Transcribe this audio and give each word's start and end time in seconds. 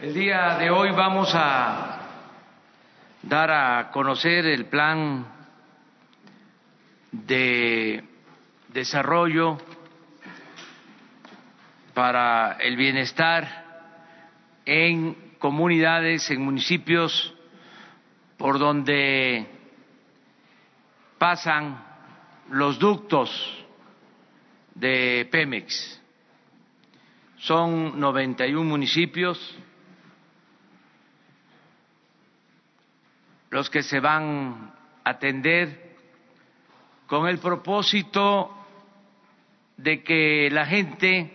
El 0.00 0.14
día 0.14 0.56
de 0.58 0.70
hoy 0.70 0.92
vamos 0.92 1.32
a 1.34 1.98
dar 3.20 3.50
a 3.50 3.90
conocer 3.90 4.46
el 4.46 4.66
plan 4.66 5.26
de 7.10 8.04
desarrollo 8.68 9.58
para 11.94 12.58
el 12.60 12.76
bienestar 12.76 13.90
en 14.64 15.16
comunidades, 15.40 16.30
en 16.30 16.42
municipios 16.42 17.34
por 18.36 18.60
donde 18.60 19.48
pasan 21.18 21.84
los 22.50 22.78
ductos 22.78 23.66
de 24.76 25.28
Pemex. 25.32 26.00
Son 27.38 27.98
91 27.98 28.62
municipios 28.62 29.58
los 33.50 33.70
que 33.70 33.82
se 33.82 34.00
van 34.00 34.72
a 35.04 35.10
atender 35.10 35.96
con 37.06 37.26
el 37.26 37.38
propósito 37.38 38.54
de 39.76 40.02
que 40.02 40.50
la 40.50 40.66
gente 40.66 41.34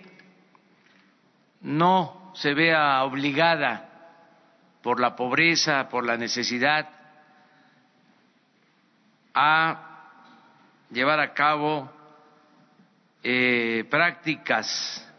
no 1.61 2.31
se 2.35 2.53
vea 2.53 3.03
obligada 3.03 3.89
por 4.81 4.99
la 4.99 5.15
pobreza, 5.15 5.87
por 5.89 6.05
la 6.05 6.17
necesidad, 6.17 6.89
a 9.33 9.89
llevar 10.91 11.19
a 11.19 11.33
cabo 11.33 11.89
eh, 13.23 13.85
prácticas 13.89 15.09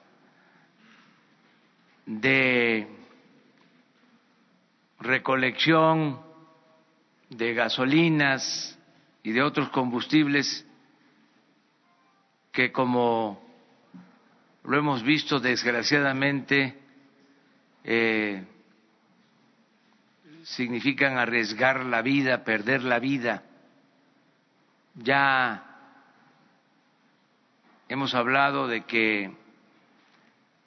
de 2.06 2.86
recolección 5.00 6.23
de 7.36 7.54
gasolinas 7.54 8.78
y 9.22 9.32
de 9.32 9.42
otros 9.42 9.68
combustibles 9.70 10.66
que 12.52 12.70
como 12.70 13.42
lo 14.64 14.78
hemos 14.78 15.02
visto 15.02 15.40
desgraciadamente 15.40 16.78
eh, 17.82 18.44
significan 20.44 21.18
arriesgar 21.18 21.84
la 21.84 22.02
vida, 22.02 22.44
perder 22.44 22.82
la 22.84 22.98
vida. 22.98 23.42
Ya 24.94 25.64
hemos 27.88 28.14
hablado 28.14 28.68
de 28.68 28.84
que 28.84 29.32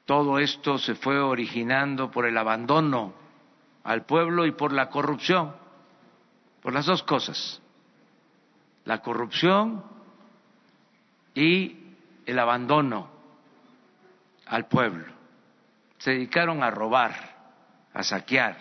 todo 0.05 0.39
esto 0.39 0.77
se 0.77 0.95
fue 0.95 1.19
originando 1.19 2.11
por 2.11 2.25
el 2.25 2.37
abandono 2.37 3.13
al 3.83 4.05
pueblo 4.05 4.45
y 4.45 4.51
por 4.51 4.73
la 4.73 4.89
corrupción, 4.89 5.55
por 6.61 6.73
las 6.73 6.85
dos 6.85 7.03
cosas, 7.03 7.61
la 8.85 9.01
corrupción 9.01 9.83
y 11.33 11.77
el 12.25 12.39
abandono 12.39 13.09
al 14.45 14.67
pueblo. 14.67 15.05
Se 15.97 16.11
dedicaron 16.11 16.63
a 16.63 16.71
robar, 16.71 17.13
a 17.93 18.03
saquear 18.03 18.57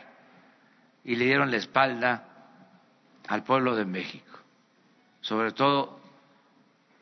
y 1.05 1.17
le 1.17 1.27
dieron 1.27 1.51
la 1.51 1.57
espalda 1.59 2.25
al 3.29 3.45
pueblo 3.45 3.75
de 3.75 3.85
México, 3.85 4.39
sobre 5.21 5.53
todo 5.53 6.01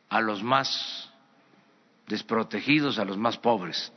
a 0.09 0.21
los 0.21 0.43
más 0.43 1.11
desprotegidos, 2.07 2.99
a 2.99 3.05
los 3.05 3.17
más 3.17 3.39
pobres. 3.39 3.93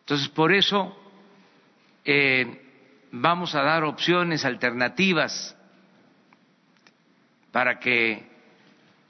Entonces, 0.00 0.28
por 0.28 0.52
eso 0.52 0.96
eh, 2.04 2.63
vamos 3.16 3.54
a 3.54 3.62
dar 3.62 3.84
opciones 3.84 4.44
alternativas 4.44 5.56
para 7.52 7.78
que 7.78 8.28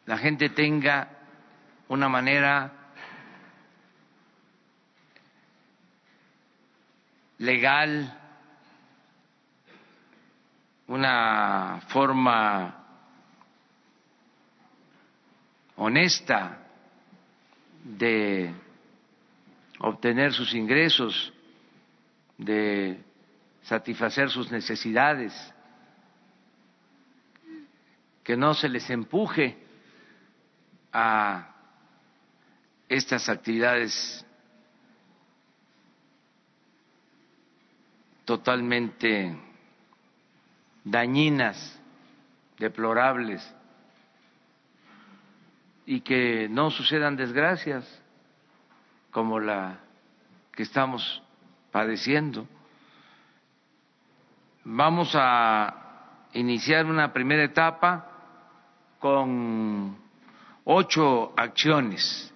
la 0.04 0.18
gente 0.18 0.50
tenga 0.50 1.08
una 1.88 2.08
manera 2.10 2.70
legal, 7.38 8.20
una 10.86 11.80
forma 11.88 12.84
honesta 15.76 16.58
de 17.82 18.52
obtener 19.78 20.34
sus 20.34 20.52
ingresos, 20.54 21.32
de 22.36 23.03
satisfacer 23.64 24.30
sus 24.30 24.50
necesidades, 24.50 25.32
que 28.22 28.36
no 28.36 28.54
se 28.54 28.68
les 28.68 28.88
empuje 28.90 29.58
a 30.92 31.50
estas 32.88 33.28
actividades 33.28 34.24
totalmente 38.24 39.36
dañinas, 40.84 41.78
deplorables, 42.58 43.54
y 45.86 46.00
que 46.00 46.48
no 46.48 46.70
sucedan 46.70 47.16
desgracias 47.16 47.86
como 49.10 49.38
la 49.38 49.80
que 50.52 50.62
estamos 50.62 51.22
padeciendo. 51.70 52.48
Vamos 54.64 55.12
a 55.14 56.28
iniciar 56.32 56.86
una 56.86 57.12
primera 57.12 57.44
etapa 57.44 58.10
con 58.98 59.96
ocho 60.64 61.32
acciones 61.36 62.34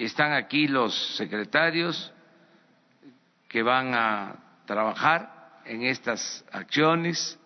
Están 0.00 0.32
aquí 0.32 0.66
los 0.66 1.16
secretarios 1.18 2.10
que 3.48 3.62
van 3.62 3.92
a 3.92 4.34
trabajar 4.64 5.60
en 5.66 5.82
estas 5.82 6.42
acciones. 6.50 7.38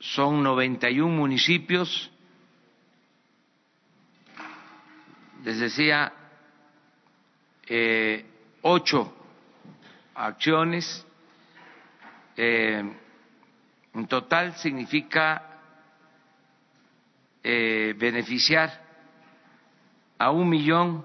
Son 0.00 0.42
91 0.42 1.06
municipios. 1.14 2.10
Les 5.44 5.60
decía, 5.60 6.12
eh, 7.68 8.26
ocho 8.62 9.25
acciones. 10.16 11.06
Eh, 12.36 12.82
en 13.94 14.06
total 14.06 14.54
significa 14.56 15.42
eh, 17.42 17.94
beneficiar 17.96 18.84
a 20.18 20.30
un 20.30 20.48
millón 20.48 21.04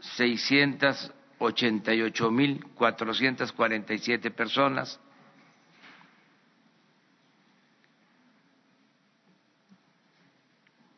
seiscientos 0.00 1.12
ochenta 1.38 1.92
y 1.94 2.02
ocho 2.02 2.30
mil 2.30 2.64
cuatrocientos 2.74 3.52
cuarenta 3.52 3.92
y 3.92 3.98
siete 3.98 4.30
personas 4.30 4.98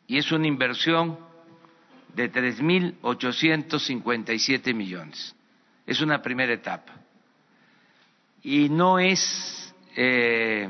y 0.07 0.17
es 0.17 0.31
una 0.31 0.47
inversión 0.47 1.19
de 2.15 2.29
tres 2.29 2.61
mil 2.63 2.97
ochocientos 3.03 3.85
cincuenta 3.85 4.33
y 4.33 4.39
siete 4.39 4.73
millones. 4.73 5.35
Es 5.89 6.03
una 6.03 6.21
primera 6.21 6.53
etapa. 6.53 6.93
Y 8.43 8.69
no 8.69 8.99
es 8.99 9.75
eh, 9.97 10.69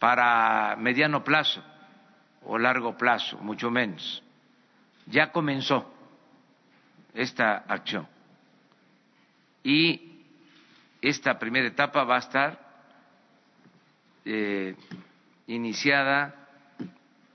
para 0.00 0.74
mediano 0.74 1.22
plazo 1.22 1.62
o 2.46 2.58
largo 2.58 2.96
plazo, 2.96 3.38
mucho 3.38 3.70
menos. 3.70 4.20
Ya 5.06 5.30
comenzó 5.30 5.94
esta 7.14 7.58
acción. 7.68 8.08
Y 9.62 10.24
esta 11.00 11.38
primera 11.38 11.68
etapa 11.68 12.02
va 12.02 12.16
a 12.16 12.18
estar 12.18 12.58
eh, 14.24 14.74
iniciada, 15.46 16.48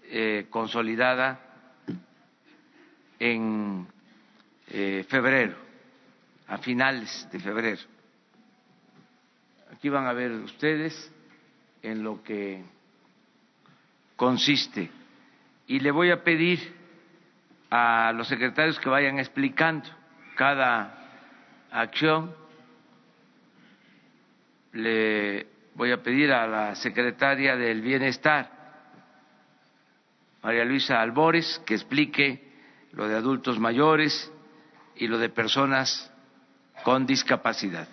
eh, 0.03 0.47
consolidada 0.49 1.39
en 3.17 3.87
febrero, 5.07 5.66
a 6.47 6.57
finales 6.57 7.27
de 7.31 7.39
febrero. 7.39 7.81
Aquí 9.71 9.89
van 9.89 10.05
a 10.05 10.13
ver 10.13 10.31
ustedes 10.31 11.11
en 11.81 12.03
lo 12.03 12.23
que 12.23 12.63
consiste. 14.15 14.89
Y 15.67 15.79
le 15.79 15.91
voy 15.91 16.11
a 16.11 16.23
pedir 16.23 16.75
a 17.69 18.11
los 18.13 18.27
secretarios 18.27 18.79
que 18.79 18.89
vayan 18.89 19.19
explicando 19.19 19.89
cada 20.35 20.93
acción. 21.71 22.33
Le 24.71 25.47
voy 25.75 25.91
a 25.91 26.01
pedir 26.01 26.31
a 26.31 26.47
la 26.47 26.75
secretaria 26.75 27.55
del 27.55 27.81
Bienestar, 27.81 28.51
María 30.41 30.63
Luisa 30.63 31.01
Albores, 31.01 31.61
que 31.65 31.73
explique 31.73 32.41
lo 32.93 33.07
de 33.07 33.15
adultos 33.15 33.59
mayores 33.59 34.31
y 34.95 35.07
lo 35.07 35.17
de 35.17 35.29
personas 35.29 36.11
con 36.87 37.05
discapacidad. 37.05 37.89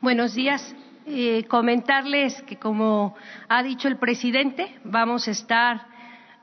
Buenos 0.00 0.34
días. 0.34 0.74
Eh, 1.06 1.44
comentarles 1.44 2.42
que, 2.42 2.56
como 2.56 3.14
ha 3.48 3.62
dicho 3.62 3.86
el 3.86 3.98
presidente, 3.98 4.76
vamos 4.82 5.28
a 5.28 5.30
estar 5.30 5.86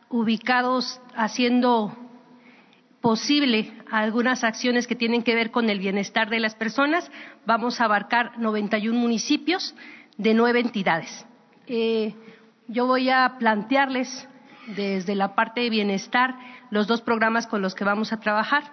ubicados 0.08 1.02
haciendo 1.18 1.94
posible 3.02 3.74
algunas 3.92 4.46
acciones 4.46 4.88
que 4.88 4.96
tienen 4.96 5.24
que 5.24 5.36
ver 5.36 5.52
con 5.52 5.70
el 5.70 5.80
bienestar 5.80 6.30
de 6.30 6.40
las 6.40 6.56
personas. 6.56 7.12
Vamos 7.46 7.82
a 7.82 7.84
abarcar 7.84 8.40
91 8.40 8.98
municipios 8.98 9.76
de 10.16 10.34
nueve 10.34 10.62
entidades. 10.62 11.26
Eh, 11.68 12.16
yo 12.70 12.88
voy 12.88 13.10
a 13.10 13.36
plantearles 13.38 14.30
desde 14.78 15.14
la 15.14 15.36
parte 15.36 15.60
de 15.60 15.70
bienestar 15.70 16.36
los 16.70 16.88
dos 16.88 17.02
programas 17.02 17.48
con 17.48 17.62
los 17.62 17.76
que 17.76 17.84
vamos 17.84 18.14
a 18.14 18.20
trabajar. 18.20 18.64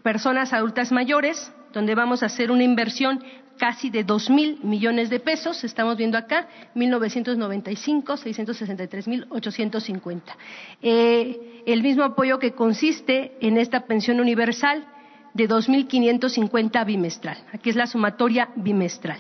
personas 0.05 0.53
adultas 0.53 0.93
mayores, 0.93 1.53
donde 1.73 1.97
vamos 1.97 2.23
a 2.23 2.27
hacer 2.27 2.53
una 2.53 2.63
inversión 2.63 3.25
casi 3.59 3.91
de 3.91 4.05
dos 4.05 4.31
mil 4.31 4.61
millones 4.63 5.11
de 5.11 5.19
pesos. 5.19 5.65
Estamos 5.65 5.97
viendo 5.97 6.17
acá 6.17 6.47
1995, 6.75 8.19
663.850. 8.19 10.23
Eh, 10.81 11.65
el 11.67 11.83
mismo 11.83 12.05
apoyo 12.05 12.39
que 12.39 12.53
consiste 12.53 13.37
en 13.41 13.59
esta 13.59 13.81
pensión 13.81 14.21
universal 14.21 14.87
de 15.37 15.49
2.550 15.49 16.85
bimestral. 16.87 17.37
Aquí 17.53 17.71
es 17.71 17.77
la 17.77 17.87
sumatoria 17.87 18.49
bimestral. 18.57 19.19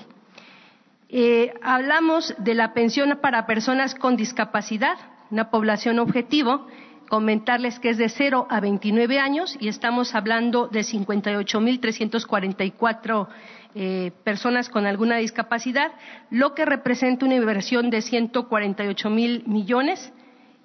Eh, 1.08 1.54
hablamos 1.62 2.34
de 2.38 2.54
la 2.54 2.72
pensión 2.72 3.18
para 3.20 3.46
personas 3.46 3.94
con 3.94 4.16
discapacidad, 4.16 4.96
una 5.30 5.50
población 5.50 5.98
objetivo, 5.98 6.66
comentarles 7.08 7.78
que 7.78 7.90
es 7.90 7.98
de 7.98 8.08
0 8.08 8.46
a 8.50 8.60
29 8.60 9.20
años 9.20 9.58
y 9.60 9.68
estamos 9.68 10.14
hablando 10.14 10.68
de 10.68 10.80
58.344 10.80 13.28
eh, 13.74 14.10
personas 14.24 14.70
con 14.70 14.86
alguna 14.86 15.18
discapacidad, 15.18 15.92
lo 16.30 16.54
que 16.54 16.64
representa 16.64 17.26
una 17.26 17.34
inversión 17.34 17.90
de 17.90 18.00
148 18.00 19.10
mil 19.10 19.44
millones, 19.46 20.14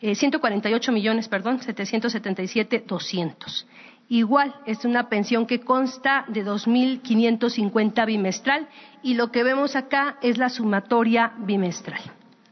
eh, 0.02 0.16
148 0.16 0.94
millones, 0.94 1.28
perdón, 1.28 1.62
777 1.62 2.86
200. 2.88 3.68
Igual, 4.12 4.54
es 4.66 4.84
una 4.84 5.08
pensión 5.08 5.48
que 5.48 5.62
consta 5.62 6.26
de 6.28 6.46
2.550 6.46 8.06
bimestral 8.06 8.68
y 9.02 9.14
lo 9.14 9.32
que 9.32 9.42
vemos 9.42 9.78
acá 9.78 10.18
es 10.22 10.38
la 10.38 10.50
sumatoria 10.50 11.32
bimestral. 11.38 12.02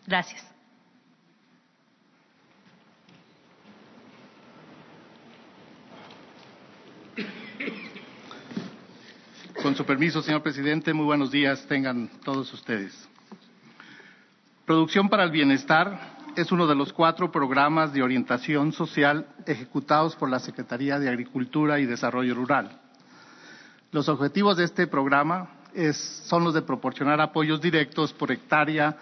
Gracias. 0.07 0.41
Con 9.61 9.75
su 9.75 9.83
permiso, 9.83 10.21
señor 10.21 10.41
presidente, 10.41 10.93
muy 10.93 11.03
buenos 11.03 11.29
días 11.29 11.65
tengan 11.67 12.09
todos 12.23 12.53
ustedes. 12.53 13.09
Producción 14.65 15.09
para 15.09 15.25
el 15.25 15.31
Bienestar 15.31 16.18
es 16.39 16.51
uno 16.53 16.67
de 16.67 16.75
los 16.75 16.93
cuatro 16.93 17.31
programas 17.31 17.91
de 17.91 18.01
orientación 18.01 18.71
social 18.71 19.27
ejecutados 19.45 20.15
por 20.15 20.29
la 20.29 20.39
Secretaría 20.39 20.97
de 20.97 21.09
Agricultura 21.09 21.79
y 21.79 21.85
Desarrollo 21.85 22.33
Rural. 22.33 22.79
Los 23.91 24.07
objetivos 24.07 24.55
de 24.55 24.63
este 24.63 24.87
programa 24.87 25.49
son 25.93 26.45
los 26.45 26.53
de 26.53 26.61
proporcionar 26.61 27.19
apoyos 27.19 27.61
directos 27.61 28.13
por 28.13 28.31
hectárea 28.31 28.95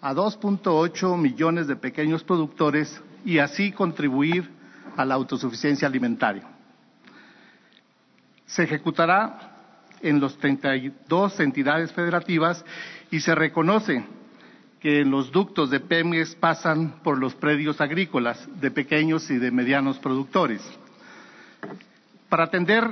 a 0.00 0.12
2.8 0.12 1.16
millones 1.16 1.66
de 1.66 1.76
pequeños 1.76 2.24
productores 2.24 3.00
y 3.24 3.38
así 3.38 3.72
contribuir 3.72 4.50
a 4.96 5.04
la 5.04 5.14
autosuficiencia 5.14 5.88
alimentaria. 5.88 6.46
Se 8.44 8.64
ejecutará 8.64 9.52
en 10.02 10.20
las 10.20 10.36
32 10.36 11.40
entidades 11.40 11.92
federativas 11.92 12.62
y 13.10 13.20
se 13.20 13.34
reconoce 13.34 14.04
que 14.82 15.04
los 15.04 15.30
ductos 15.30 15.70
de 15.70 15.78
Pemex 15.78 16.34
pasan 16.34 16.96
por 17.04 17.16
los 17.16 17.36
predios 17.36 17.80
agrícolas 17.80 18.48
de 18.60 18.72
pequeños 18.72 19.30
y 19.30 19.38
de 19.38 19.52
medianos 19.52 20.00
productores. 20.00 20.60
Para 22.28 22.44
atender 22.44 22.90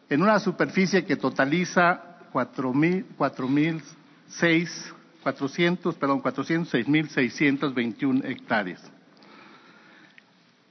en 0.10 0.22
una 0.22 0.40
superficie 0.40 1.06
que 1.06 1.16
totaliza 1.16 2.02
cuatro 2.32 2.74
mil, 2.74 3.82
seis, 4.28 4.94
cuatrocientos, 5.24 5.96
perdón, 5.96 6.22
cuatrocientos 6.22 6.70
seis 6.70 6.88
mil 6.88 7.10
seiscientos 7.10 7.74
veintiún 7.74 8.24
hectáreas. 8.26 8.82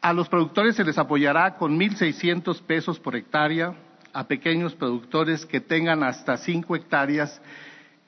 A 0.02 0.12
los 0.12 0.28
productores 0.28 0.76
se 0.76 0.84
les 0.84 0.98
apoyará 0.98 1.56
con 1.56 1.76
mil 1.76 1.96
seiscientos 1.96 2.60
pesos 2.62 2.98
por 2.98 3.16
hectárea, 3.16 3.74
a 4.12 4.24
pequeños 4.26 4.74
productores 4.74 5.46
que 5.46 5.60
tengan 5.60 6.02
hasta 6.02 6.36
cinco 6.36 6.74
hectáreas 6.74 7.40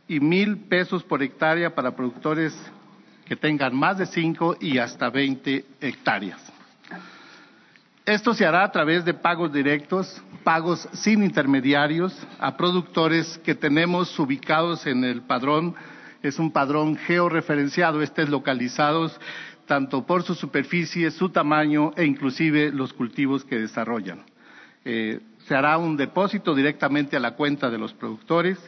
y 0.09 0.19
mil 0.21 0.59
pesos 0.59 1.02
por 1.04 1.23
hectárea 1.23 1.75
para 1.75 1.95
productores 1.95 2.54
que 3.25 3.37
tengan 3.37 3.75
más 3.75 3.99
de 3.99 4.07
cinco 4.07 4.57
y 4.61 4.78
hasta 4.78 5.09
veinte 5.11 5.64
hectáreas. 5.81 6.51
Esto 8.04 8.35
se 8.35 8.44
hará 8.44 8.64
a 8.64 8.73
través 8.73 9.04
de 9.04 9.14
pagos 9.14 9.52
directos, 9.52 10.21
pagos 10.42 10.88
sin 10.92 11.23
intermediarios 11.23 12.12
a 12.40 12.56
productores 12.56 13.38
que 13.44 13.54
tenemos 13.54 14.18
ubicados 14.18 14.88
en 14.88 15.04
el 15.04 15.23
padrón. 15.23 15.76
Es 16.21 16.40
un 16.40 16.50
padrón 16.50 16.97
georreferenciado, 16.97 18.02
este 18.02 18.23
es 18.23 18.28
localizados 18.28 19.21
tanto 19.66 20.04
por 20.04 20.25
su 20.25 20.35
superficie, 20.35 21.12
su 21.12 21.28
tamaño 21.28 21.92
e 21.97 22.04
inclusive 22.04 22.73
los 22.73 22.92
cultivos 22.92 23.44
que 23.44 23.61
desarrollan. 23.61 24.25
Eh, 24.85 25.21
se 25.47 25.54
hará 25.54 25.78
un 25.78 25.97
depósito 25.97 26.56
directamente 26.56 27.16
a 27.16 27.21
la 27.21 27.37
cuenta 27.37 27.71
de 27.71 27.78
los 27.78 27.92
productores 27.92 28.59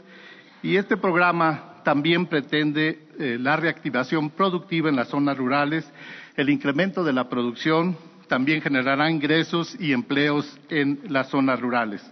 y 0.62 0.76
este 0.76 0.97
programa 0.97 1.83
también 1.83 2.26
pretende 2.26 3.09
eh, 3.19 3.37
la 3.41 3.57
reactivación 3.57 4.31
productiva 4.31 4.88
en 4.88 4.97
las 4.97 5.09
zonas 5.09 5.37
rurales, 5.37 5.91
el 6.37 6.50
incremento 6.50 7.03
de 7.03 7.12
la 7.12 7.29
producción, 7.29 7.97
también 8.28 8.61
generará 8.61 9.11
ingresos 9.11 9.76
y 9.78 9.93
empleos 9.93 10.59
en 10.69 11.00
las 11.09 11.28
zonas 11.28 11.61
rurales. 11.61 12.02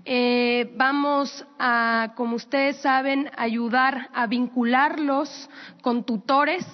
eh, 0.05 0.73
vamos 0.77 1.47
a, 1.59 2.13
como 2.17 2.37
ustedes 2.37 2.77
saben, 2.79 3.31
ayudar 3.37 4.11
a 4.13 4.27
vincularlos 4.27 5.49
con 5.83 6.05
tutores, 6.05 6.67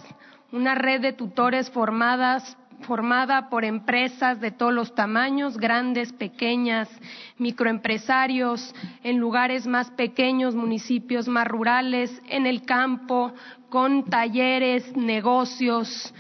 una 0.53 0.75
red 0.75 1.00
de 1.00 1.12
tutores 1.12 1.71
formadas 1.71 2.57
formada 2.83 3.50
por 3.50 3.65
empresas 3.65 4.41
de 4.41 4.50
todos 4.50 4.73
los 4.73 4.95
tamaños, 4.95 5.59
grandes, 5.59 6.12
pequeñas, 6.12 6.89
microempresarios, 7.37 8.75
en 9.03 9.19
lugares 9.19 9.67
más 9.67 9.91
pequeños, 9.91 10.55
municipios 10.55 11.29
más 11.29 11.47
rurales, 11.47 12.11
en 12.29 12.47
el 12.47 12.62
campo, 12.62 13.33
con 13.69 14.05
talleres, 14.05 14.97
negocios, 14.97 16.12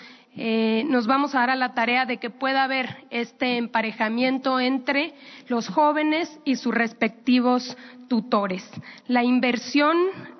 eh, 0.42 0.84
nos 0.88 1.06
vamos 1.06 1.34
a 1.34 1.40
dar 1.40 1.50
a 1.50 1.54
la 1.54 1.74
tarea 1.74 2.06
de 2.06 2.16
que 2.16 2.30
pueda 2.30 2.64
haber 2.64 3.04
este 3.10 3.58
emparejamiento 3.58 4.58
entre 4.58 5.12
los 5.48 5.68
jóvenes 5.68 6.40
y 6.46 6.56
sus 6.56 6.72
respectivos 6.72 7.76
tutores. 8.08 8.66
La 9.06 9.22
inversión, 9.22 9.98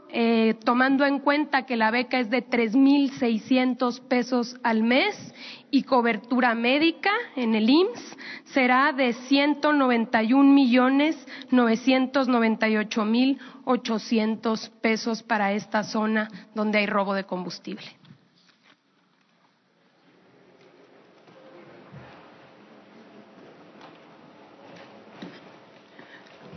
eh, 0.08 0.54
tomando 0.64 1.04
en 1.04 1.18
cuenta 1.18 1.66
que 1.66 1.76
la 1.76 1.90
beca 1.90 2.18
es 2.18 2.30
de 2.30 2.42
3.600 2.42 4.00
pesos 4.08 4.56
al 4.62 4.84
mes 4.84 5.34
y 5.70 5.82
cobertura 5.82 6.54
médica 6.54 7.12
en 7.36 7.54
el 7.54 7.68
IMSS, 7.68 8.16
será 8.46 8.94
de 8.94 9.12
191 9.12 10.50
millones 10.50 11.14
998 11.50 13.04
mil 13.04 13.38
800 13.66 14.70
pesos 14.80 15.22
para 15.22 15.52
esta 15.52 15.84
zona 15.84 16.30
donde 16.54 16.78
hay 16.78 16.86
robo 16.86 17.12
de 17.12 17.24
combustible. 17.24 17.99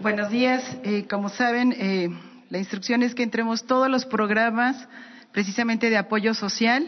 Buenos 0.03 0.31
días. 0.31 0.61
Eh, 0.83 1.07
como 1.09 1.29
saben, 1.29 1.73
eh, 1.77 2.09
la 2.49 2.57
instrucción 2.57 3.03
es 3.03 3.15
que 3.15 3.23
entremos 3.23 3.65
todos 3.65 3.89
los 3.89 4.05
programas 4.05 4.89
precisamente 5.31 5.89
de 5.89 5.95
apoyo 5.95 6.33
social 6.33 6.85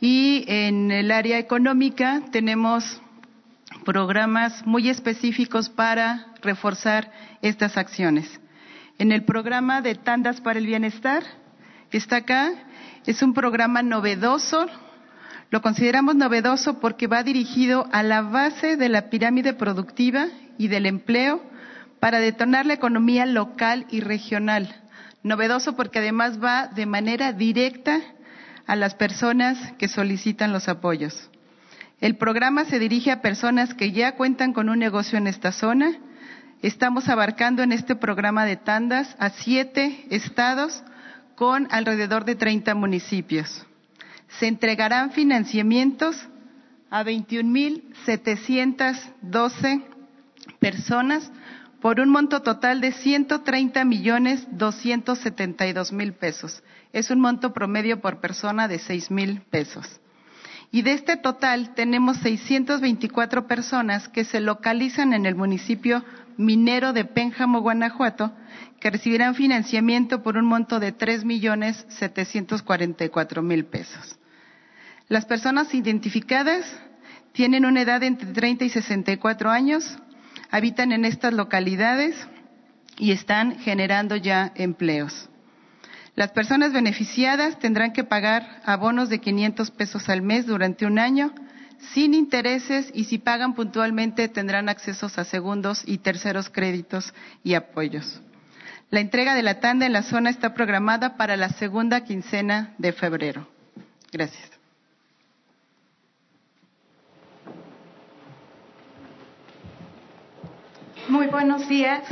y 0.00 0.46
en 0.48 0.90
el 0.90 1.10
área 1.10 1.38
económica 1.38 2.22
tenemos 2.32 3.02
programas 3.84 4.66
muy 4.66 4.88
específicos 4.88 5.68
para 5.68 6.32
reforzar 6.40 7.12
estas 7.42 7.76
acciones. 7.76 8.40
En 8.96 9.12
el 9.12 9.26
programa 9.26 9.82
de 9.82 9.96
Tandas 9.96 10.40
para 10.40 10.58
el 10.58 10.66
Bienestar, 10.66 11.22
que 11.90 11.98
está 11.98 12.16
acá, 12.16 12.52
es 13.04 13.22
un 13.22 13.34
programa 13.34 13.82
novedoso. 13.82 14.64
Lo 15.50 15.60
consideramos 15.60 16.14
novedoso 16.14 16.80
porque 16.80 17.06
va 17.06 17.22
dirigido 17.22 17.86
a 17.92 18.02
la 18.02 18.22
base 18.22 18.78
de 18.78 18.88
la 18.88 19.10
pirámide 19.10 19.52
productiva 19.52 20.28
y 20.56 20.68
del 20.68 20.86
empleo 20.86 21.49
para 22.00 22.18
detonar 22.18 22.66
la 22.66 22.74
economía 22.74 23.26
local 23.26 23.86
y 23.90 24.00
regional. 24.00 24.74
Novedoso 25.22 25.76
porque 25.76 25.98
además 25.98 26.42
va 26.42 26.68
de 26.68 26.86
manera 26.86 27.34
directa 27.34 28.00
a 28.66 28.74
las 28.74 28.94
personas 28.94 29.58
que 29.78 29.88
solicitan 29.88 30.50
los 30.52 30.68
apoyos. 30.68 31.28
El 32.00 32.16
programa 32.16 32.64
se 32.64 32.78
dirige 32.78 33.12
a 33.12 33.20
personas 33.20 33.74
que 33.74 33.92
ya 33.92 34.16
cuentan 34.16 34.54
con 34.54 34.70
un 34.70 34.78
negocio 34.78 35.18
en 35.18 35.26
esta 35.26 35.52
zona. 35.52 35.98
Estamos 36.62 37.10
abarcando 37.10 37.62
en 37.62 37.72
este 37.72 37.94
programa 37.94 38.46
de 38.46 38.56
tandas 38.56 39.14
a 39.18 39.28
siete 39.30 40.06
estados 40.08 40.82
con 41.34 41.68
alrededor 41.70 42.24
de 42.24 42.36
30 42.36 42.74
municipios. 42.74 43.66
Se 44.38 44.46
entregarán 44.46 45.10
financiamientos 45.10 46.16
a 46.90 47.04
21.712 47.04 49.84
personas 50.58 51.30
por 51.80 51.98
un 52.00 52.10
monto 52.10 52.42
total 52.42 52.80
de 52.80 52.92
130 52.92 53.84
millones 53.84 54.46
272 54.50 55.92
mil 55.92 56.12
pesos. 56.12 56.62
Es 56.92 57.10
un 57.10 57.20
monto 57.20 57.52
promedio 57.52 58.00
por 58.00 58.20
persona 58.20 58.68
de 58.68 58.78
6 58.78 59.10
mil 59.10 59.40
pesos. 59.50 60.00
Y 60.72 60.82
de 60.82 60.92
este 60.92 61.16
total 61.16 61.74
tenemos 61.74 62.18
624 62.18 63.46
personas 63.46 64.08
que 64.08 64.24
se 64.24 64.40
localizan 64.40 65.12
en 65.14 65.26
el 65.26 65.34
municipio 65.34 66.04
minero 66.36 66.92
de 66.92 67.04
Pénjamo, 67.04 67.60
Guanajuato, 67.60 68.32
que 68.78 68.90
recibirán 68.90 69.34
financiamiento 69.34 70.22
por 70.22 70.36
un 70.36 70.46
monto 70.46 70.78
de 70.78 70.92
3 70.92 71.24
millones 71.24 71.84
744 71.88 73.42
mil 73.42 73.64
pesos. 73.64 74.18
Las 75.08 75.24
personas 75.24 75.74
identificadas 75.74 76.64
tienen 77.32 77.64
una 77.64 77.82
edad 77.82 78.02
entre 78.02 78.32
30 78.32 78.64
y 78.64 78.70
64 78.70 79.50
años, 79.50 79.98
habitan 80.50 80.92
en 80.92 81.04
estas 81.04 81.32
localidades 81.32 82.16
y 82.98 83.12
están 83.12 83.58
generando 83.58 84.16
ya 84.16 84.52
empleos. 84.54 85.28
Las 86.16 86.32
personas 86.32 86.72
beneficiadas 86.72 87.58
tendrán 87.58 87.92
que 87.92 88.04
pagar 88.04 88.60
abonos 88.64 89.08
de 89.08 89.20
500 89.20 89.70
pesos 89.70 90.08
al 90.08 90.22
mes 90.22 90.46
durante 90.46 90.84
un 90.86 90.98
año 90.98 91.32
sin 91.94 92.14
intereses 92.14 92.90
y 92.94 93.04
si 93.04 93.18
pagan 93.18 93.54
puntualmente 93.54 94.28
tendrán 94.28 94.68
accesos 94.68 95.18
a 95.18 95.24
segundos 95.24 95.82
y 95.86 95.98
terceros 95.98 96.50
créditos 96.50 97.14
y 97.42 97.54
apoyos. 97.54 98.20
La 98.90 99.00
entrega 99.00 99.34
de 99.34 99.42
la 99.42 99.60
tanda 99.60 99.86
en 99.86 99.92
la 99.92 100.02
zona 100.02 100.30
está 100.30 100.52
programada 100.52 101.16
para 101.16 101.36
la 101.36 101.48
segunda 101.48 102.02
quincena 102.04 102.74
de 102.76 102.92
febrero. 102.92 103.48
Gracias. 104.12 104.59
Muy 111.08 111.26
buenos 111.26 111.68
días. 111.68 112.02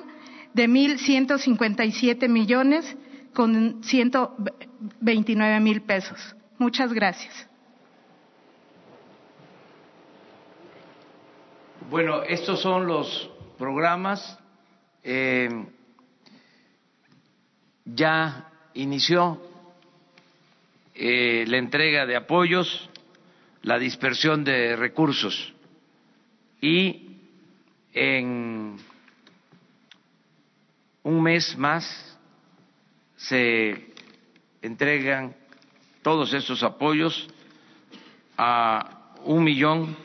de 0.53 0.69
1.157 0.69 2.29
millones 2.29 2.97
con 3.33 3.83
129 3.83 5.61
mil 5.61 5.83
pesos. 5.83 6.37
Muchas 6.59 6.93
gracias. 6.93 7.49
Bueno, 11.91 12.23
estos 12.23 12.61
son 12.61 12.87
los 12.87 13.31
programas. 13.59 14.39
Eh, 15.03 15.49
ya 17.85 18.51
inició 18.75 19.41
eh, 20.95 21.45
la 21.47 21.59
entrega 21.59 22.07
de 22.07 22.17
apoyos, 22.17 22.89
la 23.63 23.79
dispersión 23.79 24.45
de 24.45 24.77
recursos 24.77 25.53
y 26.61 27.17
en 27.93 28.77
un 31.03 31.23
mes 31.23 31.57
más 31.57 32.19
se 33.17 33.93
entregan 34.63 35.35
todos 36.03 36.33
estos 36.33 36.63
apoyos 36.63 37.29
a 38.37 39.15
un 39.25 39.45
millón 39.45 39.97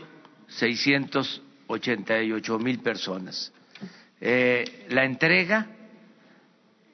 seiscientos 0.48 1.41
ochenta 1.67 2.21
y 2.21 2.31
ocho 2.31 2.57
mil 2.57 2.79
personas. 2.79 3.51
Eh, 4.19 4.88
la 4.89 5.05
entrega 5.05 5.67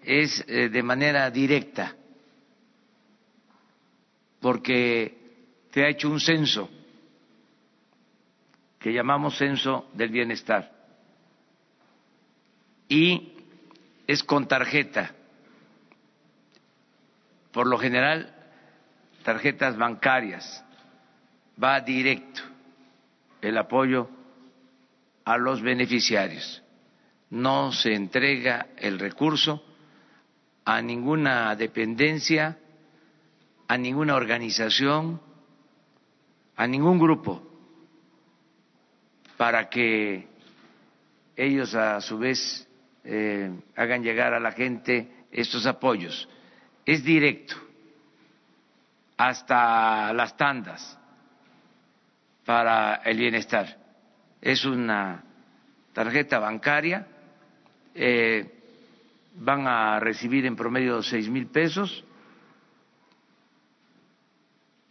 es 0.06 0.44
eh, 0.48 0.70
de 0.70 0.84
manera 0.84 1.30
directa 1.32 1.96
porque 4.40 5.18
se 5.72 5.84
ha 5.84 5.90
hecho 5.90 6.10
un 6.10 6.20
censo 6.20 6.70
que 8.80 8.94
llamamos 8.94 9.38
censo 9.38 9.90
del 9.94 10.10
bienestar 10.10 10.72
y 12.88 13.34
es 14.06 14.24
con 14.24 14.48
tarjeta, 14.48 15.16
por 17.52 17.66
lo 17.66 17.80
general 17.80 18.32
tarjetas 19.24 19.76
bancarias, 19.76 20.64
va 21.62 21.82
directo 21.82 22.44
el 23.42 23.58
apoyo 23.58 24.08
a 25.24 25.38
los 25.38 25.64
beneficiarios, 25.64 26.62
no 27.32 27.72
se 27.72 27.96
entrega 27.96 28.68
el 28.78 29.00
recurso 29.00 29.65
a 30.66 30.82
ninguna 30.82 31.56
dependencia 31.56 32.58
a 33.68 33.78
ninguna 33.78 34.16
organización, 34.16 35.22
a 36.56 36.68
ningún 36.68 37.00
grupo, 37.00 37.42
para 39.38 39.70
que 39.70 40.28
ellos 41.36 41.74
a 41.76 42.00
su 42.02 42.18
vez 42.18 42.68
eh, 43.04 43.52
hagan 43.76 44.04
llegar 44.04 44.34
a 44.34 44.40
la 44.40 44.52
gente 44.52 45.26
estos 45.32 45.66
apoyos. 45.66 46.30
Es 46.86 47.04
directo, 47.04 47.56
hasta 49.18 50.14
las 50.14 50.38
tandas 50.38 50.98
para 52.46 52.96
el 53.04 53.18
bienestar. 53.18 53.78
Es 54.42 54.64
una 54.64 55.24
tarjeta 55.94 56.38
bancaria, 56.40 57.08
eh, 57.96 58.55
van 59.38 59.68
a 59.68 60.00
recibir 60.00 60.46
en 60.46 60.56
promedio 60.56 61.02
seis 61.04 61.30
mil 61.30 61.48
pesos. 61.48 62.04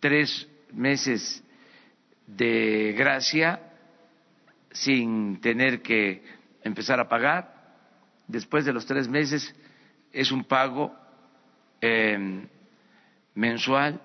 Tres 0.00 0.48
meses 0.72 1.42
de 2.26 2.94
gracia 2.96 3.60
sin 4.70 5.40
tener 5.40 5.82
que 5.82 6.22
empezar 6.62 7.00
a 7.00 7.08
pagar. 7.08 7.52
Después 8.26 8.64
de 8.64 8.72
los 8.72 8.86
tres 8.86 9.08
meses 9.08 9.54
es 10.12 10.32
un 10.32 10.44
pago 10.44 10.94
em, 11.80 12.46
mensual 13.34 14.00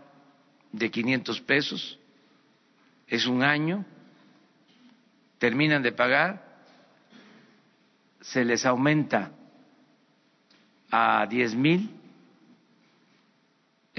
de 0.72 0.92
500 0.92 1.42
pesos, 1.42 2.00
es 3.08 3.26
un 3.26 3.44
año, 3.44 3.86
terminan 5.38 5.82
de 5.82 5.92
pagar, 5.92 6.46
se 8.22 8.44
les 8.44 8.66
aumenta 8.66 9.32
a 10.92 11.26
diez 11.30 11.56
mil 11.56 11.90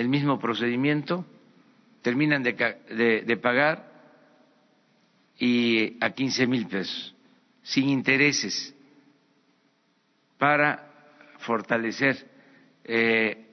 el 0.00 0.08
mismo 0.08 0.38
procedimiento 0.38 1.26
terminan 2.00 2.42
de, 2.42 3.38
pagar 3.42 3.86
y 5.38 5.96
a 6.00 6.10
15 6.10 6.46
mil 6.46 6.66
pesos, 6.66 7.14
sin 7.62 7.88
intereses, 7.90 8.74
para 10.38 10.90
fortalecer 11.40 12.26
eh, 12.84 13.44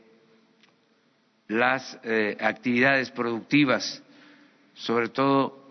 las 1.49 1.99
eh, 2.03 2.37
actividades 2.39 3.11
productivas, 3.11 4.01
sobre 4.73 5.09
todo 5.09 5.65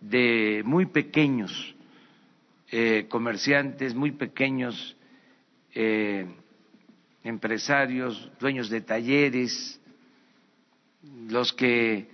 de 0.00 0.62
muy 0.64 0.86
pequeños 0.86 1.74
eh, 2.70 3.06
comerciantes, 3.08 3.94
muy 3.94 4.12
pequeños 4.12 4.96
empresarios, 7.22 8.30
dueños 8.38 8.70
de 8.70 8.80
talleres, 8.80 9.80
los 11.28 11.52
que 11.52 12.08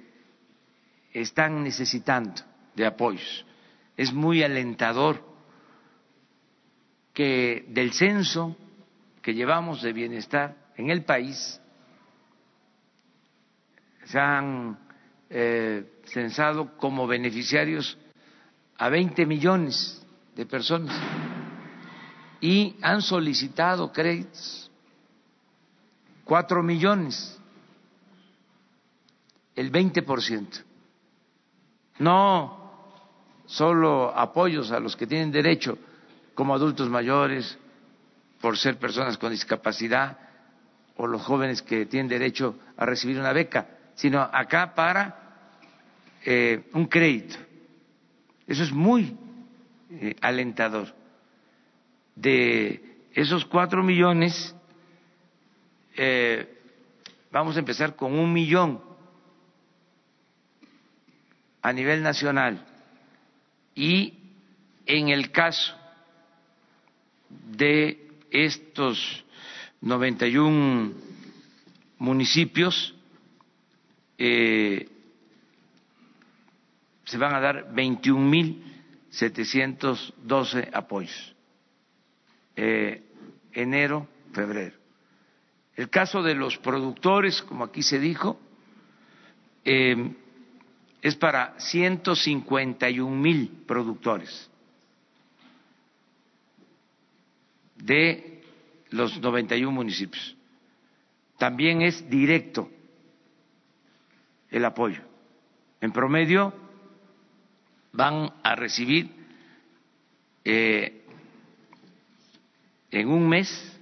están 1.13 1.63
necesitando 1.63 2.43
de 2.75 2.87
apoyos. 2.87 3.45
Es 3.97 4.13
muy 4.13 4.43
alentador 4.43 5.23
que 7.13 7.65
del 7.69 7.93
censo 7.93 8.57
que 9.23 9.35
llevamos 9.35 9.83
de 9.83 9.93
bienestar 9.93 10.57
en 10.77 10.91
el 10.91 11.05
país 11.05 11.61
se 14.05 14.19
han 14.21 14.79
eh, 15.31 16.01
censado 16.05 16.77
como 16.77 17.07
beneficiarios 17.07 17.99
a 18.77 18.89
20 18.89 19.27
millones 19.27 20.07
de 20.37 20.47
personas 20.47 20.95
y 22.41 22.77
han 22.83 23.01
solicitado 23.01 23.91
créditos 23.91 24.71
cuatro 26.27 26.63
millones 26.63 27.41
el 29.55 29.73
20%. 29.73 30.65
No 32.01 32.67
solo 33.47 34.13
apoyos 34.15 34.73
a 34.73 34.81
los 34.81 34.97
que 34.97 35.07
tienen 35.07 35.31
derecho, 35.31 35.79
como 36.35 36.53
adultos 36.53 36.91
mayores, 36.91 37.57
por 38.41 38.59
ser 38.59 38.77
personas 38.79 39.17
con 39.17 39.31
discapacidad, 39.31 40.19
o 40.97 41.07
los 41.07 41.23
jóvenes 41.23 41.63
que 41.63 41.87
tienen 41.87 42.09
derecho 42.09 42.59
a 42.77 42.85
recibir 42.85 43.19
una 43.19 43.33
beca, 43.33 43.69
sino 43.95 44.21
acá 44.21 44.75
para 44.75 45.17
eh, 46.25 46.69
un 46.75 46.87
crédito. 46.87 47.37
Eso 48.47 48.65
es 48.65 48.73
muy 48.73 49.17
eh, 49.91 50.17
alentador. 50.21 50.93
De 52.17 53.07
esos 53.13 53.45
cuatro 53.45 53.83
millones, 53.83 54.56
eh, 55.97 56.59
vamos 57.31 57.57
a 57.57 57.59
empezar 57.59 57.97
con 57.97 58.19
un 58.19 58.33
millón 58.33 58.81
a 61.63 61.73
nivel 61.73 62.03
nacional 62.03 62.65
y 63.75 64.15
en 64.87 65.09
el 65.09 65.33
caso 65.33 65.77
de 67.29 68.09
estos 68.31 69.25
91 69.81 70.93
municipios 71.99 72.95
eh, 74.19 74.89
se 77.05 77.19
van 77.19 77.35
a 77.35 77.41
dar 77.41 77.71
21.712 77.73 80.71
apoyos. 80.73 81.35
Eh, 82.57 83.03
enero, 83.53 84.09
febrero. 84.33 84.86
El 85.77 85.91
caso 85.91 86.23
de 86.23 86.35
los 86.35 86.57
productores, 86.57 87.43
como 87.43 87.65
aquí 87.65 87.83
se 87.83 87.99
dijo, 87.99 88.41
eh, 89.65 90.11
es 91.03 91.15
para 91.17 91.55
151 91.61 93.15
mil 93.15 93.49
productores 93.67 94.51
de 97.77 98.43
los 98.91 99.21
91 99.21 99.71
municipios. 99.71 100.35
También 101.39 101.83
es 101.83 102.09
directo 102.09 102.71
el 104.51 104.65
apoyo. 104.65 105.03
En 105.81 105.93
promedio 105.93 106.55
van 107.93 108.33
a 108.43 108.57
recibir 108.57 109.11
eh, 110.45 111.05
en 112.91 113.09
un 113.09 113.29
mes 113.29 113.76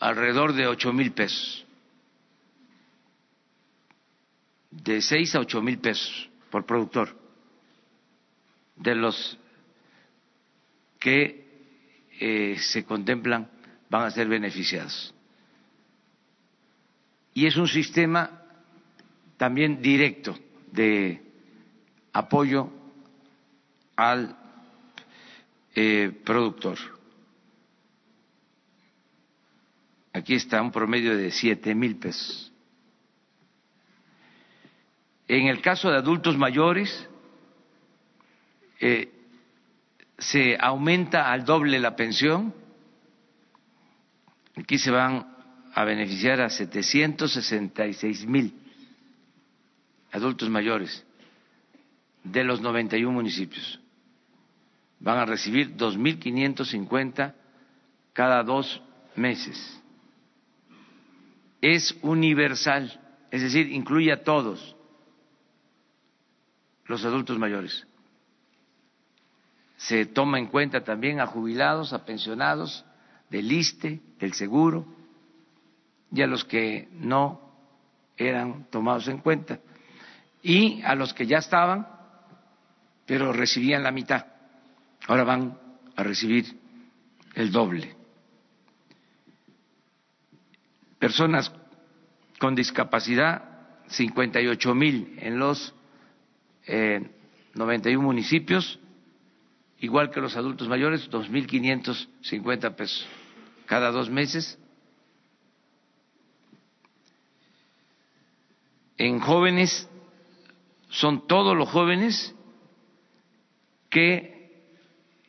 alrededor 0.00 0.52
de 0.52 0.66
ocho 0.66 0.92
mil 0.92 1.12
pesos, 1.12 1.64
de 4.70 5.00
seis 5.00 5.34
a 5.34 5.40
ocho 5.40 5.62
mil 5.62 5.78
pesos 5.78 6.28
por 6.50 6.66
productor, 6.66 7.16
de 8.76 8.94
los 8.94 9.38
que 10.98 11.44
eh, 12.20 12.56
se 12.58 12.84
contemplan 12.84 13.48
van 13.90 14.04
a 14.04 14.10
ser 14.10 14.28
beneficiados. 14.28 15.14
Y 17.34 17.46
es 17.46 17.56
un 17.56 17.68
sistema 17.68 18.42
también 19.36 19.82
directo 19.82 20.38
de 20.70 21.20
apoyo 22.12 22.70
al 23.96 24.36
eh, 25.74 26.12
productor. 26.24 26.78
Aquí 30.14 30.34
está 30.36 30.62
un 30.62 30.70
promedio 30.70 31.16
de 31.16 31.32
siete 31.32 31.74
mil 31.74 31.96
pesos. 31.96 32.52
En 35.26 35.48
el 35.48 35.60
caso 35.60 35.90
de 35.90 35.96
adultos 35.96 36.38
mayores, 36.38 37.08
eh, 38.78 39.10
se 40.16 40.56
aumenta 40.60 41.32
al 41.32 41.44
doble 41.44 41.80
la 41.80 41.96
pensión. 41.96 42.54
Aquí 44.54 44.78
se 44.78 44.92
van 44.92 45.34
a 45.74 45.82
beneficiar 45.82 46.40
a 46.40 46.48
766 46.48 48.24
mil 48.24 48.54
adultos 50.12 50.48
mayores 50.48 51.04
de 52.22 52.44
los 52.44 52.60
91 52.60 53.12
municipios. 53.12 53.80
Van 55.00 55.18
a 55.18 55.26
recibir 55.26 55.76
2.550 55.76 57.34
cada 58.12 58.44
dos 58.44 58.80
meses 59.16 59.80
es 61.64 61.96
universal, 62.02 63.00
es 63.30 63.40
decir, 63.40 63.72
incluye 63.72 64.12
a 64.12 64.22
todos 64.22 64.76
los 66.84 67.02
adultos 67.06 67.38
mayores. 67.38 67.86
Se 69.78 70.04
toma 70.04 70.38
en 70.38 70.48
cuenta 70.48 70.84
también 70.84 71.20
a 71.20 71.26
jubilados, 71.26 71.94
a 71.94 72.04
pensionados 72.04 72.84
del 73.30 73.50
ISTE, 73.50 74.02
del 74.18 74.34
seguro, 74.34 74.84
y 76.12 76.20
a 76.20 76.26
los 76.26 76.44
que 76.44 76.86
no 76.92 77.40
eran 78.18 78.66
tomados 78.70 79.08
en 79.08 79.18
cuenta, 79.18 79.58
y 80.42 80.82
a 80.82 80.94
los 80.94 81.14
que 81.14 81.26
ya 81.26 81.38
estaban, 81.38 81.88
pero 83.06 83.32
recibían 83.32 83.82
la 83.82 83.90
mitad. 83.90 84.26
Ahora 85.06 85.24
van 85.24 85.58
a 85.96 86.02
recibir 86.02 86.60
el 87.34 87.50
doble. 87.50 87.96
Personas 91.04 91.52
con 92.38 92.54
discapacidad, 92.54 93.42
58 93.88 94.74
mil 94.74 95.18
en 95.18 95.38
los 95.38 95.74
eh, 96.66 97.10
91 97.52 98.02
municipios, 98.02 98.78
igual 99.80 100.10
que 100.10 100.22
los 100.22 100.34
adultos 100.34 100.66
mayores, 100.66 101.10
2.550 101.10 102.74
pesos 102.74 103.06
cada 103.66 103.90
dos 103.90 104.08
meses. 104.08 104.58
En 108.96 109.20
jóvenes, 109.20 109.86
son 110.88 111.26
todos 111.26 111.54
los 111.54 111.68
jóvenes 111.68 112.34
que 113.90 114.72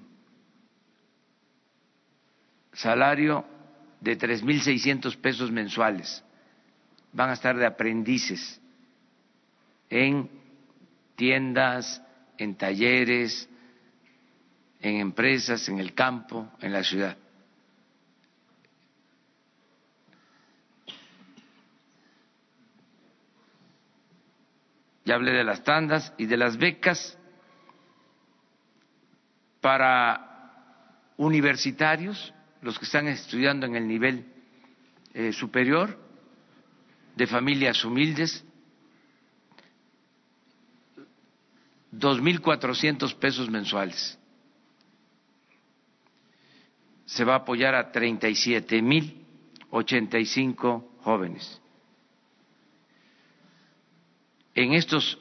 salario 2.74 3.44
de 4.00 4.16
3.600 4.18 5.18
pesos 5.18 5.52
mensuales. 5.52 6.24
Van 7.12 7.32
a 7.32 7.34
estar 7.34 7.58
de 7.58 7.66
aprendices 7.66 8.62
en 9.90 10.30
tiendas, 11.16 12.02
en 12.38 12.56
talleres, 12.56 13.50
en 14.82 15.00
empresas, 15.00 15.68
en 15.70 15.80
el 15.80 15.94
campo, 15.94 16.52
en 16.62 16.74
la 16.74 16.84
ciudad. 16.84 17.18
Ya 25.06 25.16
hablé 25.16 25.32
de 25.32 25.44
las 25.44 25.64
tandas 25.64 26.14
y 26.18 26.26
de 26.26 26.36
las 26.36 26.58
becas 26.58 27.18
para 29.62 31.14
universitarios, 31.16 32.34
los 32.62 32.78
que 32.78 32.86
están 32.86 33.08
estudiando 33.08 33.66
en 33.66 33.76
el 33.76 33.88
nivel 33.88 34.26
eh, 35.14 35.32
superior, 35.32 35.98
de 37.16 37.26
familias 37.26 37.84
humildes, 37.84 38.44
dos 41.90 42.22
mil 42.22 42.42
cuatrocientos 42.42 43.16
pesos 43.16 43.50
mensuales 43.50 44.20
se 47.08 47.24
va 47.24 47.34
a 47.34 47.38
apoyar 47.38 47.74
a 47.74 47.92
37 47.92 48.82
mil 48.82 49.26
85 49.72 51.00
jóvenes. 51.02 51.62
En 54.54 54.74
estos 54.74 55.18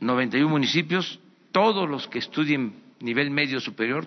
91 0.00 0.48
municipios, 0.48 1.18
todos 1.50 1.88
los 1.88 2.06
que 2.08 2.18
estudien 2.18 2.74
nivel 3.00 3.30
medio 3.30 3.58
superior, 3.58 4.06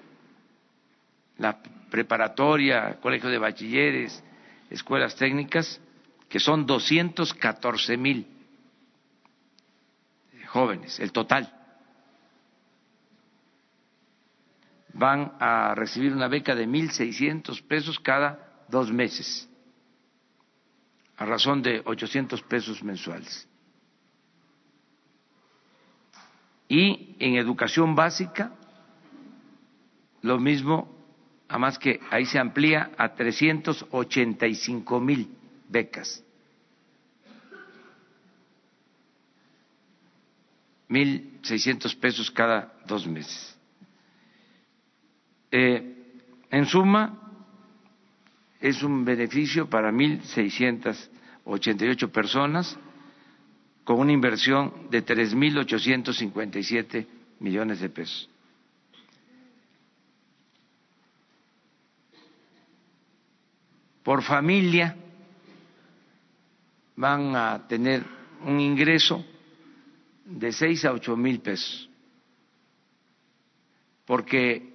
la 1.38 1.60
preparatoria, 1.89 3.00
colegio 3.02 3.30
de 3.30 3.39
bachilleres, 3.39 4.24
escuelas 4.70 5.15
técnicas, 5.15 5.82
que 6.30 6.39
son 6.39 6.65
214 6.65 7.98
mil 7.98 8.28
jóvenes, 10.48 11.00
el 11.00 11.12
total. 11.12 11.52
Van 14.95 15.34
a 15.39 15.75
recibir 15.75 16.13
una 16.13 16.27
beca 16.27 16.55
de 16.55 16.65
1.600 16.65 17.62
pesos 17.67 17.99
cada 17.99 18.63
dos 18.69 18.91
meses, 18.91 19.47
a 21.17 21.25
razón 21.25 21.62
de 21.62 21.81
800 21.86 22.41
pesos 22.43 22.81
mensuales. 22.81 23.47
Y 26.67 27.15
en 27.19 27.36
educación 27.36 27.93
básica, 27.93 28.51
lo 30.21 30.39
mismo, 30.39 30.89
a 31.47 31.60
más 31.60 31.77
que 31.77 31.99
ahí 32.10 32.25
se 32.25 32.39
amplía 32.39 32.91
a 32.97 33.13
385 33.13 34.99
mil 34.99 35.29
becas. 35.69 36.23
mil 40.88 41.39
seiscientos 41.41 41.95
pesos 41.95 42.29
cada 42.29 42.71
dos 42.86 43.08
meses. 43.08 43.55
Eh, 45.51 45.91
en 46.49 46.65
suma, 46.65 47.21
es 48.60 48.81
un 48.84 49.05
beneficio 49.05 49.69
para 49.69 49.91
1.688 49.91 52.10
personas 52.10 52.75
con 53.84 53.99
una 53.99 54.12
inversión 54.12 54.89
de 54.89 55.05
3.857 55.05 57.05
millones 57.39 57.79
de 57.79 57.89
pesos. 57.89 58.27
Por 64.03 64.23
familia 64.23 64.95
van 66.95 67.36
a 67.36 67.67
tener 67.67 68.03
un 68.43 68.60
ingreso 68.60 69.23
de 70.25 70.51
6 70.51 70.86
a 70.86 70.93
8 70.93 71.17
mil 71.17 71.39
pesos, 71.39 71.89
porque 74.05 74.75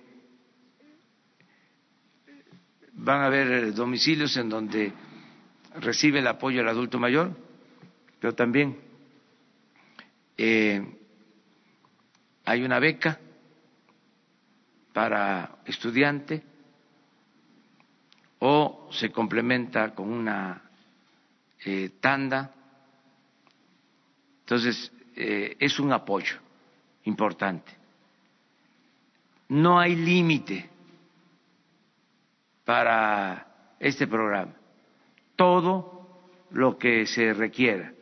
van 3.03 3.23
a 3.23 3.27
haber 3.27 3.73
domicilios 3.73 4.37
en 4.37 4.49
donde 4.49 4.93
recibe 5.77 6.19
el 6.19 6.27
apoyo 6.27 6.61
el 6.61 6.69
adulto 6.69 6.99
mayor, 6.99 7.35
pero 8.19 8.35
también 8.35 8.79
eh, 10.37 10.99
hay 12.45 12.63
una 12.63 12.79
beca 12.79 13.19
para 14.93 15.59
estudiante 15.65 16.43
o 18.41 18.89
se 18.93 19.11
complementa 19.11 19.95
con 19.95 20.11
una 20.11 20.63
eh, 21.65 21.93
tanda. 22.01 22.53
Entonces, 24.41 24.93
eh, 25.17 25.57
es 25.59 25.79
un 25.79 25.93
apoyo 25.93 26.37
importante. 27.05 27.73
No 29.49 29.79
hay 29.79 29.97
límite 29.97 30.69
para 32.71 33.75
este 33.81 34.07
programa. 34.07 34.53
Todo 35.35 36.21
lo 36.53 36.79
que 36.79 37.05
se 37.05 37.35
requiera. 37.35 37.93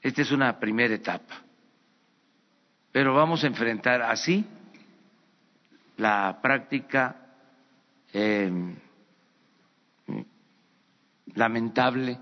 Esta 0.00 0.22
es 0.22 0.32
una 0.32 0.58
primera 0.58 0.94
etapa. 0.94 1.42
Pero 2.90 3.12
vamos 3.12 3.44
a 3.44 3.48
enfrentar 3.48 4.00
así 4.00 4.46
la 5.98 6.38
práctica 6.40 7.16
em, 8.14 8.74
lamentable 11.34 12.18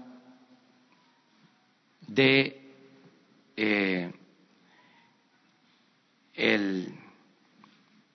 de 2.01 2.73
eh, 3.57 4.13
el 6.35 6.99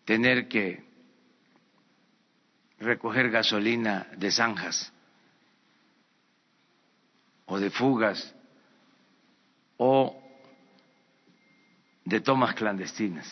tener 0.04 0.50
que 0.50 0.91
recoger 2.82 3.30
gasolina 3.30 4.08
de 4.18 4.32
zanjas 4.32 4.92
o 7.46 7.60
de 7.60 7.70
fugas 7.70 8.36
o 9.78 10.20
de 12.04 12.20
tomas 12.22 12.56
clandestinas 12.56 13.28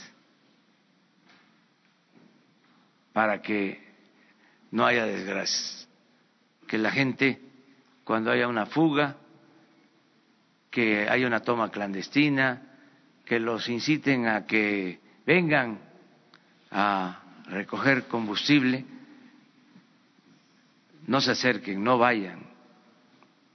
para 3.12 3.42
que 3.42 3.84
no 4.72 4.86
haya 4.86 5.06
desgracias, 5.06 5.90
que 6.68 6.78
la 6.78 6.92
gente 6.92 7.42
cuando 8.04 8.32
haya 8.32 8.48
una 8.48 8.68
fuga, 8.68 9.18
que 10.70 11.10
haya 11.10 11.28
una 11.28 11.42
toma 11.42 11.72
clandestina, 11.72 12.62
que 13.26 13.40
los 13.40 13.68
inciten 13.68 14.28
a 14.28 14.46
que 14.46 15.00
vengan 15.26 15.80
a 16.72 17.22
recoger 17.50 18.08
combustible, 18.08 18.86
no 21.10 21.22
se 21.22 21.32
acerquen, 21.32 21.84
no 21.84 21.98
vayan, 21.98 22.40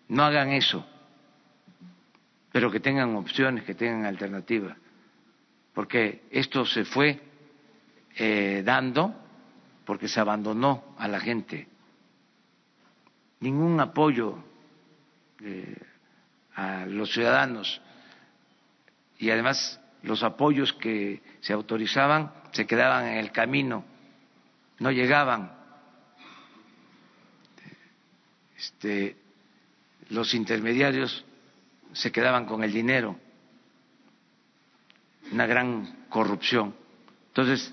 no 0.09 0.25
hagan 0.25 0.49
eso, 0.51 0.85
pero 2.51 2.69
que 2.69 2.81
tengan 2.81 3.15
opciones, 3.15 3.63
que 3.63 3.77
tengan 3.77 4.07
alternativas, 4.07 4.77
porque 5.73 6.25
esto 6.33 6.67
se 6.67 6.85
fue 6.85 7.23
eh, 8.17 8.63
dando 8.65 9.15
porque 9.85 10.09
se 10.09 10.19
abandonó 10.19 10.97
a 10.99 11.07
la 11.07 11.21
gente. 11.21 11.69
Ningún 13.39 13.79
apoyo 13.79 14.37
eh, 15.41 15.77
a 16.57 16.87
los 16.87 17.13
ciudadanos 17.13 17.81
y 19.17 19.31
además 19.31 19.81
los 20.03 20.25
apoyos 20.25 20.73
que 20.73 21.23
se 21.41 21.53
autorizaban 21.53 22.33
se 22.51 22.67
quedaban 22.67 23.07
en 23.07 23.19
el 23.19 23.31
camino, 23.31 23.85
no 24.81 24.91
llegaban 24.91 25.64
este, 28.65 29.17
los 30.09 30.35
intermediarios 30.35 31.25
se 31.93 32.11
quedaban 32.11 32.47
con 32.47 32.65
el 32.65 32.73
dinero, 32.73 33.17
una 35.33 35.47
gran 35.47 36.07
corrupción. 36.09 36.75
Entonces, 37.29 37.73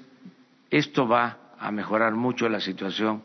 esto 0.70 1.08
va 1.08 1.38
a 1.60 1.72
mejorar 1.72 2.14
mucho 2.14 2.50
la 2.50 2.60
situación 2.60 3.24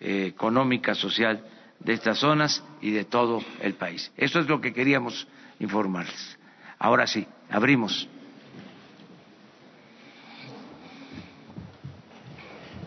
eh, 0.00 0.26
económica, 0.26 0.94
social 0.94 1.44
de 1.80 1.92
estas 1.94 2.18
zonas 2.18 2.62
y 2.80 2.90
de 2.90 3.04
todo 3.04 3.42
el 3.60 3.74
país. 3.74 4.12
Eso 4.16 4.40
es 4.40 4.48
lo 4.48 4.60
que 4.60 4.72
queríamos 4.72 5.26
informarles. 5.60 6.38
Ahora 6.78 7.06
sí, 7.06 7.26
abrimos. 7.48 8.08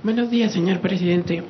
Buenos 0.04 0.30
días, 0.30 0.54
señor 0.54 0.80
presidente. 0.80 1.44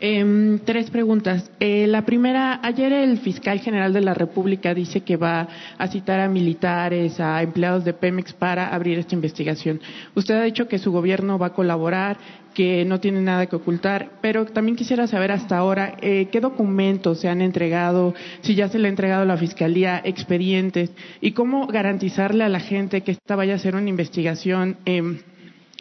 Eh, 0.00 0.58
tres 0.64 0.90
preguntas. 0.90 1.50
Eh, 1.60 1.86
la 1.86 2.04
primera, 2.04 2.60
ayer 2.62 2.92
el 2.92 3.18
fiscal 3.18 3.60
general 3.60 3.92
de 3.92 4.00
la 4.00 4.14
República 4.14 4.74
dice 4.74 5.00
que 5.00 5.16
va 5.16 5.48
a 5.78 5.88
citar 5.88 6.20
a 6.20 6.28
militares, 6.28 7.20
a 7.20 7.42
empleados 7.42 7.84
de 7.84 7.94
Pemex 7.94 8.32
para 8.32 8.68
abrir 8.68 8.98
esta 8.98 9.14
investigación. 9.14 9.80
Usted 10.14 10.34
ha 10.34 10.42
dicho 10.42 10.68
que 10.68 10.78
su 10.78 10.92
gobierno 10.92 11.38
va 11.38 11.46
a 11.46 11.52
colaborar, 11.52 12.18
que 12.54 12.84
no 12.84 13.00
tiene 13.00 13.20
nada 13.20 13.46
que 13.46 13.56
ocultar, 13.56 14.12
pero 14.20 14.46
también 14.46 14.76
quisiera 14.76 15.06
saber 15.06 15.32
hasta 15.32 15.58
ahora 15.58 15.96
eh, 16.00 16.28
qué 16.30 16.40
documentos 16.40 17.20
se 17.20 17.28
han 17.28 17.40
entregado, 17.40 18.14
si 18.42 18.54
ya 18.54 18.68
se 18.68 18.78
le 18.78 18.86
ha 18.86 18.90
entregado 18.90 19.22
a 19.22 19.26
la 19.26 19.36
Fiscalía 19.36 20.00
expedientes 20.04 20.90
y 21.20 21.32
cómo 21.32 21.66
garantizarle 21.66 22.44
a 22.44 22.48
la 22.48 22.60
gente 22.60 23.02
que 23.02 23.12
esta 23.12 23.36
vaya 23.36 23.54
a 23.54 23.58
ser 23.58 23.74
una 23.74 23.90
investigación 23.90 24.76
em, 24.84 25.18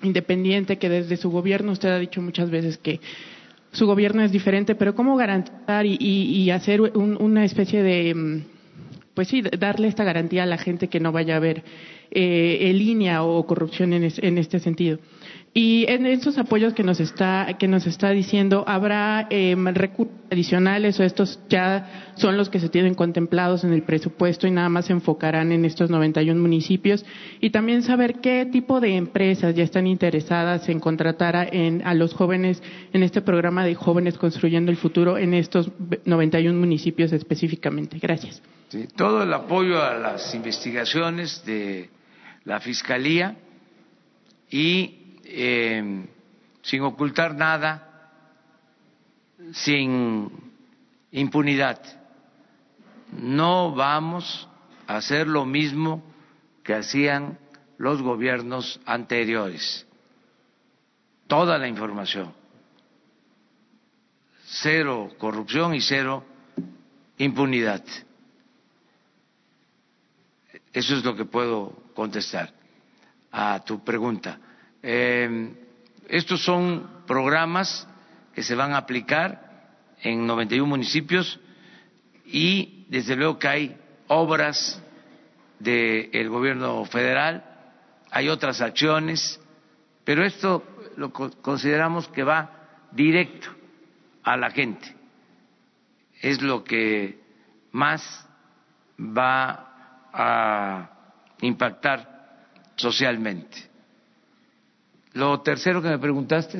independiente, 0.01 0.77
que 0.77 0.89
desde 0.89 1.17
su 1.17 1.29
gobierno 1.29 1.71
usted 1.71 1.89
ha 1.89 1.99
dicho 1.99 2.21
muchas 2.21 2.49
veces 2.49 2.77
que 2.77 2.99
su 3.73 3.85
gobierno 3.85 4.23
es 4.23 4.31
diferente, 4.31 4.75
pero 4.75 4.95
cómo 4.95 5.17
garantizar 5.17 5.85
y, 5.85 6.49
hacer 6.51 6.81
una 6.81 7.43
especie 7.43 7.83
de, 7.83 8.15
mm, 8.15 8.43
pues 9.13 9.27
sí, 9.27 9.41
darle 9.41 9.87
esta 9.87 10.03
garantía 10.03 10.43
a 10.43 10.45
la 10.45 10.57
gente 10.57 10.87
que 10.87 10.99
no 10.99 11.11
vaya 11.11 11.33
a 11.33 11.37
haber 11.37 11.63
eh, 12.11 12.71
línea 12.73 13.23
o 13.23 13.45
corrupción 13.45 13.93
en 13.93 14.37
este 14.37 14.59
sentido. 14.59 14.99
Y 15.55 15.85
en 15.87 16.07
estos 16.07 16.39
apoyos 16.39 16.73
que 16.73 16.81
nos 16.81 16.99
está, 16.99 17.57
que 17.59 17.67
nos 17.67 17.85
está 17.85 18.09
diciendo, 18.09 18.63
¿habrá 18.67 19.27
eh, 19.29 19.55
recursos 19.73 20.15
adicionales 20.31 20.99
o 20.99 21.03
estos 21.03 21.39
ya 21.47 22.11
son 22.15 22.37
los 22.37 22.49
que 22.49 22.59
se 22.59 22.69
tienen 22.69 22.95
contemplados 22.95 23.63
en 23.63 23.71
el 23.71 23.83
presupuesto 23.83 24.47
y 24.47 24.51
nada 24.51 24.69
más 24.69 24.85
se 24.85 24.93
enfocarán 24.93 25.51
en 25.51 25.63
estos 25.63 25.91
91 25.91 26.41
municipios? 26.41 27.05
Y 27.39 27.51
también 27.51 27.83
saber 27.83 28.15
qué 28.19 28.47
tipo 28.51 28.79
de 28.79 28.95
empresas 28.95 29.53
ya 29.53 29.63
están 29.63 29.85
interesadas 29.85 30.67
en 30.69 30.79
contratar 30.79 31.49
en, 31.53 31.85
a 31.85 31.93
los 31.93 32.15
jóvenes 32.15 32.63
en 32.91 33.03
este 33.03 33.21
programa 33.21 33.63
de 33.63 33.75
Jóvenes 33.75 34.17
Construyendo 34.17 34.71
el 34.71 34.77
Futuro 34.77 35.19
en 35.19 35.35
estos 35.35 35.69
91 36.05 36.59
municipios 36.59 37.13
específicamente. 37.13 37.99
Gracias. 37.99 38.41
Sí, 38.69 38.87
todo 38.95 39.21
el 39.21 39.31
apoyo 39.31 39.83
a 39.83 39.93
las 39.99 40.33
investigaciones 40.33 41.45
de 41.45 41.91
la 42.43 42.59
Fiscalía 42.59 43.35
y 44.49 45.02
eh, 45.23 46.07
sin 46.61 46.81
ocultar 46.81 47.35
nada, 47.35 48.09
sin 49.53 50.31
impunidad. 51.11 51.81
No 53.11 53.73
vamos 53.73 54.47
a 54.87 54.97
hacer 54.97 55.27
lo 55.27 55.45
mismo 55.45 56.03
que 56.63 56.73
hacían 56.73 57.37
los 57.77 58.01
gobiernos 58.01 58.79
anteriores. 58.85 59.85
Toda 61.27 61.57
la 61.57 61.67
información. 61.67 62.33
Cero 64.45 65.09
corrupción 65.17 65.73
y 65.73 65.81
cero 65.81 66.23
impunidad. 67.17 67.83
Eso 70.71 70.95
es 70.95 71.03
lo 71.03 71.15
que 71.15 71.25
puedo 71.25 71.75
contestar 71.93 72.53
a 73.31 73.63
tu 73.63 73.83
pregunta. 73.83 74.39
Eh, 74.83 75.53
estos 76.09 76.43
son 76.43 76.87
programas 77.07 77.87
que 78.35 78.43
se 78.43 78.55
van 78.55 78.73
a 78.73 78.77
aplicar 78.77 79.43
en 80.01 80.27
91 80.27 80.67
municipios 80.67 81.39
y 82.25 82.85
desde 82.89 83.15
luego 83.15 83.39
que 83.39 83.47
hay 83.47 83.77
obras 84.07 84.81
del 85.59 86.29
gobierno 86.29 86.83
federal, 86.85 87.43
hay 88.11 88.27
otras 88.27 88.61
acciones, 88.61 89.39
pero 90.03 90.25
esto 90.25 90.63
lo 90.97 91.11
consideramos 91.11 92.07
que 92.09 92.23
va 92.23 92.87
directo 92.91 93.49
a 94.23 94.35
la 94.35 94.51
gente. 94.51 94.93
Es 96.21 96.41
lo 96.41 96.63
que 96.63 97.19
más 97.71 98.27
va 98.99 100.09
a 100.13 100.89
impactar 101.41 102.67
socialmente. 102.75 103.72
Lo 105.13 105.41
tercero 105.41 105.81
que 105.81 105.89
me 105.89 105.99
preguntaste. 105.99 106.59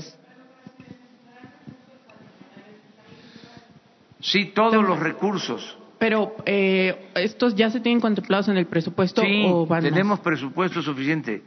Sí, 4.20 4.52
todos 4.54 4.84
los 4.84 5.00
recursos. 5.00 5.78
Pero 6.00 6.36
eh, 6.46 7.10
estos 7.16 7.56
ya 7.56 7.70
se 7.70 7.80
tienen 7.80 8.00
contemplados 8.00 8.48
en 8.50 8.58
el 8.58 8.66
presupuesto 8.66 9.22
sí, 9.22 9.46
o 9.48 9.68
tenemos 9.82 10.20
presupuesto 10.20 10.82
suficiente. 10.82 11.44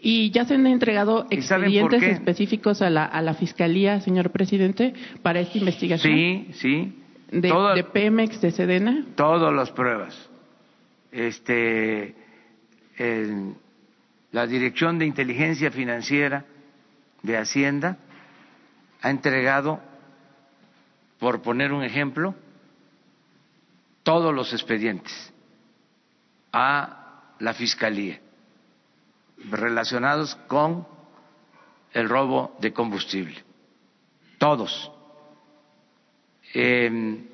¿Y 0.00 0.30
ya 0.30 0.44
se 0.44 0.54
han 0.54 0.66
entregado 0.66 1.26
expedientes 1.30 2.02
específicos 2.02 2.82
a 2.82 2.90
la, 2.90 3.04
a 3.04 3.20
la 3.22 3.34
Fiscalía, 3.34 4.00
señor 4.00 4.30
presidente, 4.30 4.94
para 5.22 5.40
esta 5.40 5.58
investigación? 5.58 6.14
Sí, 6.14 6.48
sí. 6.54 6.96
¿De, 7.30 7.52
de 7.74 7.84
Pemex, 7.84 8.40
de 8.40 8.50
Sedena? 8.50 9.06
Todas 9.14 9.54
las 9.54 9.70
pruebas. 9.70 10.30
Este, 11.12 12.14
la 14.32 14.46
Dirección 14.46 14.98
de 14.98 15.06
Inteligencia 15.06 15.70
Financiera 15.70 16.44
de 17.22 17.36
Hacienda 17.36 17.98
ha 19.02 19.10
entregado, 19.10 19.80
por 21.18 21.42
poner 21.42 21.72
un 21.72 21.82
ejemplo, 21.82 22.34
todos 24.02 24.34
los 24.34 24.52
expedientes 24.52 25.32
a 26.52 27.34
la 27.38 27.54
Fiscalía 27.54 28.20
relacionados 29.50 30.34
con 30.46 30.86
el 31.92 32.08
robo 32.08 32.56
de 32.60 32.72
combustible. 32.72 33.42
Todos. 34.38 34.90
Eh, 36.54 37.24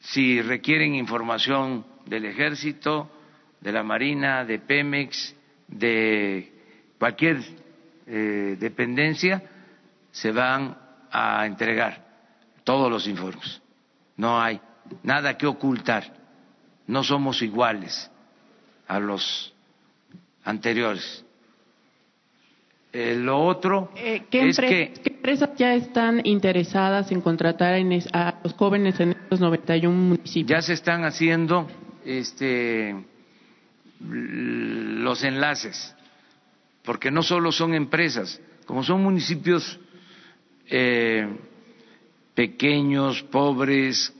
si 0.00 0.40
requieren 0.40 0.94
información 0.94 1.84
del 2.06 2.26
ejército, 2.26 3.10
de 3.60 3.72
la 3.72 3.82
Marina, 3.82 4.44
de 4.44 4.58
Pemex, 4.58 5.34
de 5.68 6.52
cualquier 6.98 7.38
eh, 8.06 8.56
dependencia, 8.58 9.42
se 10.10 10.32
van 10.32 10.76
a 11.10 11.46
entregar 11.46 12.04
todos 12.64 12.90
los 12.90 13.06
informes. 13.06 13.60
No 14.16 14.40
hay 14.40 14.60
nada 15.02 15.36
que 15.36 15.46
ocultar. 15.46 16.04
No 16.86 17.02
somos 17.02 17.42
iguales 17.42 18.10
a 18.86 18.98
los 18.98 19.52
anteriores. 20.44 21.24
Eh, 22.92 23.14
lo 23.14 23.44
otro 23.44 23.90
eh, 23.94 24.24
¿qué 24.30 24.48
es 24.48 24.58
que 24.58 24.94
¿qué 25.02 25.12
empresas 25.12 25.50
ya 25.56 25.74
están 25.74 26.22
interesadas 26.24 27.12
en 27.12 27.20
contratar 27.20 27.74
a 27.74 28.34
los 28.42 28.54
jóvenes 28.54 28.98
en 29.00 29.10
estos 29.10 29.40
91 29.40 29.94
municipios? 29.94 30.48
Ya 30.48 30.62
se 30.62 30.72
están 30.72 31.04
haciendo 31.04 31.66
este 32.06 32.94
los 34.00 35.22
enlaces, 35.24 35.94
porque 36.84 37.10
no 37.10 37.22
solo 37.22 37.52
son 37.52 37.74
empresas, 37.74 38.40
como 38.66 38.82
son 38.82 39.02
municipios 39.02 39.78
eh, 40.68 41.28
pequeños, 42.34 43.22
pobres, 43.22 44.12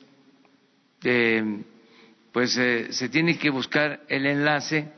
eh, 1.03 1.63
pues 2.33 2.57
eh, 2.57 2.93
se 2.93 3.09
tiene 3.09 3.39
que 3.39 3.51
buscar 3.51 4.05
el 4.09 4.27
enlace 4.27 4.93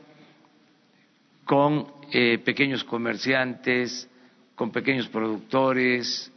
con 1.45 1.99
pequeños 2.11 2.83
comerciantes, 2.83 4.07
con 4.55 4.71
pequeños 4.71 5.07
productores, 5.09 6.31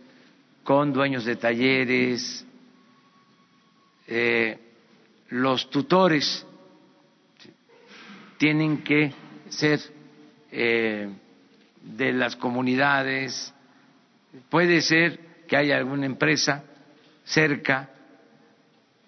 con 0.65 0.93
dueños 0.93 1.25
de 1.25 1.37
talleres, 1.37 2.47
los 5.29 5.71
tutores 5.71 6.47
tienen 8.43 8.83
que 8.83 9.15
ser 9.51 9.79
eh, 10.51 11.09
de 11.81 12.13
las 12.13 12.35
comunidades, 12.35 13.55
puede 14.51 14.81
ser 14.81 15.45
que 15.47 15.57
haya 15.57 15.77
alguna 15.77 16.07
empresa 16.07 16.65
cerca 17.23 17.91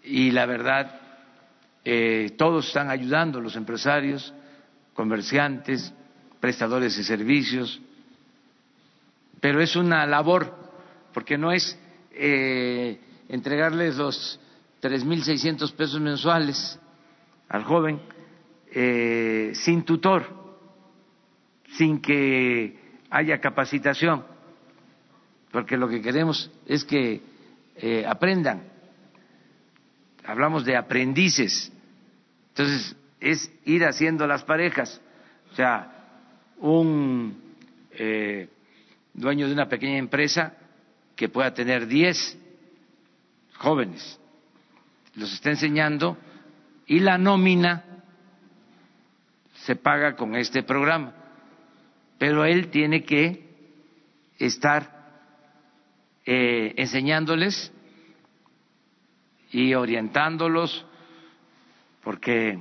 y 0.04 0.30
la 0.30 0.46
verdad 0.46 1.00
eh, 1.84 2.36
todos 2.38 2.68
están 2.68 2.90
ayudando, 2.90 3.40
los 3.40 3.56
empresarios, 3.56 4.32
comerciantes, 4.94 5.92
prestadores 6.38 6.96
de 6.96 7.02
servicios, 7.02 7.80
pero 9.40 9.60
es 9.60 9.74
una 9.74 10.06
labor, 10.06 10.54
porque 11.12 11.36
no 11.36 11.50
es 11.50 11.76
eh, 12.12 13.00
entregarles 13.28 13.96
los 13.96 14.38
3.600 14.80 15.72
pesos 15.72 16.00
mensuales 16.00 16.78
al 17.48 17.64
joven, 17.64 18.00
eh, 18.76 19.52
sin 19.54 19.84
tutor, 19.84 20.26
sin 21.76 22.00
que 22.00 22.76
haya 23.08 23.40
capacitación, 23.40 24.24
porque 25.52 25.76
lo 25.76 25.88
que 25.88 26.02
queremos 26.02 26.50
es 26.66 26.84
que 26.84 27.20
eh, 27.76 28.04
aprendan. 28.04 28.64
Hablamos 30.26 30.64
de 30.64 30.76
aprendices. 30.76 31.70
Entonces, 32.48 32.96
es 33.20 33.52
ir 33.64 33.84
haciendo 33.84 34.26
las 34.26 34.42
parejas. 34.42 35.00
O 35.52 35.54
sea, 35.54 36.54
un 36.58 37.40
eh, 37.92 38.48
dueño 39.12 39.46
de 39.46 39.52
una 39.52 39.68
pequeña 39.68 39.98
empresa 39.98 40.52
que 41.14 41.28
pueda 41.28 41.54
tener 41.54 41.86
10 41.86 42.38
jóvenes, 43.58 44.18
los 45.14 45.32
está 45.32 45.50
enseñando 45.50 46.18
y 46.86 46.98
la 46.98 47.18
nómina 47.18 47.93
se 49.64 49.76
paga 49.76 50.14
con 50.14 50.34
este 50.34 50.62
programa, 50.62 51.14
pero 52.18 52.44
él 52.44 52.68
tiene 52.68 53.02
que 53.02 53.48
estar 54.38 54.90
eh, 56.26 56.74
enseñándoles 56.76 57.72
y 59.52 59.72
orientándolos, 59.72 60.84
porque 62.02 62.58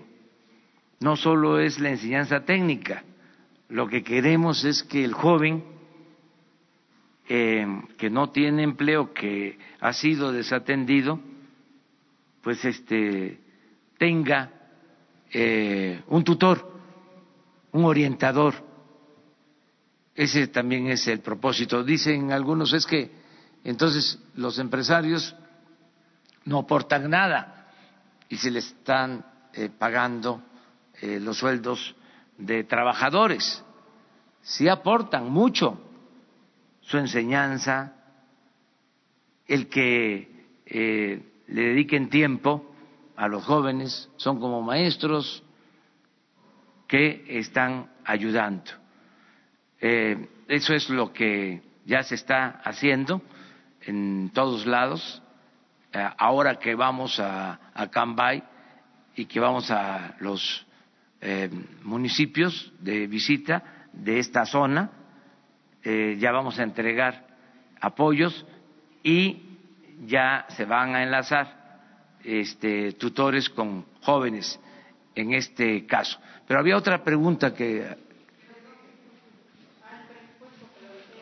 no 1.01 1.17
solo 1.17 1.59
es 1.59 1.77
la 1.79 1.89
enseñanza 1.89 2.45
técnica, 2.45 3.03
lo 3.67 3.87
que 3.87 4.01
queremos 4.01 4.63
es 4.63 4.81
que 4.81 5.03
el 5.03 5.13
joven 5.13 5.61
eh, 7.27 7.65
que 7.97 8.09
no 8.09 8.29
tiene 8.29 8.63
empleo, 8.63 9.13
que 9.13 9.57
ha 9.81 9.91
sido 9.91 10.31
desatendido, 10.31 11.19
pues 12.41 12.63
este 12.63 13.39
tenga 13.97 14.51
eh, 15.33 16.01
un 16.07 16.23
tutor 16.23 16.72
un 17.73 17.85
orientador. 17.85 18.53
Ese 20.15 20.47
también 20.47 20.87
es 20.87 21.07
el 21.07 21.19
propósito. 21.19 21.83
Dicen 21.83 22.31
algunos 22.31 22.71
es 22.73 22.85
que 22.85 23.11
entonces 23.63 24.19
los 24.35 24.59
empresarios 24.59 25.35
no 26.45 26.59
aportan 26.59 27.09
nada 27.09 27.71
y 28.29 28.37
se 28.37 28.51
le 28.51 28.59
están 28.59 29.25
eh, 29.53 29.69
pagando 29.69 30.41
eh, 31.01 31.19
los 31.19 31.37
sueldos 31.37 31.95
de 32.37 32.63
trabajadores. 32.63 33.63
Sí 34.41 34.67
aportan 34.67 35.29
mucho 35.29 35.79
su 36.81 36.97
enseñanza, 36.97 37.93
el 39.47 39.69
que 39.69 40.61
eh, 40.65 41.43
le 41.47 41.61
dediquen 41.61 42.09
tiempo 42.09 42.73
a 43.15 43.27
los 43.27 43.43
jóvenes, 43.45 44.09
son 44.17 44.39
como 44.39 44.61
maestros, 44.61 45.42
que 46.93 47.25
están 47.39 47.89
ayudando. 48.05 48.69
Eh, 49.81 50.29
eso 50.47 50.75
es 50.75 50.91
lo 50.91 51.11
que 51.11 51.63
ya 51.85 52.03
se 52.03 52.13
está 52.13 52.61
haciendo 52.63 53.19
en 53.81 54.29
todos 54.31 54.67
lados. 54.67 55.19
Eh, 55.91 56.07
ahora 56.19 56.59
que 56.59 56.75
vamos 56.75 57.19
a, 57.19 57.71
a, 57.73 57.89
Cambay 57.89 58.43
y 59.15 59.25
que 59.25 59.39
vamos 59.39 59.71
a 59.71 60.17
los 60.19 60.67
eh, 61.19 61.49
municipios 61.81 62.71
de 62.79 63.07
visita 63.07 63.87
de 63.91 64.19
esta 64.19 64.45
zona, 64.45 64.91
ya 65.83 66.31
vamos 66.31 66.59
a 66.59 66.63
entregar 66.63 67.25
apoyos 67.81 68.45
y 69.01 69.57
ya 70.05 70.45
se 70.49 70.65
van 70.65 70.93
a 70.93 71.01
enlazar 71.01 71.79
este, 72.23 72.91
tutores 72.93 73.49
con 73.49 73.83
jóvenes 74.01 74.59
en 75.15 75.33
este 75.33 75.85
caso. 75.85 76.19
Pero 76.47 76.59
había 76.59 76.77
otra 76.77 77.03
pregunta 77.03 77.53
que... 77.53 77.97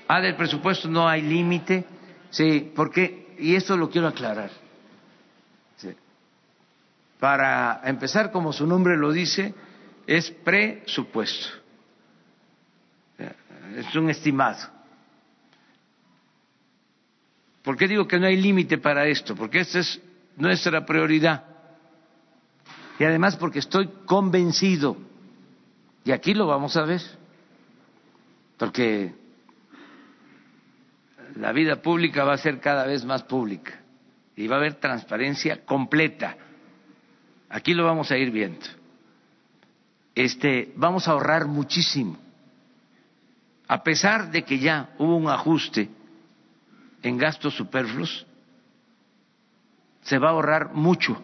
Ah, 0.07 0.19
del 0.19 0.35
presupuesto 0.35 0.89
no 0.89 1.07
hay 1.07 1.21
límite. 1.21 1.85
Sí, 2.29 2.71
porque, 2.75 3.35
y 3.39 3.55
esto 3.55 3.77
lo 3.77 3.89
quiero 3.89 4.07
aclarar. 4.07 4.51
Para 7.19 7.81
empezar, 7.83 8.31
como 8.31 8.51
su 8.51 8.65
nombre 8.65 8.97
lo 8.97 9.11
dice, 9.11 9.53
es 10.07 10.31
presupuesto. 10.31 11.49
Es 13.75 13.95
un 13.95 14.09
estimado. 14.09 14.69
¿Por 17.61 17.77
qué 17.77 17.87
digo 17.87 18.07
que 18.07 18.19
no 18.19 18.25
hay 18.25 18.37
límite 18.37 18.79
para 18.79 19.05
esto? 19.05 19.35
Porque 19.35 19.59
esta 19.59 19.79
es 19.79 20.01
nuestra 20.35 20.85
prioridad. 20.85 21.50
Y 23.01 23.03
además 23.03 23.35
porque 23.35 23.57
estoy 23.57 23.89
convencido 24.05 24.95
y 26.05 26.11
aquí 26.11 26.35
lo 26.35 26.45
vamos 26.45 26.77
a 26.77 26.83
ver, 26.83 27.01
porque 28.57 29.15
la 31.35 31.51
vida 31.51 31.81
pública 31.81 32.23
va 32.23 32.33
a 32.33 32.37
ser 32.37 32.59
cada 32.59 32.85
vez 32.85 33.03
más 33.03 33.23
pública 33.23 33.81
y 34.35 34.45
va 34.45 34.57
a 34.57 34.59
haber 34.59 34.75
transparencia 34.75 35.65
completa. 35.65 36.37
Aquí 37.49 37.73
lo 37.73 37.85
vamos 37.85 38.11
a 38.11 38.17
ir 38.17 38.29
viendo. 38.29 38.67
Este, 40.13 40.71
vamos 40.75 41.07
a 41.07 41.13
ahorrar 41.13 41.47
muchísimo. 41.47 42.19
A 43.67 43.81
pesar 43.81 44.29
de 44.29 44.43
que 44.43 44.59
ya 44.59 44.91
hubo 44.99 45.17
un 45.17 45.27
ajuste 45.27 45.89
en 47.01 47.17
gastos 47.17 47.55
superfluos, 47.55 48.27
se 50.03 50.19
va 50.19 50.27
a 50.27 50.31
ahorrar 50.33 50.75
mucho, 50.75 51.19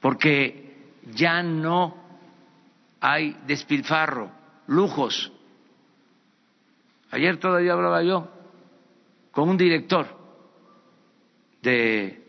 porque 0.00 0.92
ya 1.12 1.42
no 1.42 1.96
hay 3.00 3.36
despilfarro, 3.46 4.30
lujos. 4.66 5.32
Ayer 7.10 7.38
todavía 7.38 7.72
hablaba 7.72 8.02
yo 8.02 8.28
con 9.30 9.48
un 9.48 9.56
director 9.56 10.06
de 11.62 12.22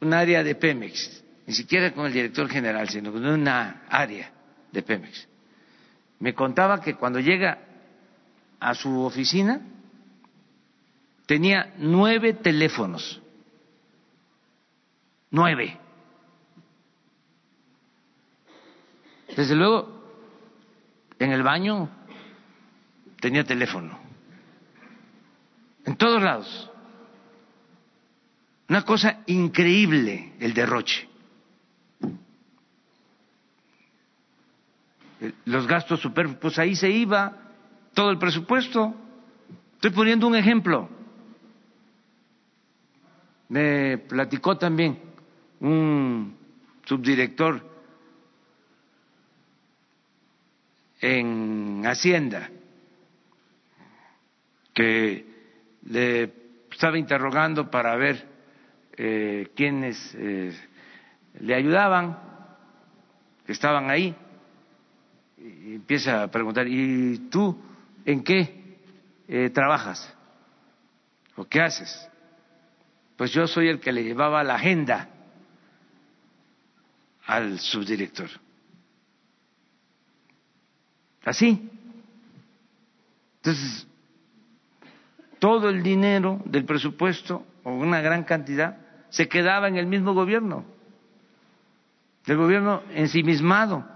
un 0.00 0.12
área 0.12 0.42
de 0.42 0.54
Pemex, 0.54 1.24
ni 1.46 1.54
siquiera 1.54 1.92
con 1.92 2.06
el 2.06 2.12
director 2.12 2.48
general, 2.48 2.88
sino 2.88 3.12
con 3.12 3.24
una 3.24 3.84
área 3.88 4.30
de 4.70 4.82
Pemex. 4.82 5.28
Me 6.20 6.34
contaba 6.34 6.80
que 6.80 6.94
cuando 6.94 7.20
llega 7.20 7.58
a 8.60 8.74
su 8.74 9.00
oficina 9.02 9.60
tenía 11.26 11.74
nueve 11.78 12.34
teléfonos, 12.34 13.20
nueve. 15.30 15.78
Desde 19.38 19.54
luego, 19.54 19.88
en 21.16 21.30
el 21.30 21.44
baño 21.44 21.88
tenía 23.20 23.44
teléfono, 23.44 23.96
en 25.84 25.94
todos 25.94 26.20
lados. 26.20 26.68
Una 28.68 28.82
cosa 28.82 29.22
increíble 29.26 30.32
el 30.40 30.54
derroche. 30.54 31.08
Los 35.44 35.68
gastos 35.68 36.00
superfluos, 36.00 36.40
pues 36.40 36.58
ahí 36.58 36.74
se 36.74 36.90
iba 36.90 37.36
todo 37.94 38.10
el 38.10 38.18
presupuesto. 38.18 38.92
Estoy 39.74 39.92
poniendo 39.92 40.26
un 40.26 40.34
ejemplo. 40.34 40.88
Me 43.50 43.98
platicó 43.98 44.58
también 44.58 44.98
un 45.60 46.36
subdirector 46.86 47.77
en 51.00 51.82
Hacienda 51.86 52.50
que 54.74 55.24
le 55.82 56.32
estaba 56.70 56.98
interrogando 56.98 57.70
para 57.70 57.96
ver 57.96 58.24
eh, 58.96 59.48
quiénes 59.56 60.14
eh, 60.14 60.56
le 61.40 61.54
ayudaban, 61.54 62.16
que 63.44 63.52
estaban 63.52 63.90
ahí, 63.90 64.14
y 65.36 65.74
empieza 65.74 66.22
a 66.22 66.28
preguntar, 66.28 66.66
¿y 66.68 67.28
tú 67.30 67.60
en 68.04 68.22
qué 68.22 68.78
eh, 69.26 69.50
trabajas? 69.50 70.14
¿O 71.36 71.44
qué 71.44 71.60
haces? 71.60 72.08
Pues 73.16 73.32
yo 73.32 73.46
soy 73.46 73.68
el 73.68 73.80
que 73.80 73.92
le 73.92 74.04
llevaba 74.04 74.44
la 74.44 74.54
agenda 74.54 75.08
al 77.26 77.58
subdirector. 77.58 78.30
Así. 81.28 81.70
Entonces, 83.36 83.86
todo 85.38 85.68
el 85.68 85.82
dinero 85.82 86.40
del 86.46 86.64
presupuesto, 86.64 87.44
o 87.64 87.70
una 87.70 88.00
gran 88.00 88.24
cantidad, 88.24 88.78
se 89.10 89.28
quedaba 89.28 89.68
en 89.68 89.76
el 89.76 89.86
mismo 89.86 90.14
gobierno, 90.14 90.64
del 92.24 92.38
gobierno 92.38 92.82
ensimismado, 92.94 93.86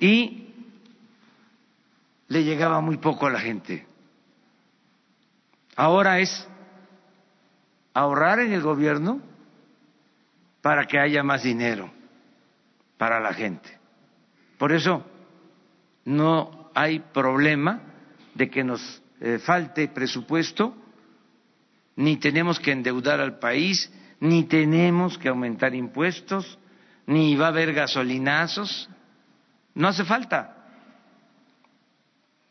y 0.00 0.54
le 2.28 2.42
llegaba 2.42 2.80
muy 2.80 2.96
poco 2.96 3.26
a 3.26 3.30
la 3.30 3.40
gente. 3.40 3.86
Ahora 5.76 6.20
es 6.20 6.48
ahorrar 7.92 8.40
en 8.40 8.54
el 8.54 8.62
gobierno 8.62 9.20
para 10.62 10.86
que 10.86 10.98
haya 10.98 11.22
más 11.22 11.42
dinero 11.42 11.92
para 12.96 13.20
la 13.20 13.34
gente. 13.34 13.78
Por 14.56 14.72
eso 14.72 15.11
no 16.04 16.70
hay 16.74 17.00
problema 17.00 17.80
de 18.34 18.50
que 18.50 18.64
nos 18.64 19.02
eh, 19.20 19.38
falte 19.38 19.88
presupuesto, 19.88 20.74
ni 21.96 22.16
tenemos 22.16 22.58
que 22.58 22.72
endeudar 22.72 23.20
al 23.20 23.38
país, 23.38 23.92
ni 24.20 24.44
tenemos 24.44 25.18
que 25.18 25.28
aumentar 25.28 25.74
impuestos, 25.74 26.58
ni 27.06 27.36
va 27.36 27.46
a 27.46 27.48
haber 27.48 27.72
gasolinazos. 27.72 28.88
No 29.74 29.88
hace 29.88 30.04
falta. 30.04 30.56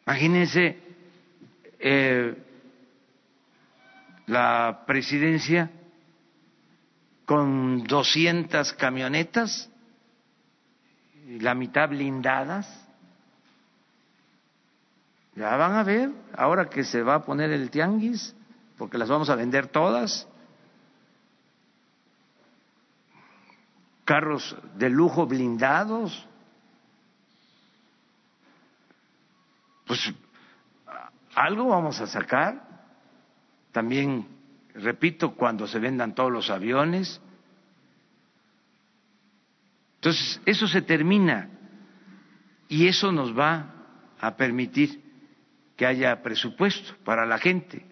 Imagínense 0.05 0.77
eh, 1.79 2.35
la 4.27 4.83
presidencia 4.85 5.71
con 7.25 7.83
200 7.83 8.73
camionetas, 8.73 9.69
la 11.39 11.55
mitad 11.55 11.89
blindadas, 11.89 12.80
ya 15.35 15.55
van 15.55 15.73
a 15.73 15.83
ver, 15.83 16.11
ahora 16.35 16.69
que 16.69 16.83
se 16.83 17.01
va 17.03 17.15
a 17.15 17.23
poner 17.23 17.51
el 17.51 17.69
tianguis, 17.69 18.35
porque 18.77 18.97
las 18.97 19.09
vamos 19.09 19.29
a 19.29 19.35
vender 19.35 19.67
todas. 19.67 20.27
Carros 24.03 24.57
de 24.75 24.89
lujo 24.89 25.25
blindados. 25.25 26.27
Pues 29.85 30.13
algo 31.35 31.67
vamos 31.67 32.01
a 32.01 32.07
sacar. 32.07 32.61
También, 33.71 34.27
repito, 34.73 35.35
cuando 35.35 35.65
se 35.65 35.79
vendan 35.79 36.13
todos 36.13 36.31
los 36.31 36.49
aviones. 36.49 37.21
Entonces, 39.95 40.41
eso 40.45 40.67
se 40.67 40.81
termina 40.81 41.49
y 42.67 42.87
eso 42.87 43.11
nos 43.11 43.37
va 43.37 43.73
a 44.19 44.35
permitir 44.35 45.00
que 45.81 45.87
haya 45.87 46.21
presupuesto 46.21 46.93
para 47.03 47.25
la 47.25 47.39
gente. 47.39 47.83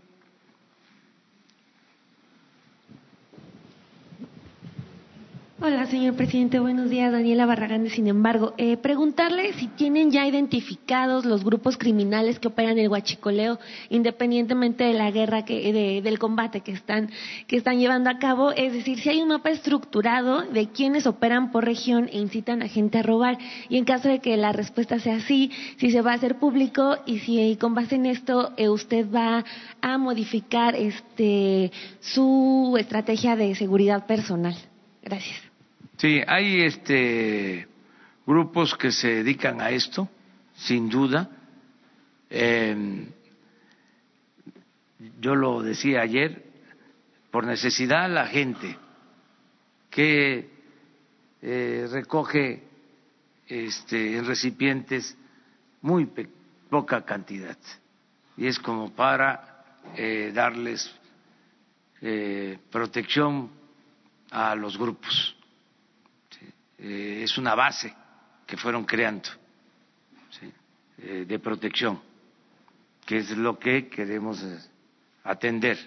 Hola, 5.61 5.87
señor 5.87 6.13
presidente. 6.15 6.57
Buenos 6.61 6.89
días, 6.89 7.11
Daniela 7.11 7.45
Barragán. 7.45 7.89
Sin 7.89 8.07
embargo, 8.07 8.53
eh, 8.57 8.77
preguntarle 8.77 9.51
si 9.55 9.67
tienen 9.67 10.09
ya 10.09 10.25
identificados 10.25 11.25
los 11.25 11.43
grupos 11.43 11.77
criminales 11.77 12.39
que 12.39 12.47
operan 12.47 12.77
el 12.77 12.87
huachicoleo, 12.87 13.59
independientemente 13.89 14.85
de 14.85 14.93
la 14.93 15.11
guerra, 15.11 15.43
que, 15.43 16.01
del 16.01 16.17
combate 16.17 16.61
que 16.61 16.71
están, 16.71 17.09
que 17.45 17.57
están 17.57 17.77
llevando 17.77 18.09
a 18.09 18.19
cabo. 18.19 18.51
Es 18.51 18.71
decir, 18.71 18.99
si 18.99 19.09
hay 19.09 19.21
un 19.21 19.27
mapa 19.27 19.49
estructurado 19.49 20.43
de 20.43 20.69
quienes 20.69 21.05
operan 21.05 21.51
por 21.51 21.65
región 21.65 22.07
e 22.09 22.19
incitan 22.19 22.61
a 22.61 22.69
gente 22.69 22.99
a 22.99 23.03
robar. 23.03 23.37
Y 23.67 23.77
en 23.77 23.83
caso 23.83 24.07
de 24.07 24.19
que 24.19 24.37
la 24.37 24.53
respuesta 24.53 24.97
sea 24.99 25.17
así, 25.17 25.51
si 25.75 25.91
se 25.91 26.01
va 26.01 26.13
a 26.13 26.15
hacer 26.15 26.39
público 26.39 26.99
y 27.05 27.19
si 27.19 27.57
con 27.57 27.75
base 27.75 27.95
en 27.95 28.05
esto 28.05 28.53
eh, 28.55 28.69
usted 28.69 29.11
va 29.13 29.43
a 29.81 29.97
modificar 29.97 30.73
este, 30.75 31.73
su 31.99 32.77
estrategia 32.79 33.35
de 33.35 33.55
seguridad 33.55 34.05
personal. 34.05 34.55
Gracias. 35.01 35.48
Sí, 35.99 36.21
hay 36.25 36.61
este 36.61 37.67
grupos 38.25 38.73
que 38.77 38.89
se 38.89 39.15
dedican 39.15 39.59
a 39.59 39.69
esto, 39.69 40.07
sin 40.55 40.87
duda. 40.87 41.29
Em, 42.29 43.07
yo 45.19 45.35
lo 45.35 45.61
decía 45.61 45.99
ayer, 45.99 46.45
por 47.31 47.45
necesidad 47.45 48.09
la 48.09 48.27
gente 48.27 48.77
que 49.89 50.49
eh, 51.41 51.87
recoge 51.91 52.63
este, 53.45 54.15
en 54.15 54.25
recipientes 54.25 55.17
muy 55.81 56.09
poca 56.69 57.03
cantidad 57.03 57.57
y 58.37 58.47
es 58.47 58.57
como 58.57 58.95
para 58.95 59.65
eh, 59.97 60.31
darles 60.33 60.89
eh, 61.99 62.57
protección 62.71 63.49
a 64.31 64.55
los 64.55 64.77
grupos. 64.77 65.35
Eh, 66.81 67.23
es 67.23 67.37
una 67.37 67.55
base 67.55 67.93
que 68.47 68.55
fueron 68.55 68.85
creando 68.85 69.29
eh, 70.97 71.25
de 71.27 71.39
protección, 71.39 71.99
que 73.05 73.17
es 73.17 73.31
lo 73.31 73.59
que 73.59 73.89
queremos 73.89 74.41
eh, 74.41 74.59
atender. 75.25 75.77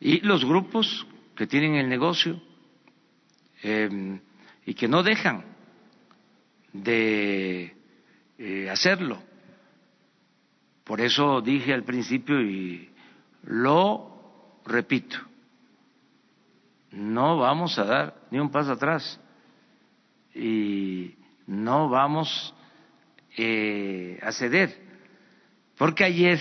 Y 0.00 0.20
los 0.20 0.44
grupos 0.44 1.06
que 1.36 1.46
tienen 1.46 1.74
el 1.74 1.88
negocio 1.88 2.40
em, 3.62 4.18
y 4.64 4.74
que 4.74 4.88
no 4.88 5.02
dejan 5.02 5.44
de 6.72 7.74
hacerlo. 8.70 9.20
Por 10.84 11.00
eso 11.00 11.40
dije 11.40 11.74
al 11.74 11.82
principio 11.82 12.40
y 12.40 12.90
lo 13.42 14.60
repito, 14.64 15.18
no 16.92 17.38
vamos 17.38 17.78
a 17.78 17.84
dar 17.84 18.14
ni 18.30 18.38
un 18.38 18.50
paso 18.50 18.72
atrás 18.72 19.20
y 20.38 21.16
no 21.46 21.88
vamos 21.88 22.54
eh, 23.36 24.18
a 24.22 24.32
ceder, 24.32 24.74
porque 25.76 26.04
ayer 26.04 26.40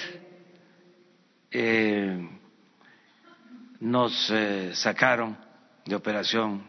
eh, 1.52 2.30
nos 3.80 4.30
eh, 4.30 4.72
sacaron 4.74 5.38
de 5.86 5.96
operación 5.96 6.64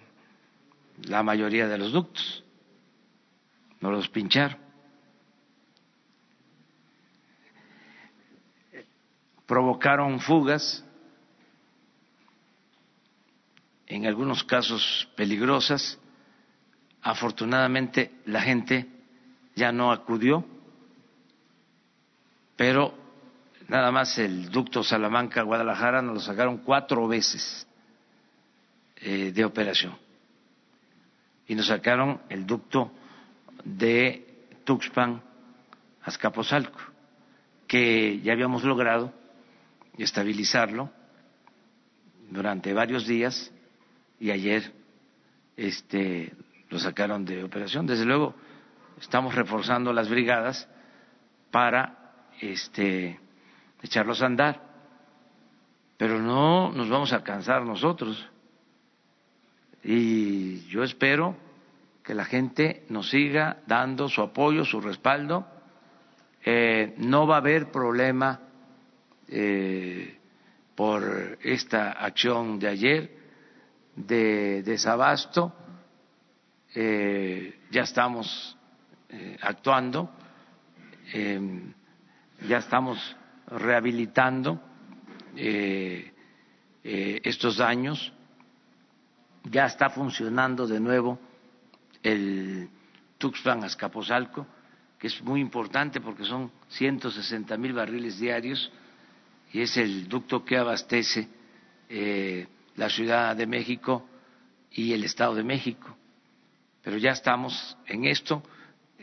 la 1.05 1.23
mayoría 1.23 1.69
de 1.69 1.79
los 1.79 1.93
ductos 1.93 2.45
nos 3.81 3.93
los 3.93 4.09
pincharon. 4.09 4.59
Provocaron 9.47 10.21
fugas, 10.21 10.85
en 13.87 14.07
algunos 14.07 14.45
casos 14.45 15.09
peligrosas. 15.17 15.99
Afortunadamente 17.03 18.13
la 18.27 18.41
gente 18.41 18.87
ya 19.55 19.73
no 19.73 19.93
acudió, 19.93 20.45
pero 22.57 22.95
nada 23.69 23.91
más 23.91 24.19
el 24.19 24.51
ducto 24.51 24.83
Salamanca-Guadalajara 24.83 26.03
nos 26.03 26.15
lo 26.15 26.21
sacaron 26.21 26.59
cuatro 26.59 27.07
veces 27.07 27.67
eh, 28.97 29.33
de 29.33 29.45
operación. 29.45 29.97
Y 31.47 31.55
nos 31.55 31.69
sacaron 31.69 32.21
el 32.29 32.47
ducto 32.47 32.93
de 33.65 34.47
Tuxpan 34.65 35.23
Azcapotzalco, 36.03 36.79
que 37.67 38.21
ya 38.21 38.33
habíamos 38.33 38.65
logrado 38.65 39.13
estabilizarlo 39.97 40.91
durante 42.31 42.73
varios 42.73 43.07
días 43.07 43.51
y 44.21 44.31
ayer 44.31 44.73
este 45.57 46.33
lo 46.69 46.79
sacaron 46.79 47.25
de 47.25 47.45
operación. 47.45 47.87
Desde 47.87 48.05
luego 48.05 48.35
estamos 49.01 49.35
reforzando 49.35 49.93
las 49.93 50.09
brigadas 50.09 50.69
para 51.51 52.27
este 52.41 53.19
echarlos 53.83 54.23
a 54.23 54.27
andar, 54.27 54.63
pero 55.97 56.21
no 56.21 56.73
nos 56.73 56.89
vamos 56.89 57.13
a 57.13 57.23
cansar 57.23 57.65
nosotros. 57.65 58.29
Y 59.83 60.67
yo 60.67 60.83
espero 60.83 61.37
que 62.03 62.15
la 62.15 62.25
gente 62.25 62.85
nos 62.89 63.11
siga 63.11 63.59
dando 63.67 64.09
su 64.09 64.23
apoyo, 64.23 64.65
su 64.65 64.81
respaldo. 64.81 65.47
Eh, 66.45 66.95
no 66.99 67.27
va 67.27 67.37
a 67.37 67.39
haber 67.39 67.71
problema 67.71 68.41
eh, 69.29 70.19
por 70.75 71.39
esta 71.43 71.93
acción 71.93 72.59
de 72.59 72.69
ayer 72.69 73.19
de 73.95 74.63
desabasto. 74.63 75.53
Eh, 76.75 77.61
ya 77.71 77.83
estamos 77.83 78.57
actuando, 79.41 80.11
ya 82.47 82.59
estamos 82.59 83.17
rehabilitando 83.47 84.61
estos 86.85 87.57
daños, 87.57 88.13
ya 89.45 89.65
está 89.65 89.89
funcionando 89.89 90.67
de 90.67 90.79
nuevo 90.79 91.19
el 92.03 92.69
Tuxpan 93.19 93.65
Azcapotzalco, 93.65 94.47
que 94.99 95.09
es 95.09 95.23
muy 95.23 95.41
importante 95.41 96.01
porque 96.01 96.25
son 96.25 96.51
160 96.69 97.57
mil 97.57 97.73
barriles 97.73 98.19
diarios 98.19 98.71
y 99.53 99.61
es 99.61 99.77
el 99.77 100.09
ducto 100.09 100.45
que 100.45 100.57
abastece 100.57 101.29
eh, 101.89 102.47
la 102.77 102.89
Ciudad 102.89 103.35
de 103.35 103.47
México 103.47 104.09
y 104.71 104.93
el 104.93 105.05
Estado 105.05 105.35
de 105.35 105.45
México. 105.45 105.97
Pero 106.83 106.97
ya 106.97 107.11
estamos 107.11 107.77
en 107.87 108.05
esto, 108.05 108.43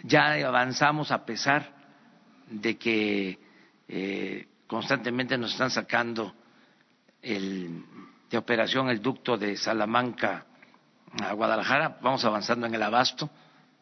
ya 0.04 0.34
avanzamos 0.48 1.12
a 1.12 1.26
pesar 1.26 1.74
de 2.50 2.78
que 2.78 3.40
eh, 3.88 4.48
constantemente 4.68 5.38
nos 5.38 5.52
están 5.52 5.70
sacando 5.70 6.34
el, 7.22 7.84
de 8.30 8.38
operación 8.38 8.90
el 8.90 9.02
ducto 9.02 9.38
de 9.38 9.58
Salamanca 9.58 10.46
a 11.22 11.34
Guadalajara, 11.34 11.98
vamos 12.02 12.26
avanzando 12.26 12.68
en 12.68 12.76
el 12.76 12.84
abasto 12.84 13.30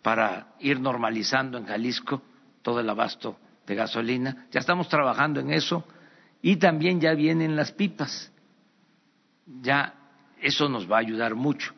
para 0.01 0.53
ir 0.59 0.79
normalizando 0.79 1.57
en 1.57 1.65
Jalisco 1.65 2.21
todo 2.61 2.79
el 2.79 2.89
abasto 2.89 3.37
de 3.65 3.75
gasolina. 3.75 4.47
Ya 4.51 4.59
estamos 4.59 4.89
trabajando 4.89 5.39
en 5.39 5.51
eso 5.51 5.85
y 6.41 6.57
también 6.57 6.99
ya 6.99 7.13
vienen 7.13 7.55
las 7.55 7.71
pipas. 7.71 8.31
Ya 9.61 9.95
eso 10.41 10.69
nos 10.69 10.89
va 10.91 10.97
a 10.97 10.99
ayudar 10.99 11.35
mucho 11.35 11.73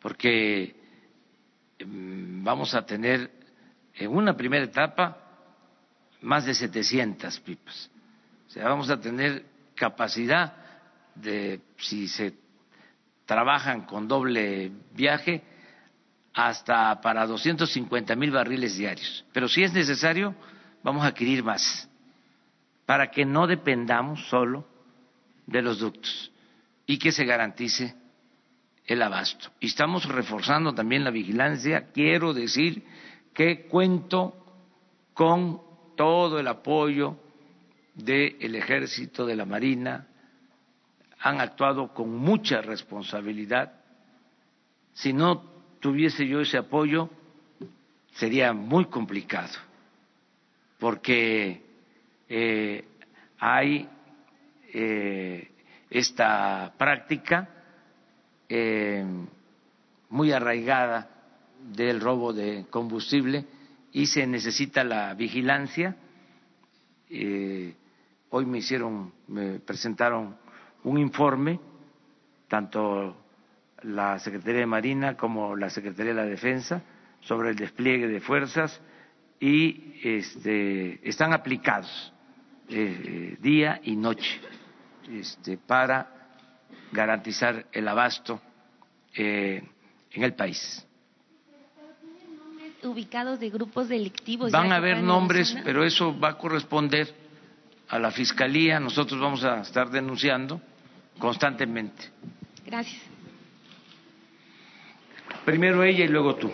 porque 0.00 0.81
vamos 1.86 2.74
a 2.74 2.84
tener 2.84 3.30
en 3.94 4.10
una 4.10 4.36
primera 4.36 4.64
etapa 4.64 5.16
más 6.20 6.44
de 6.46 6.54
700 6.54 7.40
pipas. 7.40 7.90
O 8.48 8.50
sea, 8.50 8.68
vamos 8.68 8.90
a 8.90 9.00
tener 9.00 9.44
capacidad 9.74 10.54
de, 11.14 11.60
si 11.78 12.08
se 12.08 12.34
trabajan 13.26 13.82
con 13.82 14.08
doble 14.08 14.72
viaje 14.92 15.42
hasta 16.34 17.00
para 17.00 17.26
250 17.26 18.14
mil 18.16 18.30
barriles 18.30 18.76
diarios. 18.76 19.24
Pero 19.32 19.48
si 19.48 19.62
es 19.62 19.72
necesario, 19.72 20.34
vamos 20.82 21.04
a 21.04 21.08
adquirir 21.08 21.42
más 21.42 21.88
para 22.86 23.10
que 23.10 23.24
no 23.24 23.46
dependamos 23.46 24.28
solo 24.28 24.66
de 25.46 25.62
los 25.62 25.78
ductos 25.78 26.30
y 26.86 26.98
que 26.98 27.12
se 27.12 27.24
garantice 27.24 27.94
el 28.86 29.02
abasto. 29.02 29.50
Y 29.60 29.66
estamos 29.66 30.06
reforzando 30.06 30.74
también 30.74 31.04
la 31.04 31.10
vigilancia. 31.10 31.88
Quiero 31.92 32.34
decir 32.34 32.84
que 33.32 33.66
cuento 33.66 34.34
con 35.14 35.60
todo 35.96 36.38
el 36.38 36.48
apoyo 36.48 37.16
del 37.94 38.54
Ejército, 38.54 39.26
de 39.26 39.36
la 39.36 39.44
Marina, 39.44 40.06
han 41.20 41.40
actuado 41.40 41.92
con 41.94 42.16
mucha 42.16 42.60
responsabilidad. 42.62 43.72
Si 44.94 45.12
no 45.12 45.44
tuviese 45.80 46.26
yo 46.26 46.40
ese 46.40 46.58
apoyo, 46.58 47.10
sería 48.14 48.52
muy 48.52 48.86
complicado, 48.86 49.52
porque 50.78 51.62
eh, 52.28 52.84
hay 53.38 53.88
eh, 54.74 55.50
esta 55.90 56.72
práctica 56.76 57.48
eh, 58.54 59.04
muy 60.10 60.30
arraigada 60.30 61.08
del 61.74 62.00
robo 62.00 62.34
de 62.34 62.66
combustible 62.68 63.46
y 63.92 64.06
se 64.06 64.26
necesita 64.26 64.84
la 64.84 65.14
vigilancia. 65.14 65.96
hoy 68.30 68.46
me 68.46 68.58
hicieron, 68.58 69.12
me 69.28 69.58
presentaron 69.60 70.36
un 70.84 70.98
informe, 70.98 71.60
tanto 72.48 73.16
la 73.84 74.18
Secretaría 74.18 74.60
de 74.60 74.66
Marina 74.66 75.16
como 75.16 75.56
la 75.56 75.70
Secretaría 75.70 76.12
de 76.12 76.20
la 76.20 76.26
Defensa, 76.26 76.82
sobre 77.22 77.50
el 77.50 77.56
despliegue 77.56 78.06
de 78.06 78.20
fuerzas 78.20 78.80
y 79.40 79.94
este, 80.02 81.00
están 81.08 81.32
aplicados 81.32 82.12
eh, 82.68 83.36
día 83.40 83.80
y 83.82 83.96
noche 83.96 84.40
este, 85.10 85.56
para 85.56 86.21
garantizar 86.92 87.66
el 87.72 87.88
abasto 87.88 88.40
eh, 89.14 89.62
en 90.12 90.22
el 90.22 90.34
país. 90.34 90.86
ubicados 92.84 93.38
de 93.38 93.48
grupos 93.48 93.88
delictivos. 93.88 94.50
Van 94.50 94.72
a 94.72 94.76
haber 94.76 95.02
nombres, 95.02 95.56
pero 95.64 95.84
eso 95.84 96.18
va 96.18 96.30
a 96.30 96.38
corresponder 96.38 97.14
a 97.88 97.98
la 97.98 98.10
Fiscalía. 98.10 98.80
Nosotros 98.80 99.20
vamos 99.20 99.44
a 99.44 99.60
estar 99.60 99.88
denunciando 99.88 100.60
constantemente. 101.18 102.10
Gracias. 102.66 103.00
Primero 105.44 105.82
ella 105.82 106.04
y 106.04 106.08
luego 106.08 106.34
tú. 106.34 106.50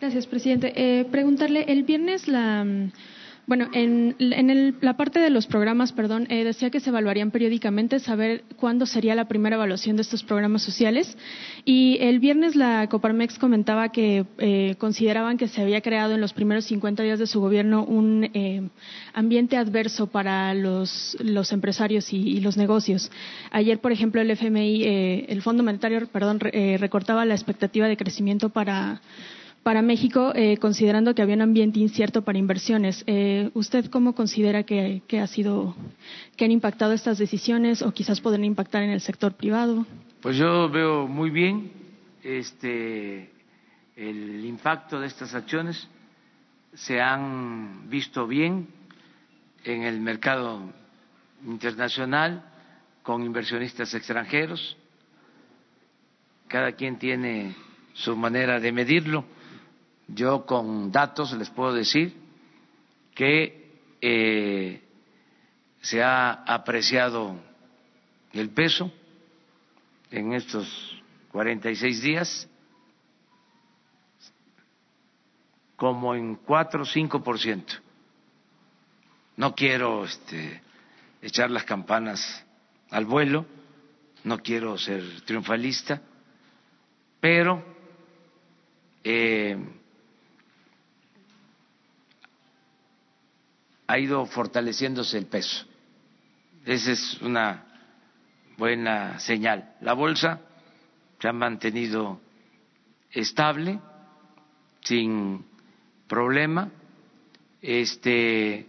Gracias, 0.00 0.26
presidente. 0.26 0.72
Eh, 0.76 1.04
preguntarle, 1.04 1.64
el 1.68 1.82
viernes 1.82 2.26
la 2.26 2.64
bueno, 3.46 3.68
en, 3.72 4.14
la 4.80 4.96
parte 4.96 5.18
de 5.18 5.30
los 5.30 5.46
programas, 5.46 5.92
perdón, 5.92 6.26
eh, 6.30 6.44
decía 6.44 6.70
que 6.70 6.80
se 6.80 6.90
evaluarían 6.90 7.30
periódicamente, 7.30 7.98
saber 7.98 8.44
cuándo 8.56 8.86
sería 8.86 9.14
la 9.14 9.26
primera 9.26 9.56
evaluación 9.56 9.96
de 9.96 10.02
estos 10.02 10.22
programas 10.22 10.62
sociales. 10.62 11.16
Y 11.64 11.98
el 12.00 12.20
viernes 12.20 12.54
la 12.54 12.88
Coparmex 12.88 13.38
comentaba 13.38 13.90
que 13.90 14.24
eh, 14.38 14.76
consideraban 14.78 15.36
que 15.36 15.48
se 15.48 15.62
había 15.62 15.80
creado 15.80 16.14
en 16.14 16.20
los 16.20 16.32
primeros 16.32 16.64
50 16.66 17.02
días 17.02 17.18
de 17.18 17.26
su 17.26 17.40
gobierno 17.40 17.84
un 17.84 18.30
eh, 18.34 18.68
ambiente 19.14 19.56
adverso 19.56 20.06
para 20.06 20.54
los, 20.54 21.16
empresarios 21.50 22.12
y, 22.12 22.40
los 22.40 22.56
negocios. 22.56 23.10
Ayer, 23.50 23.80
por 23.80 23.92
ejemplo, 23.92 24.20
el 24.20 24.30
FMI, 24.30 24.84
el 25.28 25.42
Fondo 25.42 25.62
Monetario, 25.62 26.06
perdón, 26.06 26.40
recortaba 26.40 27.24
la 27.24 27.34
expectativa 27.34 27.88
de 27.88 27.96
crecimiento 27.96 28.50
para 28.50 29.00
para 29.62 29.82
México, 29.82 30.32
eh, 30.34 30.56
considerando 30.56 31.14
que 31.14 31.22
había 31.22 31.34
un 31.34 31.42
ambiente 31.42 31.78
incierto 31.78 32.22
para 32.22 32.38
inversiones. 32.38 33.04
Eh, 33.06 33.50
¿Usted 33.54 33.86
cómo 33.90 34.14
considera 34.14 34.62
que, 34.62 35.02
ha 35.20 35.26
sido, 35.26 35.74
que 36.36 36.44
han 36.44 36.50
impactado 36.50 36.92
estas 36.92 37.18
decisiones 37.18 37.82
o 37.82 37.92
quizás 37.92 38.20
podrían 38.20 38.46
impactar 38.46 38.82
en 38.82 38.90
el 38.90 39.00
sector 39.00 39.34
privado? 39.34 39.86
Pues 40.22 40.36
yo 40.36 40.68
veo 40.70 41.06
muy 41.06 41.30
bien 41.30 41.72
este, 42.22 43.30
el 43.96 44.44
impacto 44.44 44.98
de 44.98 45.06
estas 45.06 45.34
acciones. 45.34 45.88
Se 46.74 47.00
han 47.00 47.90
visto 47.90 48.26
bien 48.26 48.68
en 49.64 49.82
el 49.82 50.00
mercado 50.00 50.72
internacional 51.44 52.44
con 53.02 53.22
inversionistas 53.22 53.92
extranjeros. 53.92 54.76
Cada 56.48 56.72
quien 56.72 56.98
tiene 56.98 57.54
su 57.92 58.16
manera 58.16 58.58
de 58.58 58.72
medirlo 58.72 59.24
Yo 60.14 60.44
con 60.44 60.90
datos 60.90 61.32
les 61.32 61.50
puedo 61.50 61.72
decir 61.72 62.14
que 63.14 63.78
eh, 64.00 64.82
se 65.80 66.02
ha 66.02 66.32
apreciado 66.32 67.36
el 68.32 68.50
peso 68.50 68.90
en 70.10 70.32
estos 70.32 70.96
46 71.32 72.02
días 72.02 72.48
como 75.76 76.14
en 76.14 76.36
4 76.36 76.82
o 76.82 76.84
5 76.84 77.22
por 77.22 77.38
ciento. 77.38 77.74
No 79.36 79.54
quiero 79.54 80.04
este, 80.04 80.60
echar 81.22 81.50
las 81.50 81.64
campanas 81.64 82.44
al 82.90 83.06
vuelo, 83.06 83.46
no 84.24 84.38
quiero 84.38 84.76
ser 84.76 85.02
triunfalista, 85.22 86.02
pero 87.20 87.64
eh, 89.04 89.56
ha 93.90 93.98
ido 93.98 94.24
fortaleciéndose 94.24 95.18
el 95.18 95.26
peso. 95.26 95.66
Esa 96.64 96.92
es 96.92 97.20
una 97.22 97.64
buena 98.56 99.18
señal. 99.18 99.74
La 99.80 99.94
bolsa 99.94 100.40
se 101.18 101.26
ha 101.26 101.32
mantenido 101.32 102.20
estable, 103.10 103.80
sin 104.82 105.44
problema. 106.06 106.70
Este 107.60 108.64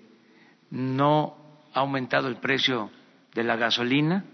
no 0.72 1.38
ha 1.72 1.82
aumentado 1.82 2.28
el 2.28 2.38
precio 2.38 2.90
de 3.36 3.44
la 3.44 3.58
gasolina. 3.58 4.26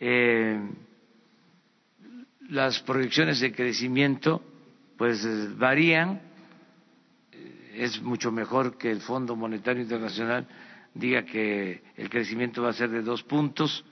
Eh, 0.00 0.60
las 2.48 2.80
proyecciones 2.80 3.38
de 3.38 3.52
crecimiento 3.52 4.42
pues 4.98 5.56
varían 5.56 6.20
es 7.76 8.00
mucho 8.00 8.32
mejor 8.32 8.78
que 8.78 8.90
el 8.90 9.00
Fondo 9.00 9.36
Monetario 9.36 9.82
Internacional 9.82 10.46
diga 10.94 11.24
que 11.24 11.82
el 11.96 12.08
crecimiento 12.08 12.62
va 12.62 12.70
a 12.70 12.72
ser 12.72 12.88
de 12.88 13.02
dos 13.02 13.22
puntos, 13.22 13.84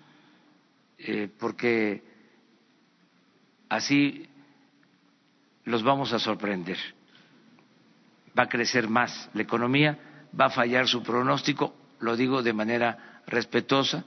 eh, 0.98 1.28
porque 1.38 2.02
así 3.68 4.26
los 5.64 5.82
vamos 5.82 6.12
a 6.14 6.18
sorprender. 6.18 6.78
Va 8.38 8.44
a 8.44 8.48
crecer 8.48 8.88
más 8.88 9.28
la 9.34 9.42
economía, 9.42 9.98
va 10.38 10.46
a 10.46 10.50
fallar 10.50 10.88
su 10.88 11.02
pronóstico, 11.02 11.74
lo 12.00 12.16
digo 12.16 12.42
de 12.42 12.52
manera 12.54 13.22
respetuosa. 13.26 14.04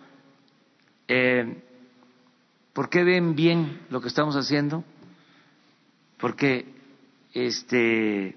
Eh, 1.07 1.63
¿Por 2.73 2.89
qué 2.89 3.03
ven 3.03 3.36
bien 3.36 3.82
lo 3.89 4.01
que 4.01 4.07
estamos 4.07 4.36
haciendo? 4.36 4.84
Porque 6.17 6.65
este 7.34 8.36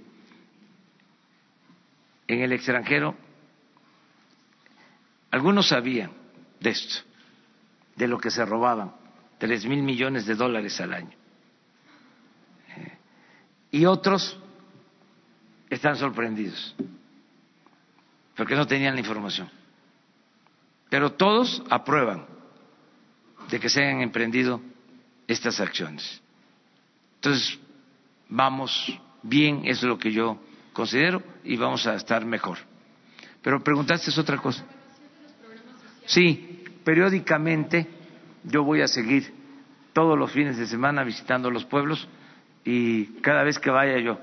en 2.35 2.43
el 2.43 2.53
extranjero, 2.53 3.16
algunos 5.33 5.68
sabían 5.68 6.12
de 6.61 6.70
esto, 6.70 7.03
de 7.97 8.07
lo 8.07 8.18
que 8.18 8.31
se 8.31 8.45
robaban, 8.45 8.93
tres 9.39 9.64
mil 9.64 9.83
millones 9.83 10.26
de 10.26 10.37
dólares 10.37 10.81
al 10.81 10.95
año. 10.95 11.16
Eh, 12.76 12.99
y 13.72 13.85
otros 13.85 14.39
están 15.68 15.97
sorprendidos, 15.97 16.76
porque 18.37 18.55
no 18.55 18.64
tenían 18.64 18.95
la 18.95 19.01
información. 19.01 19.51
Pero 20.89 21.12
todos 21.14 21.64
aprueban 21.68 22.26
de 23.51 23.59
que 23.59 23.68
se 23.68 23.83
hayan 23.83 24.03
emprendido 24.03 24.61
estas 25.26 25.59
acciones. 25.61 26.22
Entonces, 27.16 27.59
vamos 28.28 28.87
bien, 29.22 29.62
es 29.64 29.83
lo 29.83 29.99
que 29.99 30.12
yo 30.12 30.41
considero, 30.72 31.22
y 31.44 31.56
vamos 31.56 31.86
a 31.86 31.94
estar 31.94 32.24
mejor. 32.24 32.58
Pero 33.42 33.62
preguntaste 33.62 34.10
es 34.10 34.18
otra 34.18 34.36
cosa. 34.38 34.64
Sí, 36.06 36.64
periódicamente 36.84 37.86
yo 38.44 38.64
voy 38.64 38.82
a 38.82 38.88
seguir 38.88 39.32
todos 39.92 40.18
los 40.18 40.30
fines 40.32 40.56
de 40.56 40.66
semana 40.66 41.04
visitando 41.04 41.50
los 41.50 41.64
pueblos 41.64 42.08
y 42.64 43.06
cada 43.20 43.42
vez 43.42 43.58
que 43.58 43.70
vaya 43.70 43.98
yo 43.98 44.18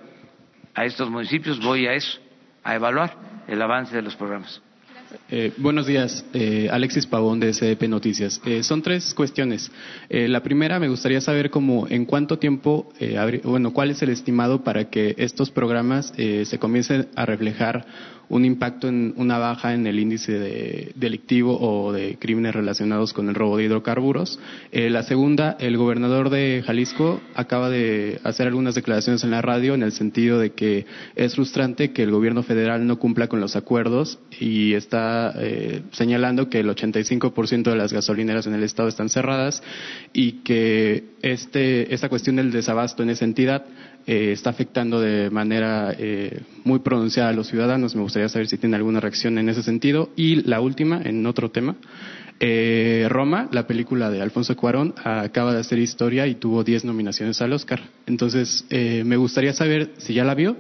a 0.73 0.85
estos 0.85 1.09
municipios 1.09 1.59
voy 1.59 1.87
a 1.87 1.93
eso, 1.93 2.19
a 2.63 2.75
evaluar 2.75 3.15
el 3.47 3.61
avance 3.61 3.95
de 3.95 4.01
los 4.01 4.15
programas. 4.15 4.61
Eh, 5.29 5.53
buenos 5.57 5.87
días, 5.87 6.25
eh, 6.33 6.67
Alexis 6.71 7.05
Pavón 7.05 7.39
de 7.39 7.53
SDP 7.53 7.87
Noticias. 7.87 8.41
Eh, 8.45 8.63
son 8.63 8.81
tres 8.81 9.13
cuestiones. 9.13 9.71
la 10.09 10.41
primera, 10.41 10.79
me 10.79 10.87
gustaría 10.89 11.21
saber 11.21 11.49
cómo, 11.49 11.87
en 11.89 12.05
cuánto 12.05 12.39
tiempo, 12.39 12.89
bueno, 13.43 13.73
cuál 13.73 13.91
es 13.91 14.01
el 14.01 14.09
estimado 14.09 14.63
para 14.63 14.89
que 14.89 15.15
estos 15.17 15.51
programas 15.51 16.13
se 16.15 16.59
comiencen 16.59 17.07
a 17.15 17.25
reflejar 17.25 17.85
un 18.29 18.43
impacto 18.43 18.87
en 18.87 19.13
una 19.15 19.37
baja 19.37 19.73
en 19.73 19.87
el 19.87 19.99
índice 19.99 20.91
delictivo 20.95 21.57
o 21.59 21.93
de 21.93 22.17
crímenes 22.19 22.55
relacionados 22.55 23.13
con 23.13 23.29
el 23.29 23.35
robo 23.35 23.57
de 23.57 23.65
hidrocarburos. 23.65 24.39
La 24.71 25.03
segunda, 25.03 25.55
el 25.59 25.77
gobernador 25.77 26.29
de 26.29 26.63
Jalisco 26.65 27.21
acaba 27.35 27.69
de 27.69 28.19
hacer 28.23 28.47
algunas 28.47 28.75
declaraciones 28.75 29.23
en 29.23 29.31
la 29.31 29.41
radio 29.41 29.75
en 29.75 29.83
el 29.83 29.91
sentido 29.91 30.39
de 30.39 30.51
que 30.51 30.85
es 31.15 31.35
frustrante 31.35 31.91
que 31.91 32.03
el 32.03 32.11
gobierno 32.11 32.43
federal 32.43 32.87
no 32.87 32.97
cumpla 32.97 33.27
con 33.27 33.39
los 33.39 33.55
acuerdos 33.55 34.19
y 34.39 34.73
está 34.73 34.96
eh, 35.37 35.83
señalando 35.91 36.49
que 36.49 36.59
el 36.59 36.69
85% 36.69 37.63
de 37.63 37.75
las 37.75 37.93
gasolineras 37.93 38.47
en 38.47 38.53
el 38.53 38.63
estado 38.63 38.89
están 38.89 39.09
cerradas 39.09 39.63
y 40.13 40.43
que 40.43 41.05
este, 41.21 41.93
esta 41.93 42.09
cuestión 42.09 42.37
del 42.37 42.51
desabasto 42.51 43.03
en 43.03 43.09
esa 43.09 43.25
entidad 43.25 43.65
eh, 44.09 44.31
está 44.31 44.51
afectando 44.51 45.01
de 45.01 45.29
manera 45.29 45.93
eh, 45.99 46.39
muy 46.63 46.79
pronunciada 46.79 47.29
a 47.29 47.33
los 47.33 47.47
ciudadanos. 47.47 47.93
Me 47.93 48.01
gustaría 48.01 48.29
saber 48.29 48.47
si 48.47 48.57
tiene 48.57 48.77
alguna 48.77 49.01
reacción 49.01 49.37
en 49.37 49.49
ese 49.49 49.63
sentido. 49.63 50.11
Y 50.15 50.43
la 50.43 50.61
última, 50.61 51.01
en 51.03 51.25
otro 51.25 51.51
tema. 51.51 51.75
Eh, 52.39 53.05
Roma, 53.09 53.49
la 53.51 53.67
película 53.67 54.09
de 54.09 54.21
Alfonso 54.21 54.55
Cuarón, 54.55 54.95
acaba 55.03 55.53
de 55.53 55.59
hacer 55.59 55.79
historia 55.79 56.25
y 56.25 56.35
tuvo 56.35 56.63
10 56.63 56.85
nominaciones 56.85 57.41
al 57.41 57.51
Oscar. 57.51 57.81
Entonces, 58.05 58.65
me 58.69 59.17
gustaría 59.17 59.51
saber 59.53 59.91
si 59.97 60.13
ya 60.13 60.23
la 60.23 60.35
vio, 60.35 60.55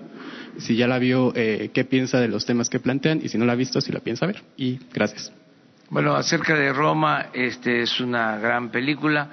si 0.57 0.75
ya 0.75 0.87
la 0.87 0.99
vio, 0.99 1.33
qué 1.33 1.87
piensa 1.89 2.19
de 2.19 2.27
los 2.27 2.45
temas 2.45 2.69
que 2.69 2.79
plantean 2.79 3.21
y 3.23 3.29
si 3.29 3.37
no 3.37 3.45
la 3.45 3.53
ha 3.53 3.55
visto, 3.55 3.81
si 3.81 3.91
la 3.91 3.99
piensa 3.99 4.25
ver. 4.25 4.43
Y 4.57 4.79
gracias. 4.93 5.31
Bueno, 5.89 6.15
acerca 6.15 6.55
de 6.55 6.73
Roma, 6.73 7.27
este 7.33 7.81
es 7.81 7.99
una 7.99 8.37
gran 8.37 8.69
película, 8.71 9.29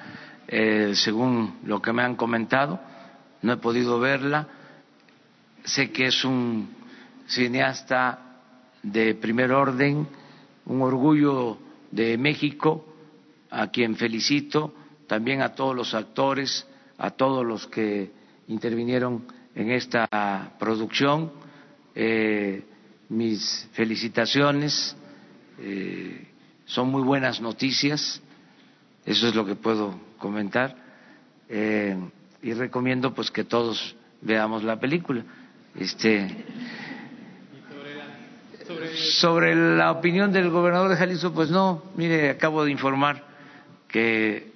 según 0.92 1.58
lo 1.64 1.82
que 1.82 1.92
me 1.92 2.02
han 2.02 2.16
comentado 2.16 2.80
no 3.44 3.52
he 3.52 3.56
podido 3.58 4.00
verla. 4.00 4.48
Sé 5.64 5.92
que 5.92 6.06
es 6.06 6.24
un 6.24 6.70
cineasta 7.26 8.40
de 8.82 9.14
primer 9.14 9.52
orden, 9.52 10.08
un 10.64 10.80
orgullo 10.80 11.58
de 11.90 12.16
México, 12.16 12.86
a 13.50 13.68
quien 13.68 13.96
felicito, 13.96 14.74
también 15.06 15.42
a 15.42 15.54
todos 15.54 15.76
los 15.76 15.94
actores, 15.94 16.66
a 16.96 17.10
todos 17.10 17.44
los 17.44 17.66
que 17.66 18.10
intervinieron 18.48 19.26
en 19.54 19.70
esta 19.70 20.52
producción. 20.58 21.32
Eh, 21.94 22.62
mis 23.08 23.68
felicitaciones, 23.72 24.96
eh, 25.58 26.26
son 26.64 26.88
muy 26.90 27.02
buenas 27.02 27.40
noticias, 27.40 28.20
eso 29.04 29.28
es 29.28 29.34
lo 29.34 29.44
que 29.44 29.54
puedo 29.54 29.98
comentar. 30.18 30.76
Eh, 31.48 31.96
y 32.42 32.52
recomiendo 32.52 33.14
pues 33.14 33.30
que 33.30 33.44
todos 33.44 33.94
veamos 34.22 34.64
la 34.64 34.80
película. 34.80 35.22
Este 35.76 36.44
sobre 39.18 39.54
la 39.54 39.90
opinión 39.90 40.32
del 40.32 40.48
gobernador 40.48 40.88
de 40.88 40.96
Jalisco, 40.96 41.32
pues 41.32 41.50
no, 41.50 41.82
mire, 41.96 42.30
acabo 42.30 42.64
de 42.64 42.70
informar 42.70 43.22
que 43.88 44.52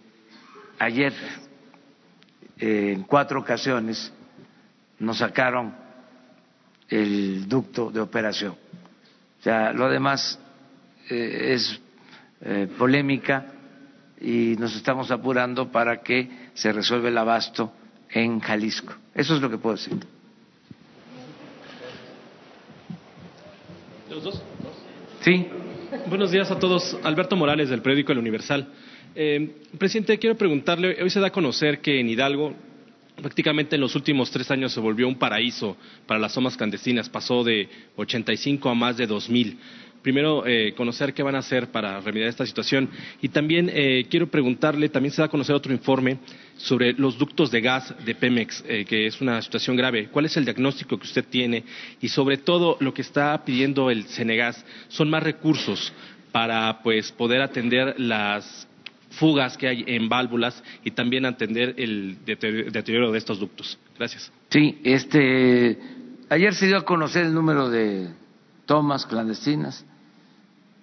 ayer 0.78 1.12
en 2.58 3.02
cuatro 3.02 3.40
ocasiones 3.40 4.12
nos 5.00 5.18
sacaron 5.18 5.74
el 6.88 7.48
ducto 7.48 7.90
de 7.90 8.00
operación. 8.00 8.52
O 8.52 9.42
sea, 9.42 9.72
lo 9.72 9.88
demás 9.88 10.38
eh, 11.10 11.54
es 11.54 11.80
eh, 12.40 12.68
polémica 12.78 13.46
y 14.20 14.56
nos 14.58 14.74
estamos 14.74 15.10
apurando 15.10 15.70
para 15.70 16.02
que 16.02 16.28
se 16.54 16.72
resuelva 16.72 17.08
el 17.08 17.18
abasto 17.18 17.72
en 18.10 18.40
Jalisco. 18.40 18.94
Eso 19.14 19.36
es 19.36 19.42
lo 19.42 19.50
que 19.50 19.58
puedo 19.58 19.76
decir. 19.76 19.98
¿Los 24.10 24.24
dos? 24.24 24.42
Sí. 25.20 25.46
Buenos 26.08 26.30
días 26.30 26.50
a 26.50 26.58
todos. 26.58 26.98
Alberto 27.02 27.36
Morales, 27.36 27.68
del 27.68 27.82
periódico 27.82 28.12
El 28.12 28.18
Universal. 28.18 28.68
Eh, 29.14 29.62
presidente, 29.78 30.18
quiero 30.18 30.36
preguntarle, 30.36 31.02
hoy 31.02 31.10
se 31.10 31.20
da 31.20 31.28
a 31.28 31.32
conocer 31.32 31.80
que 31.80 32.00
en 32.00 32.08
Hidalgo 32.08 32.54
prácticamente 33.20 33.76
en 33.76 33.80
los 33.80 33.94
últimos 33.94 34.30
tres 34.30 34.50
años 34.50 34.72
se 34.72 34.80
volvió 34.80 35.08
un 35.08 35.16
paraíso 35.16 35.76
para 36.06 36.20
las 36.20 36.34
tomas 36.34 36.56
clandestinas, 36.56 37.08
pasó 37.08 37.44
de 37.44 37.68
85 37.96 38.68
a 38.68 38.74
más 38.74 38.96
de 38.96 39.08
2.000. 39.08 39.56
primero 40.02 40.46
eh, 40.46 40.72
conocer 40.76 41.12
qué 41.12 41.22
van 41.22 41.34
a 41.34 41.38
hacer 41.38 41.70
para 41.70 42.00
remediar 42.00 42.28
esta 42.28 42.46
situación 42.46 42.88
y 43.20 43.28
también 43.28 43.70
eh, 43.72 44.06
quiero 44.08 44.28
preguntarle, 44.28 44.88
también 44.88 45.12
se 45.12 45.20
da 45.20 45.26
a 45.26 45.30
conocer 45.30 45.54
otro 45.54 45.72
informe 45.72 46.18
sobre 46.56 46.92
los 46.92 47.18
ductos 47.18 47.50
de 47.50 47.60
gas 47.60 47.94
de 48.04 48.14
Pemex, 48.14 48.64
eh, 48.68 48.84
que 48.84 49.06
es 49.06 49.20
una 49.20 49.42
situación 49.42 49.76
grave. 49.76 50.08
¿Cuál 50.08 50.26
es 50.26 50.36
el 50.36 50.44
diagnóstico 50.44 50.98
que 50.98 51.06
usted 51.06 51.24
tiene? 51.24 51.64
Y 52.00 52.08
sobre 52.08 52.36
todo 52.36 52.76
lo 52.80 52.94
que 52.94 53.02
está 53.02 53.44
pidiendo 53.44 53.90
el 53.90 54.04
Senegas 54.06 54.64
son 54.88 55.10
más 55.10 55.22
recursos 55.22 55.92
para 56.32 56.82
pues 56.82 57.10
poder 57.12 57.40
atender 57.40 57.94
las 57.98 58.67
fugas 59.10 59.56
que 59.56 59.68
hay 59.68 59.84
en 59.86 60.08
válvulas 60.08 60.62
y 60.84 60.90
también 60.90 61.24
atender 61.24 61.74
el 61.78 62.18
deterioro 62.24 63.12
de 63.12 63.18
estos 63.18 63.38
ductos. 63.38 63.78
Gracias. 63.96 64.30
Sí, 64.50 64.80
este, 64.84 65.78
ayer 66.28 66.54
se 66.54 66.66
dio 66.66 66.78
a 66.78 66.84
conocer 66.84 67.26
el 67.26 67.34
número 67.34 67.70
de 67.70 68.08
tomas 68.66 69.06
clandestinas, 69.06 69.84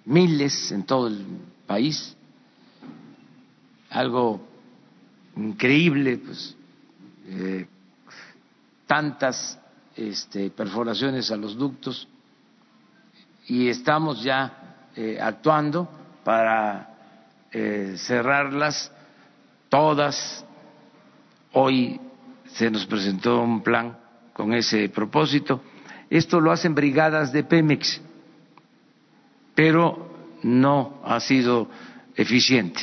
miles 0.04 0.72
en 0.72 0.84
todo 0.84 1.08
el 1.08 1.24
país, 1.66 2.16
algo 3.90 4.40
increíble, 5.36 6.18
pues, 6.18 6.56
eh, 7.28 7.66
tantas 8.86 9.58
este, 9.96 10.50
perforaciones 10.50 11.30
a 11.30 11.36
los 11.36 11.56
ductos 11.56 12.08
y 13.48 13.68
estamos 13.68 14.22
ya 14.22 14.88
eh, 14.96 15.18
actuando 15.20 15.88
para 16.24 16.95
eh, 17.58 17.94
cerrarlas 17.96 18.92
todas. 19.70 20.44
Hoy 21.52 21.98
se 22.48 22.70
nos 22.70 22.84
presentó 22.84 23.40
un 23.40 23.62
plan 23.62 23.96
con 24.34 24.52
ese 24.52 24.90
propósito. 24.90 25.62
Esto 26.10 26.38
lo 26.38 26.52
hacen 26.52 26.74
brigadas 26.74 27.32
de 27.32 27.44
Pemex, 27.44 28.02
pero 29.54 30.36
no 30.42 31.00
ha 31.02 31.18
sido 31.18 31.70
eficiente. 32.14 32.80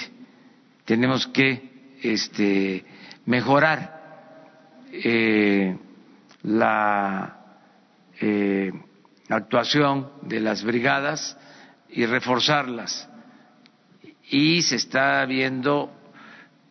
Tenemos 0.85 1.27
que 1.27 1.97
este, 2.01 2.83
mejorar 3.27 4.01
eh, 4.91 5.77
la 6.41 7.37
eh, 8.19 8.71
actuación 9.29 10.13
de 10.23 10.39
las 10.39 10.63
brigadas 10.63 11.37
y 11.89 12.07
reforzarlas. 12.07 13.07
Y 14.33 14.63
se 14.63 14.77
está 14.77 15.23
viendo 15.27 15.91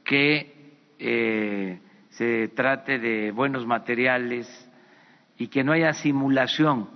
que 0.03 0.53
eh, 0.99 1.79
se 2.11 2.49
trate 2.49 2.99
de 2.99 3.31
buenos 3.31 3.65
materiales 3.69 4.49
y 5.39 5.47
que 5.47 5.63
no 5.63 5.71
haya 5.71 5.93
simulación, 5.93 6.89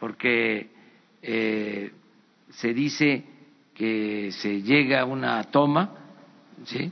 porque 0.00 0.70
eh, 1.20 1.92
se 2.48 2.72
dice 2.72 3.24
que 3.74 4.32
se 4.32 4.62
llega 4.62 5.02
a 5.02 5.04
una 5.04 5.44
toma, 5.44 5.90
¿sí? 6.64 6.90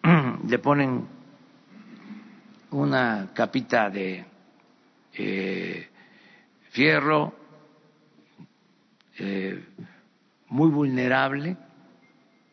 le 0.46 0.58
ponen 0.60 1.08
una 2.70 3.30
capita 3.34 3.90
de 3.90 4.24
eh, 5.12 5.88
fierro 6.70 7.34
eh, 9.18 9.60
muy 10.48 10.70
vulnerable 10.70 11.56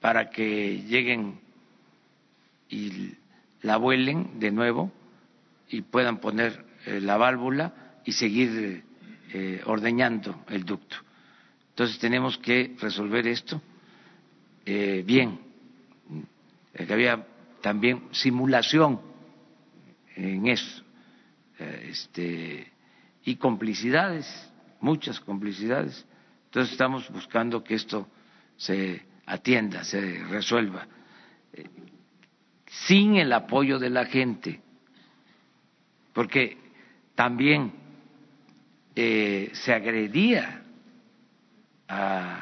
para 0.02 0.30
que 0.30 0.82
lleguen 0.84 1.40
y 2.70 3.14
la 3.62 3.78
vuelen 3.78 4.40
de 4.40 4.52
nuevo 4.52 4.92
y 5.70 5.82
puedan 5.82 6.20
poner 6.20 6.66
eh, 6.86 7.00
la 7.02 7.18
válvula 7.18 7.74
y 8.06 8.12
seguir 8.12 8.84
eh, 9.34 9.62
ordeñando 9.66 10.44
el 10.50 10.64
ducto. 10.64 10.98
Entonces 11.70 12.00
tenemos 12.00 12.38
que 12.38 12.76
resolver 12.80 13.28
esto 13.28 13.62
eh, 14.66 15.04
bien. 15.06 15.40
Que 16.74 16.92
había 16.94 17.26
también 17.62 18.04
simulación 18.12 19.00
en 20.16 20.48
eso, 20.48 20.84
este, 21.58 22.72
y 23.24 23.38
complicidades, 23.38 24.28
muchas 24.82 25.20
complicidades. 25.20 26.06
Entonces 26.56 26.72
estamos 26.72 27.10
buscando 27.10 27.62
que 27.62 27.76
esto 27.76 28.08
se 28.56 29.06
atienda, 29.26 29.84
se 29.84 30.24
resuelva, 30.24 30.88
sin 32.66 33.18
el 33.18 33.34
apoyo 33.34 33.78
de 33.78 33.90
la 33.90 34.06
gente, 34.06 34.62
porque 36.14 36.58
también 37.14 37.74
eh, 38.96 39.50
se 39.52 39.74
agredía 39.74 40.64
a 41.90 42.42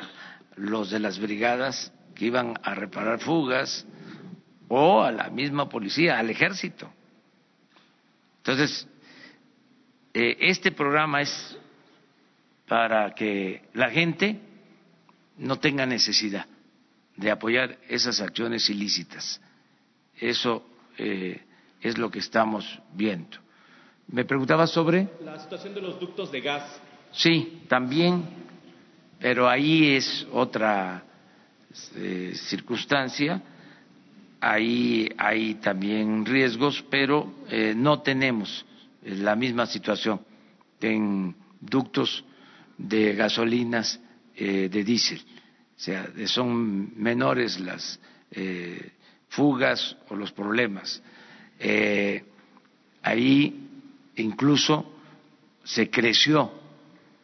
los 0.58 0.92
de 0.92 1.00
las 1.00 1.18
brigadas 1.18 1.92
que 2.14 2.26
iban 2.26 2.54
a 2.62 2.76
reparar 2.76 3.20
fugas 3.20 3.84
o 4.68 5.02
a 5.02 5.12
la 5.12 5.32
misma 5.32 5.68
policía, 5.68 6.20
al 6.20 6.30
ejército. 6.30 6.88
Entonces, 8.38 8.88
eh, 10.14 10.38
este 10.40 10.72
programa 10.72 11.22
es 11.22 11.58
para 12.74 13.14
que 13.14 13.62
la 13.76 13.92
gente 13.92 14.40
no 15.38 15.60
tenga 15.60 15.86
necesidad 15.86 16.48
de 17.16 17.30
apoyar 17.30 17.78
esas 17.88 18.20
acciones 18.20 18.68
ilícitas. 18.68 19.40
Eso 20.20 20.66
eh, 20.98 21.40
es 21.80 22.00
lo 22.00 22.10
que 22.10 22.18
estamos 22.18 22.80
viendo. 22.96 23.38
Me 24.08 24.26
preguntaba 24.26 24.66
sobre. 24.66 25.08
La 25.24 25.40
situación 25.40 25.76
de 25.76 25.82
los 25.82 26.00
ductos 26.00 26.32
de 26.32 26.42
gas. 26.42 26.82
Sí, 27.12 27.62
también, 27.68 28.24
pero 29.20 29.48
ahí 29.48 29.94
es 29.94 30.26
otra 30.32 31.04
eh, 31.96 32.34
circunstancia. 32.34 33.40
Ahí 34.42 35.14
hay 35.20 35.54
también 35.62 36.26
riesgos, 36.26 36.84
pero 36.90 37.36
eh, 37.52 37.76
no 37.78 38.02
tenemos 38.02 38.66
la 39.04 39.36
misma 39.36 39.68
situación 39.68 40.20
en 40.82 41.36
ductos 41.62 42.26
de 42.78 43.14
gasolinas 43.14 44.00
de 44.36 44.84
diésel. 44.84 45.22
O 45.76 45.80
sea, 45.80 46.10
son 46.26 46.94
menores 47.02 47.60
las 47.60 48.00
fugas 49.30 49.96
o 50.10 50.16
los 50.16 50.32
problemas. 50.32 51.02
ahí 53.04 53.70
incluso 54.16 54.94
se 55.64 55.90
creció 55.90 56.52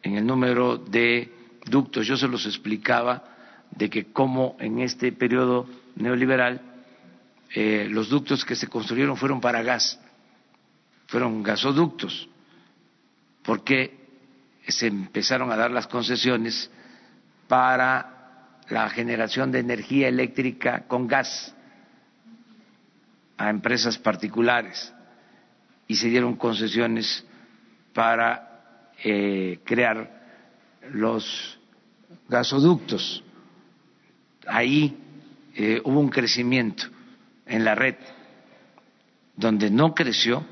en 0.02 0.16
el 0.16 0.26
número 0.26 0.76
de 0.76 1.32
ductos. 1.66 2.06
Yo 2.06 2.16
se 2.16 2.28
los 2.28 2.46
explicaba 2.46 3.24
de 3.70 3.88
que 3.90 4.12
como 4.12 4.56
en 4.58 4.80
este 4.80 5.12
periodo 5.12 5.66
neoliberal 5.96 6.60
eh, 7.54 7.86
los 7.90 8.08
ductos 8.08 8.44
que 8.44 8.56
se 8.56 8.68
construyeron 8.68 9.16
fueron 9.16 9.40
para 9.40 9.62
gas, 9.62 10.00
fueron 11.06 11.42
gasoductos, 11.42 12.28
porque 13.42 13.99
se 14.70 14.86
empezaron 14.86 15.50
a 15.50 15.56
dar 15.56 15.70
las 15.70 15.86
concesiones 15.86 16.70
para 17.48 18.60
la 18.68 18.88
generación 18.90 19.50
de 19.50 19.58
energía 19.58 20.08
eléctrica 20.08 20.84
con 20.86 21.06
gas 21.06 21.54
a 23.36 23.50
empresas 23.50 23.98
particulares 23.98 24.92
y 25.88 25.96
se 25.96 26.08
dieron 26.08 26.36
concesiones 26.36 27.24
para 27.92 28.92
eh, 29.02 29.60
crear 29.64 30.20
los 30.92 31.58
gasoductos. 32.28 33.24
Ahí 34.46 34.96
eh, 35.54 35.80
hubo 35.84 35.98
un 35.98 36.08
crecimiento 36.08 36.84
en 37.46 37.64
la 37.64 37.74
red. 37.74 37.96
Donde 39.36 39.70
no 39.70 39.94
creció 39.94 40.44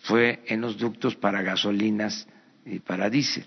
fue 0.00 0.42
en 0.46 0.60
los 0.60 0.78
ductos 0.78 1.16
para 1.16 1.42
gasolinas 1.42 2.28
y 2.66 2.78
para 2.80 3.10
diésel. 3.10 3.44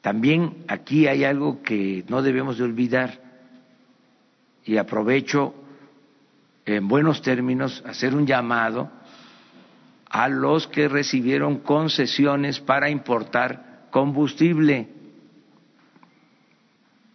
También 0.00 0.64
aquí 0.68 1.06
hay 1.06 1.24
algo 1.24 1.62
que 1.62 2.04
no 2.08 2.22
debemos 2.22 2.58
de 2.58 2.64
olvidar 2.64 3.20
y 4.64 4.76
aprovecho 4.76 5.54
en 6.64 6.86
buenos 6.88 7.22
términos 7.22 7.82
hacer 7.86 8.14
un 8.14 8.26
llamado 8.26 8.90
a 10.08 10.28
los 10.28 10.66
que 10.68 10.88
recibieron 10.88 11.58
concesiones 11.58 12.60
para 12.60 12.90
importar 12.90 13.88
combustible. 13.90 14.88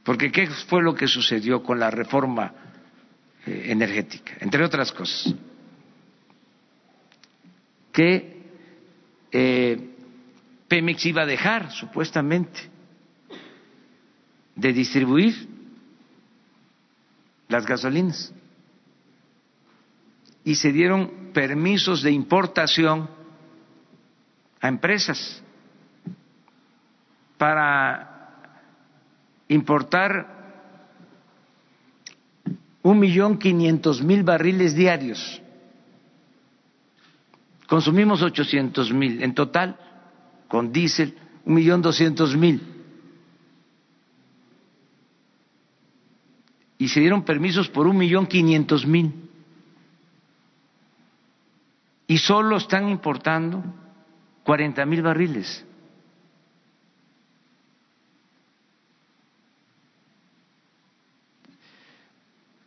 Porque 0.04 0.32
¿qué 0.32 0.48
fue 0.48 0.82
lo 0.82 0.96
que 0.96 1.08
sucedió 1.08 1.62
con 1.64 1.80
la 1.80 1.92
reforma 1.92 2.54
eh, 3.46 3.66
energética? 3.68 4.34
Entre 4.40 4.64
otras 4.64 4.92
cosas, 4.92 5.34
que 7.92 8.42
eh, 9.32 9.91
Pemex 10.72 11.06
iba 11.06 11.24
a 11.24 11.26
dejar 11.26 11.70
supuestamente 11.70 12.62
de 14.56 14.72
distribuir 14.72 15.36
las 17.50 17.66
gasolinas 17.66 18.34
y 20.46 20.56
se 20.56 20.72
dieron 20.72 21.32
permisos 21.34 22.02
de 22.04 22.12
importación 22.12 23.10
a 24.62 24.70
empresas 24.70 25.44
para 27.38 28.64
importar 29.50 30.40
un 32.82 32.98
millón 32.98 33.38
quinientos 33.38 34.02
mil 34.02 34.24
barriles 34.24 34.74
diarios. 34.74 35.42
Consumimos 37.68 38.22
ochocientos 38.22 38.94
mil. 38.94 39.22
En 39.22 39.36
total, 39.36 39.78
con 40.52 40.74
diésel, 40.74 41.18
un 41.46 41.54
millón 41.54 41.82
doscientos 41.82 42.36
mil. 42.36 42.62
Y 46.78 46.90
se 46.90 47.00
dieron 47.00 47.24
permisos 47.24 47.70
por 47.70 47.88
un 47.88 47.96
millón 47.98 48.28
quinientos 48.28 48.86
mil. 48.86 49.14
Y 52.06 52.18
solo 52.18 52.58
están 52.58 52.90
importando 52.90 53.64
cuarenta 54.44 54.86
mil 54.86 55.02
barriles. 55.02 55.66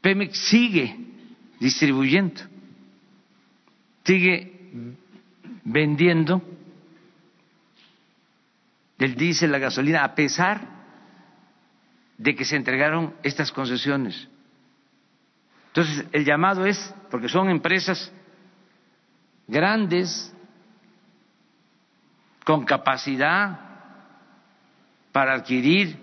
Pemex 0.00 0.38
sigue 0.38 0.96
distribuyendo, 1.60 2.40
sigue 4.04 4.96
vendiendo 5.64 6.40
el 8.98 9.14
diésel, 9.16 9.52
la 9.52 9.58
gasolina, 9.58 10.04
a 10.04 10.14
pesar 10.14 10.60
de 12.18 12.34
que 12.34 12.44
se 12.44 12.56
entregaron 12.56 13.14
estas 13.22 13.50
concesiones. 13.50 14.28
Entonces, 15.68 16.06
el 16.12 16.24
llamado 16.24 16.64
es, 16.64 16.94
porque 17.10 17.28
son 17.28 17.50
empresas 17.50 18.12
grandes, 19.48 20.32
con 22.44 22.64
capacidad 22.64 23.58
para 25.12 25.34
adquirir 25.34 25.98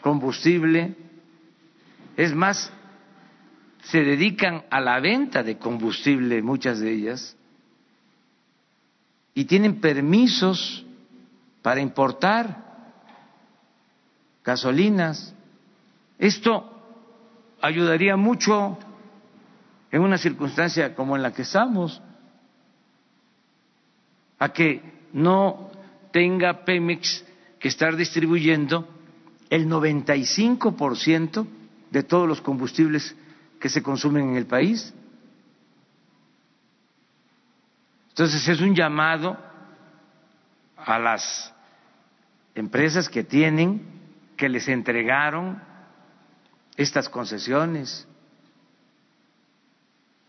combustible, 0.00 0.96
es 2.16 2.34
más, 2.34 2.72
se 3.82 4.02
dedican 4.02 4.64
a 4.70 4.80
la 4.80 4.98
venta 5.00 5.42
de 5.42 5.58
combustible, 5.58 6.42
muchas 6.42 6.80
de 6.80 6.92
ellas, 6.92 7.36
y 9.34 9.44
tienen 9.44 9.80
permisos 9.80 10.84
para 11.62 11.80
importar 11.80 12.70
gasolinas. 14.44 15.34
Esto 16.18 16.64
ayudaría 17.60 18.16
mucho 18.16 18.78
en 19.90 20.02
una 20.02 20.18
circunstancia 20.18 20.94
como 20.94 21.16
en 21.16 21.22
la 21.22 21.32
que 21.32 21.42
estamos, 21.42 22.00
a 24.38 24.52
que 24.52 24.82
no 25.12 25.70
tenga 26.12 26.64
Pemex 26.64 27.24
que 27.58 27.68
estar 27.68 27.96
distribuyendo 27.96 28.88
el 29.50 29.68
95% 29.68 31.46
de 31.90 32.02
todos 32.04 32.26
los 32.26 32.40
combustibles 32.40 33.14
que 33.58 33.68
se 33.68 33.82
consumen 33.82 34.30
en 34.30 34.36
el 34.36 34.46
país. 34.46 34.94
Entonces 38.10 38.46
es 38.48 38.60
un 38.60 38.74
llamado 38.74 39.49
a 40.90 40.98
las 40.98 41.54
empresas 42.54 43.08
que 43.08 43.22
tienen, 43.22 43.82
que 44.36 44.48
les 44.48 44.68
entregaron 44.68 45.62
estas 46.76 47.08
concesiones. 47.08 48.06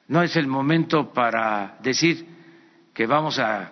No 0.07 0.21
es 0.21 0.35
el 0.35 0.47
momento 0.47 1.13
para 1.13 1.77
decir 1.81 2.27
que 2.93 3.07
vamos 3.07 3.39
a 3.39 3.71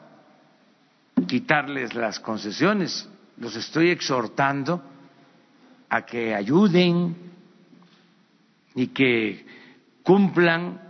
quitarles 1.28 1.94
las 1.94 2.20
concesiones. 2.20 3.08
Los 3.38 3.56
estoy 3.56 3.90
exhortando 3.90 4.82
a 5.90 6.06
que 6.06 6.34
ayuden 6.34 7.16
y 8.74 8.88
que 8.88 9.46
cumplan 10.04 10.82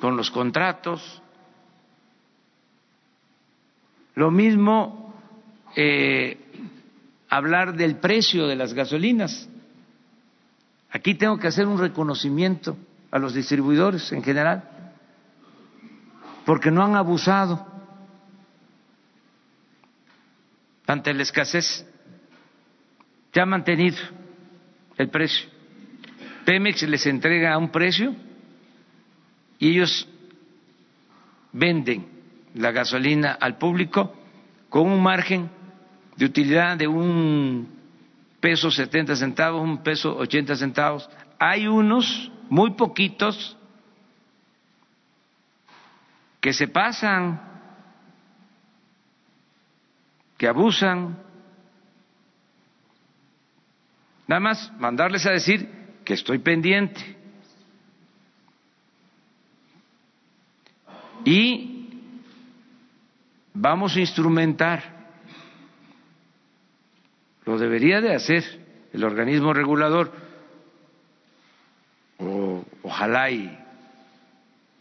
con 0.00 0.16
los 0.16 0.30
contratos. 0.30 1.22
Lo 4.14 4.30
mismo 4.30 5.03
eh, 5.76 6.38
hablar 7.28 7.74
del 7.74 7.96
precio 7.96 8.46
de 8.46 8.56
las 8.56 8.74
gasolinas. 8.74 9.48
Aquí 10.90 11.14
tengo 11.14 11.38
que 11.38 11.48
hacer 11.48 11.66
un 11.66 11.78
reconocimiento 11.78 12.76
a 13.10 13.18
los 13.18 13.34
distribuidores 13.34 14.12
en 14.12 14.22
general, 14.22 14.68
porque 16.44 16.70
no 16.70 16.84
han 16.84 16.94
abusado 16.94 17.66
ante 20.86 21.14
la 21.14 21.22
escasez, 21.22 21.86
ya 23.32 23.42
han 23.42 23.48
mantenido 23.48 23.96
el 24.96 25.08
precio. 25.08 25.48
Pemex 26.44 26.82
les 26.82 27.06
entrega 27.06 27.56
un 27.58 27.70
precio 27.70 28.14
y 29.58 29.70
ellos 29.70 30.06
venden 31.52 32.06
la 32.54 32.70
gasolina 32.70 33.32
al 33.32 33.56
público 33.58 34.14
con 34.68 34.88
un 34.88 35.02
margen 35.02 35.48
de 36.16 36.24
utilidad 36.24 36.76
de 36.76 36.86
un 36.86 37.68
peso 38.40 38.70
setenta 38.70 39.16
centavos, 39.16 39.62
un 39.62 39.82
peso 39.82 40.16
ochenta 40.16 40.54
centavos. 40.54 41.08
Hay 41.38 41.66
unos, 41.66 42.30
muy 42.48 42.72
poquitos, 42.72 43.56
que 46.40 46.52
se 46.52 46.68
pasan, 46.68 47.40
que 50.36 50.46
abusan. 50.46 51.18
Nada 54.26 54.40
más 54.40 54.72
mandarles 54.78 55.24
a 55.26 55.30
decir 55.30 55.68
que 56.04 56.14
estoy 56.14 56.38
pendiente. 56.38 57.16
Y 61.24 61.88
vamos 63.54 63.96
a 63.96 64.00
instrumentar, 64.00 64.93
lo 67.44 67.58
debería 67.58 68.00
de 68.00 68.14
hacer 68.14 68.44
el 68.92 69.04
organismo 69.04 69.52
regulador, 69.52 70.12
o, 72.18 72.64
ojalá 72.82 73.30
y 73.30 73.58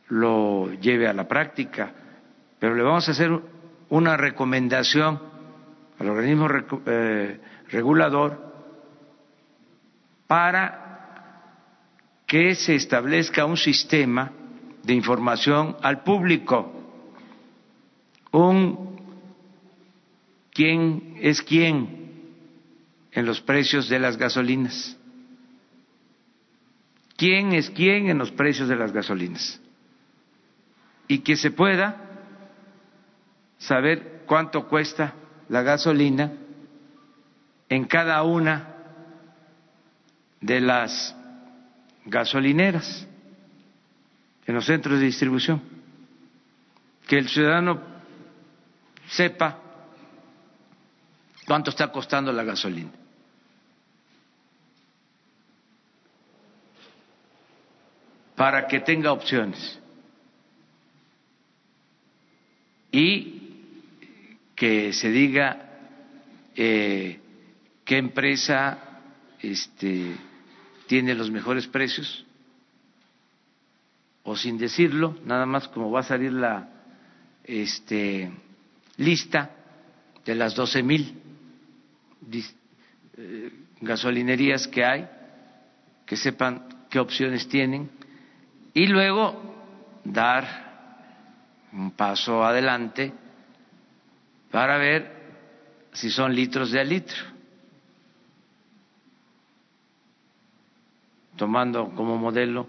lo 0.09 0.72
lleve 0.74 1.07
a 1.07 1.14
la 1.14 1.28
práctica, 1.28 1.91
pero 2.59 2.76
le 2.76 2.84
vamos 2.84 3.07
a 3.07 3.11
hacer 3.11 3.32
una 3.89 4.16
recomendación 4.16 5.20
al 5.99 6.09
organismo 6.09 6.47
eh, 6.86 7.39
regulador 7.70 8.53
para 10.28 10.84
que 12.28 12.55
se 12.55 12.76
establezca 12.76 13.45
un 13.45 13.57
sistema 13.57 14.32
de 14.84 14.93
información 14.93 15.78
al 15.82 16.03
público, 16.03 16.72
un 18.32 18.97
quién 20.51 21.18
es 21.20 21.41
quién 21.41 22.03
en 23.14 23.26
los 23.26 23.41
precios 23.41 23.89
de 23.89 23.99
las 23.99 24.18
gasolinas, 24.18 24.97
quién 27.16 27.53
es 27.53 27.70
quién 27.70 28.09
en 28.09 28.18
los 28.18 28.32
precios 28.32 28.68
de 28.68 28.76
las 28.76 28.91
gasolinas 28.91 29.61
y 31.07 31.20
que 31.20 31.36
se 31.36 31.51
pueda 31.51 31.97
saber 33.59 34.24
cuánto 34.26 34.68
cuesta 34.68 35.14
la 35.49 35.61
gasolina 35.61 36.34
en 37.70 37.86
cada 37.86 38.24
una 38.24 38.74
de 40.41 40.59
las 40.59 41.16
gasolineras, 42.05 43.07
en 44.45 44.55
los 44.55 44.66
centros 44.66 44.99
de 44.99 45.05
distribución, 45.05 45.61
que 47.07 47.18
el 47.18 47.30
ciudadano 47.30 47.82
sepa 49.07 49.59
cuánto 51.45 51.70
está 51.70 51.91
costando 51.91 52.32
la 52.32 52.43
gasolina. 52.43 52.91
Para 58.43 58.67
que 58.67 58.81
tenga 58.81 59.13
opciones. 59.13 59.79
Y 62.91 63.39
que 64.53 64.91
se 64.91 65.09
diga 65.11 65.69
eh, 66.53 67.21
qué 67.85 67.97
empresa 67.97 68.99
este, 69.39 70.17
tiene 70.87 71.15
los 71.15 71.31
mejores 71.31 71.67
precios, 71.67 72.25
o 74.23 74.35
sin 74.35 74.57
decirlo, 74.57 75.17
nada 75.23 75.45
más 75.45 75.69
como 75.69 75.89
va 75.89 76.01
a 76.01 76.03
salir 76.03 76.33
la 76.33 76.67
este, 77.45 78.29
lista 78.97 79.51
de 80.25 80.35
las 80.35 80.53
doce 80.53 80.83
mil 80.83 81.17
eh, 83.15 83.51
gasolinerías 83.79 84.67
que 84.67 84.83
hay, 84.83 85.07
que 86.05 86.17
sepan 86.17 86.67
qué 86.89 86.99
opciones 86.99 87.47
tienen, 87.47 88.03
y 88.74 88.88
luego 88.88 89.55
dar 90.03 90.45
un 91.71 91.91
paso 91.91 92.43
adelante 92.43 93.13
para 94.51 94.78
ver 94.78 95.11
si 95.93 96.09
son 96.09 96.36
litros 96.36 96.71
de 96.71 96.80
a 96.80 96.84
litro 96.84 97.34
tomando 101.36 101.89
como 101.95 102.17
modelo 102.17 102.67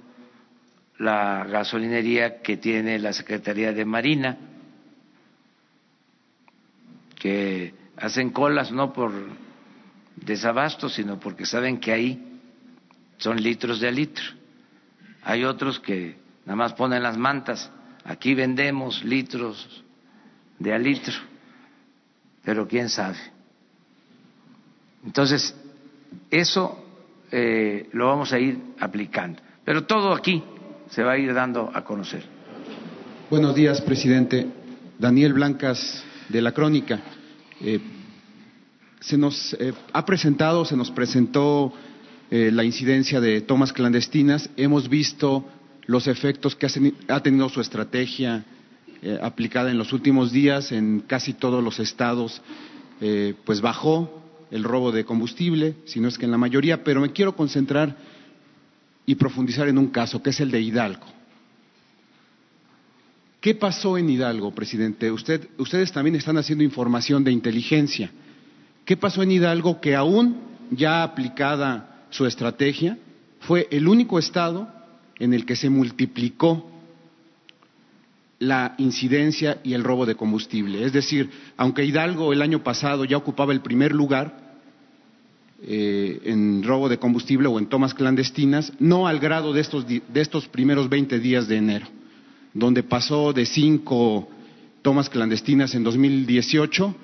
la 0.98 1.44
gasolinería 1.44 2.40
que 2.40 2.56
tiene 2.56 2.98
la 2.98 3.12
Secretaría 3.12 3.72
de 3.72 3.84
Marina, 3.84 4.36
que 7.16 7.74
hacen 7.96 8.30
colas 8.30 8.70
no 8.70 8.92
por 8.92 9.12
desabasto, 10.16 10.88
sino 10.88 11.18
porque 11.18 11.46
saben 11.46 11.78
que 11.78 11.92
ahí 11.92 12.40
son 13.18 13.42
litros 13.42 13.80
de 13.80 13.92
litro. 13.92 14.24
Hay 15.24 15.44
otros 15.44 15.80
que 15.80 16.16
nada 16.44 16.56
más 16.56 16.74
ponen 16.74 17.02
las 17.02 17.16
mantas, 17.16 17.70
aquí 18.04 18.34
vendemos 18.34 19.02
litros 19.04 19.82
de 20.58 20.72
a 20.72 20.78
litro, 20.78 21.14
pero 22.44 22.68
quién 22.68 22.88
sabe. 22.88 23.18
Entonces, 25.04 25.54
eso 26.30 26.84
eh, 27.30 27.88
lo 27.92 28.06
vamos 28.06 28.32
a 28.32 28.38
ir 28.38 28.58
aplicando. 28.78 29.40
Pero 29.64 29.84
todo 29.84 30.12
aquí 30.12 30.42
se 30.90 31.02
va 31.02 31.12
a 31.12 31.18
ir 31.18 31.32
dando 31.32 31.70
a 31.72 31.82
conocer. 31.84 32.24
Buenos 33.30 33.54
días, 33.54 33.80
presidente. 33.80 34.46
Daniel 34.98 35.32
Blancas, 35.32 36.04
de 36.28 36.42
la 36.42 36.52
Crónica. 36.52 37.00
Eh, 37.60 37.80
se 39.00 39.18
nos 39.18 39.54
eh, 39.54 39.72
ha 39.92 40.04
presentado, 40.04 40.64
se 40.64 40.76
nos 40.76 40.90
presentó 40.90 41.72
la 42.30 42.64
incidencia 42.64 43.20
de 43.20 43.40
tomas 43.40 43.72
clandestinas. 43.72 44.50
Hemos 44.56 44.88
visto 44.88 45.44
los 45.86 46.06
efectos 46.06 46.56
que 46.56 46.66
ha 47.08 47.20
tenido 47.20 47.48
su 47.48 47.60
estrategia 47.60 48.44
aplicada 49.22 49.70
en 49.70 49.78
los 49.78 49.92
últimos 49.92 50.32
días 50.32 50.72
en 50.72 51.00
casi 51.00 51.34
todos 51.34 51.62
los 51.62 51.78
estados. 51.80 52.42
pues 53.44 53.60
bajó 53.60 54.22
el 54.50 54.64
robo 54.64 54.92
de 54.92 55.04
combustible, 55.04 55.74
sino 55.84 56.08
es 56.08 56.16
que 56.16 56.24
en 56.24 56.30
la 56.30 56.38
mayoría, 56.38 56.84
pero 56.84 57.00
me 57.00 57.12
quiero 57.12 57.34
concentrar 57.34 57.96
y 59.06 59.16
profundizar 59.16 59.68
en 59.68 59.78
un 59.78 59.88
caso, 59.88 60.22
que 60.22 60.30
es 60.30 60.40
el 60.40 60.50
de 60.50 60.60
Hidalgo. 60.60 61.06
¿Qué 63.40 63.54
pasó 63.54 63.98
en 63.98 64.08
Hidalgo, 64.08 64.54
presidente? 64.54 65.10
ustedes 65.10 65.92
también 65.92 66.16
están 66.16 66.38
haciendo 66.38 66.64
información 66.64 67.22
de 67.24 67.32
inteligencia. 67.32 68.10
¿Qué 68.86 68.96
pasó 68.96 69.22
en 69.22 69.32
Hidalgo 69.32 69.80
que 69.80 69.94
aún 69.94 70.38
ya 70.70 71.02
aplicada 71.02 71.93
su 72.14 72.26
estrategia, 72.26 72.96
fue 73.40 73.66
el 73.72 73.88
único 73.88 74.20
estado 74.20 74.68
en 75.18 75.34
el 75.34 75.44
que 75.44 75.56
se 75.56 75.68
multiplicó 75.68 76.70
la 78.38 78.76
incidencia 78.78 79.60
y 79.64 79.74
el 79.74 79.82
robo 79.82 80.06
de 80.06 80.14
combustible? 80.14 80.84
Es 80.84 80.92
decir, 80.92 81.30
aunque 81.56 81.84
Hidalgo 81.84 82.32
el 82.32 82.40
año 82.40 82.62
pasado 82.62 83.04
ya 83.04 83.16
ocupaba 83.16 83.52
el 83.52 83.62
primer 83.62 83.92
lugar, 83.92 84.44
eh, 85.66 86.20
en 86.24 86.62
robo 86.62 86.88
de 86.88 86.98
combustible 86.98 87.48
o 87.48 87.58
en 87.58 87.66
tomas 87.66 87.94
clandestinas, 87.94 88.72
no 88.78 89.08
al 89.08 89.18
grado 89.18 89.52
de 89.52 89.62
estos, 89.62 89.84
de 89.88 90.02
estos 90.14 90.46
primeros 90.46 90.88
20 90.88 91.18
días 91.18 91.48
de 91.48 91.56
enero, 91.56 91.88
donde 92.52 92.84
pasó 92.84 93.32
de 93.32 93.44
cinco 93.44 94.28
tomas 94.82 95.10
clandestinas 95.10 95.74
en 95.74 95.82
2018 95.82 96.94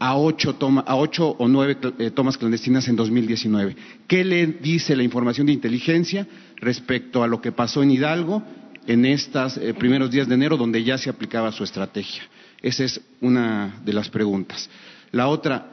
a 0.00 0.16
ocho, 0.16 1.36
o 1.38 1.46
nueve 1.46 1.76
eh, 1.98 2.10
tomas 2.10 2.38
clandestinas 2.38 2.88
en 2.88 2.96
2019. 2.96 3.76
¿Qué 4.08 4.24
le 4.24 4.46
dice 4.46 4.96
la 4.96 5.02
información 5.02 5.46
de 5.46 5.52
inteligencia 5.52 6.26
respecto 6.56 7.22
a 7.22 7.26
lo 7.28 7.42
que 7.42 7.52
pasó 7.52 7.82
en 7.82 7.90
Hidalgo 7.90 8.42
en 8.86 9.04
estos 9.04 9.58
eh, 9.58 9.74
primeros 9.74 10.10
días 10.10 10.26
de 10.26 10.36
enero, 10.36 10.56
donde 10.56 10.82
ya 10.82 10.96
se 10.96 11.10
aplicaba 11.10 11.52
su 11.52 11.64
estrategia? 11.64 12.22
Esa 12.62 12.84
es 12.84 12.98
una 13.20 13.78
de 13.84 13.92
las 13.92 14.08
preguntas. 14.08 14.70
La 15.12 15.28
otra, 15.28 15.70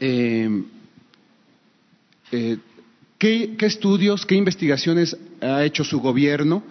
eh, 0.00 0.62
¿qué, 3.18 3.56
estudios, 3.60 4.24
qué 4.24 4.36
investigaciones 4.36 5.18
ha 5.42 5.64
hecho 5.64 5.84
su 5.84 6.00
gobierno 6.00 6.62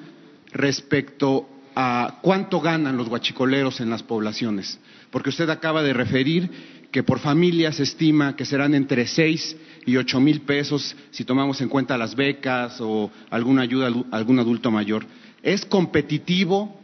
respecto 0.51 1.47
a 1.76 2.17
cuánto 2.23 2.61
ganan 2.61 2.97
los 2.97 3.09
guachicoleros 3.09 3.80
en 3.80 3.91
las 3.91 4.01
poblaciones? 4.01 4.80
Porque 5.11 5.29
usted 5.29 5.49
acaba 5.49 5.83
de 5.83 5.93
referir 5.93 6.49
que 6.91 7.03
por 7.03 7.19
familia 7.19 7.71
se 7.71 7.83
estima 7.83 8.35
que 8.35 8.45
serán 8.45 8.73
entre 8.73 9.07
seis 9.07 9.55
y 9.85 9.97
ocho 9.97 10.19
mil 10.19 10.41
pesos 10.41 10.95
si 11.11 11.25
tomamos 11.25 11.61
en 11.61 11.69
cuenta 11.69 11.97
las 11.97 12.15
becas 12.15 12.79
o 12.79 13.11
alguna 13.29 13.63
ayuda 13.63 13.87
a 13.87 14.15
algún 14.15 14.39
adulto 14.39 14.71
mayor. 14.71 15.05
¿Es 15.43 15.65
competitivo 15.65 16.79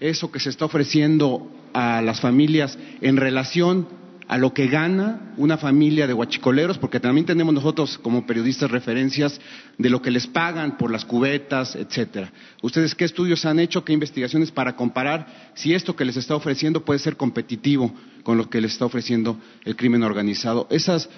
eso 0.00 0.30
que 0.30 0.40
se 0.40 0.50
está 0.50 0.64
ofreciendo 0.64 1.50
a 1.72 2.02
las 2.02 2.20
familias 2.20 2.78
en 3.00 3.16
relación 3.16 3.88
a 4.32 4.38
lo 4.38 4.54
que 4.54 4.66
gana 4.66 5.34
una 5.36 5.58
familia 5.58 6.06
de 6.06 6.14
huachicoleros, 6.14 6.78
porque 6.78 6.98
también 6.98 7.26
tenemos 7.26 7.52
nosotros 7.52 7.98
como 7.98 8.24
periodistas 8.24 8.70
referencias 8.70 9.38
de 9.76 9.90
lo 9.90 10.00
que 10.00 10.10
les 10.10 10.26
pagan 10.26 10.78
por 10.78 10.90
las 10.90 11.04
cubetas, 11.04 11.76
etcétera. 11.76 12.32
¿Ustedes 12.62 12.94
qué 12.94 13.04
estudios 13.04 13.44
han 13.44 13.58
hecho, 13.58 13.84
qué 13.84 13.92
investigaciones 13.92 14.50
para 14.50 14.74
comparar 14.74 15.50
si 15.52 15.74
esto 15.74 15.94
que 15.94 16.06
les 16.06 16.16
está 16.16 16.34
ofreciendo 16.34 16.82
puede 16.82 16.98
ser 16.98 17.18
competitivo 17.18 17.92
con 18.22 18.38
lo 18.38 18.48
que 18.48 18.62
les 18.62 18.72
está 18.72 18.86
ofreciendo 18.86 19.36
el 19.66 19.76
crimen 19.76 20.02
organizado? 20.02 20.66
Esas 20.70 21.10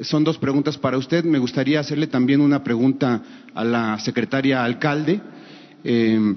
son 0.00 0.22
dos 0.22 0.36
preguntas 0.36 0.76
para 0.76 0.98
usted. 0.98 1.24
Me 1.24 1.38
gustaría 1.38 1.80
hacerle 1.80 2.06
también 2.06 2.42
una 2.42 2.62
pregunta 2.62 3.22
a 3.54 3.64
la 3.64 3.98
secretaria 3.98 4.62
alcalde. 4.62 5.22
Eh, 5.84 6.34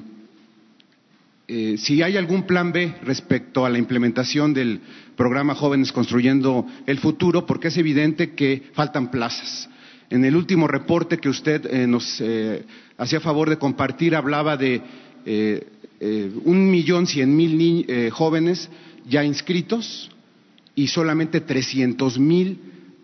eh, 1.53 1.75
si 1.77 2.01
hay 2.01 2.15
algún 2.15 2.43
plan 2.43 2.71
B 2.71 2.95
respecto 3.03 3.65
a 3.65 3.69
la 3.69 3.77
implementación 3.77 4.53
del 4.53 4.79
programa 5.21 5.53
Jóvenes 5.53 5.91
Construyendo 5.91 6.65
el 6.87 6.97
Futuro, 6.97 7.45
porque 7.45 7.67
es 7.67 7.77
evidente 7.77 8.33
que 8.33 8.63
faltan 8.73 9.11
plazas. 9.11 9.69
En 10.09 10.25
el 10.25 10.35
último 10.35 10.67
reporte 10.67 11.19
que 11.19 11.29
usted 11.29 11.63
eh, 11.67 11.85
nos 11.85 12.19
eh, 12.21 12.65
hacía 12.97 13.19
favor 13.19 13.47
de 13.47 13.59
compartir 13.59 14.15
hablaba 14.15 14.57
de 14.57 14.81
un 16.43 16.71
millón 16.71 17.05
cien 17.05 17.37
mil 17.37 17.85
jóvenes 18.09 18.67
ya 19.07 19.23
inscritos 19.23 20.09
y 20.73 20.87
solamente 20.87 21.41
trescientos 21.41 22.17
mil 22.17 22.57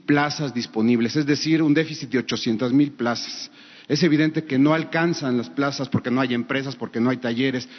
plazas 0.07 0.55
disponibles, 0.55 1.15
es 1.15 1.27
decir, 1.27 1.61
un 1.61 1.75
déficit 1.75 2.09
de 2.09 2.17
ochocientos 2.17 2.73
mil 2.73 2.93
plazas. 2.93 3.51
Es 3.87 4.01
evidente 4.01 4.45
que 4.45 4.57
no 4.57 4.73
alcanzan 4.73 5.37
las 5.37 5.51
plazas 5.51 5.87
porque 5.87 6.09
no 6.09 6.21
hay 6.21 6.33
empresas, 6.33 6.75
porque 6.75 6.99
no 6.99 7.11
hay 7.11 7.17
talleres, 7.17 7.69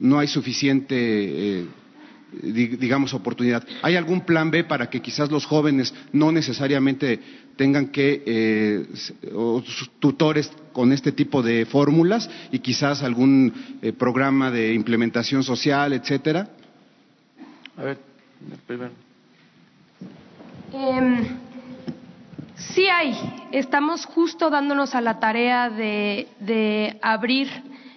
no 0.00 0.18
hay 0.18 0.26
suficiente, 0.26 0.96
eh, 1.60 1.66
digamos, 2.32 3.14
oportunidad. 3.14 3.64
¿Hay 3.82 3.96
algún 3.96 4.22
plan 4.22 4.50
B 4.50 4.64
para 4.64 4.90
que 4.90 5.00
quizás 5.00 5.30
los 5.30 5.46
jóvenes 5.46 5.94
no 6.12 6.32
necesariamente 6.32 7.20
tengan 7.56 7.88
que, 7.88 8.22
eh, 8.26 8.86
tutores 9.98 10.50
con 10.72 10.92
este 10.92 11.12
tipo 11.12 11.42
de 11.42 11.64
fórmulas 11.66 12.28
y 12.52 12.58
quizás 12.58 13.02
algún 13.02 13.52
eh, 13.80 13.92
programa 13.92 14.50
de 14.50 14.74
implementación 14.74 15.42
social, 15.42 15.92
etcétera? 15.92 16.48
A 17.76 17.82
ver, 17.82 17.98
primero. 18.66 18.92
Em, 20.72 21.26
sí 22.56 22.88
hay. 22.88 23.14
Estamos 23.52 24.04
justo 24.04 24.50
dándonos 24.50 24.94
a 24.94 25.00
la 25.00 25.18
tarea 25.20 25.70
de, 25.70 26.28
de 26.40 26.98
abrir 27.00 27.48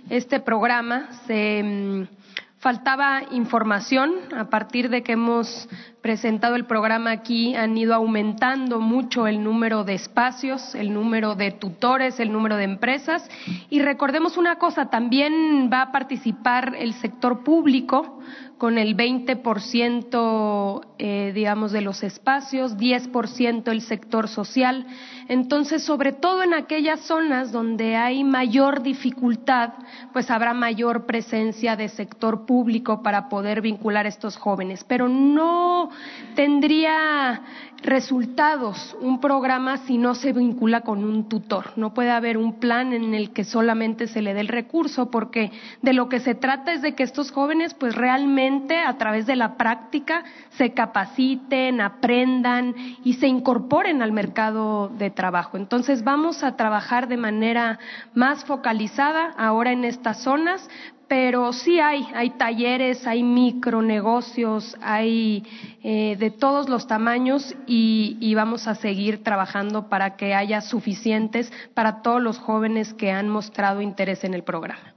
este 0.10 0.40
programa. 0.40 1.10
Se 1.28 1.64
mm, 1.64 2.19
faltaba 2.60 3.24
información 3.32 4.12
a 4.36 4.50
partir 4.50 4.90
de 4.90 5.02
que 5.02 5.14
hemos 5.14 5.68
presentado 6.02 6.56
el 6.56 6.66
programa 6.66 7.12
aquí 7.12 7.56
han 7.56 7.78
ido 7.78 7.94
aumentando 7.94 8.80
mucho 8.80 9.28
el 9.28 9.44
número 9.44 9.84
de 9.84 9.96
espacios, 9.96 10.76
el 10.76 10.94
número 10.94 11.36
de 11.36 11.52
tutores, 11.52 12.20
el 12.20 12.32
número 12.32 12.56
de 12.58 12.64
empresas 12.64 13.30
y 13.70 13.82
recordemos 13.82 14.38
una 14.38 14.58
cosa, 14.58 14.90
también 14.90 15.70
va 15.72 15.82
a 15.84 15.92
participar 15.92 16.76
el 16.78 16.94
sector 16.94 17.44
público 17.44 18.20
con 18.58 18.78
el 18.78 18.96
20% 18.96 20.86
eh, 21.02 21.32
digamos 21.34 21.72
de 21.72 21.80
los 21.80 22.04
espacios, 22.04 22.78
10% 22.78 23.72
el 23.72 23.82
sector 23.82 24.28
social. 24.28 24.86
Entonces, 25.30 25.82
sobre 25.82 26.12
todo 26.12 26.44
en 26.44 26.54
aquellas 26.54 27.00
zonas 27.00 27.54
donde 27.54 27.96
hay 27.96 28.26
mayor 28.26 28.84
dificultad, 28.84 29.76
pues 30.12 30.30
habrá 30.30 30.54
mayor 30.54 31.06
presencia 31.06 31.78
de 31.78 31.88
sector 31.88 32.46
público 32.46 33.02
para 33.02 33.30
poder 33.30 33.62
vincular 33.62 34.06
a 34.06 34.10
estos 34.10 34.36
jóvenes, 34.36 34.84
pero 34.84 35.08
no 35.08 35.89
tendría 36.36 37.42
resultados 37.82 38.96
un 39.02 39.20
programa 39.20 39.78
si 39.78 39.98
no 39.98 40.16
se 40.16 40.34
vincula 40.34 40.82
con 40.82 41.04
un 41.04 41.30
tutor. 41.30 41.74
No 41.78 41.94
puede 41.94 42.12
haber 42.12 42.38
un 42.38 42.60
plan 42.60 42.94
en 42.94 43.14
el 43.14 43.32
que 43.32 43.44
solamente 43.44 44.08
se 44.08 44.22
le 44.22 44.34
dé 44.34 44.42
el 44.42 44.48
recurso, 44.48 45.10
porque 45.10 45.52
de 45.82 45.94
lo 45.94 46.10
que 46.10 46.20
se 46.20 46.36
trata 46.36 46.74
es 46.74 46.82
de 46.82 46.96
que 46.96 47.04
estos 47.04 47.32
jóvenes 47.32 47.74
pues 47.74 47.96
realmente 47.96 48.78
a 48.78 48.98
través 48.98 49.26
de 49.26 49.36
la 49.36 49.56
práctica 49.56 50.24
se 50.52 50.74
capaciten, 50.74 51.82
aprendan 51.82 52.76
y 53.04 53.14
se 53.14 53.28
incorporen 53.28 54.02
al 54.02 54.12
mercado 54.12 54.90
de 54.90 55.10
trabajo. 55.10 55.58
Entonces 55.58 56.04
vamos 56.04 56.44
a 56.44 56.56
trabajar 56.56 57.08
de 57.08 57.18
manera 57.18 57.80
más 58.14 58.44
focalizada 58.46 59.34
ahora 59.38 59.72
en 59.72 59.86
estas 59.86 60.22
zonas, 60.24 60.68
pero 61.10 61.52
sí 61.54 61.80
hay, 61.80 62.08
hay 62.14 62.30
talleres, 62.30 63.06
hay 63.08 63.24
micronegocios, 63.24 64.78
hay 64.80 65.44
eh, 65.84 66.16
de 66.20 66.30
todos 66.30 66.70
los 66.70 66.86
tamaños 66.86 67.56
y, 67.72 68.34
vamos 68.34 68.68
a 68.68 68.74
seguir 68.74 69.24
trabajando 69.24 69.90
para 69.90 70.16
que 70.18 70.34
haya 70.34 70.62
suficientes 70.62 71.54
para 71.76 72.02
todos 72.02 72.22
los 72.22 72.40
jóvenes 72.40 72.94
que 72.96 73.12
han 73.12 73.30
mostrado 73.30 73.82
interés 73.82 74.24
en 74.24 74.34
el 74.34 74.44
programa. 74.44 74.96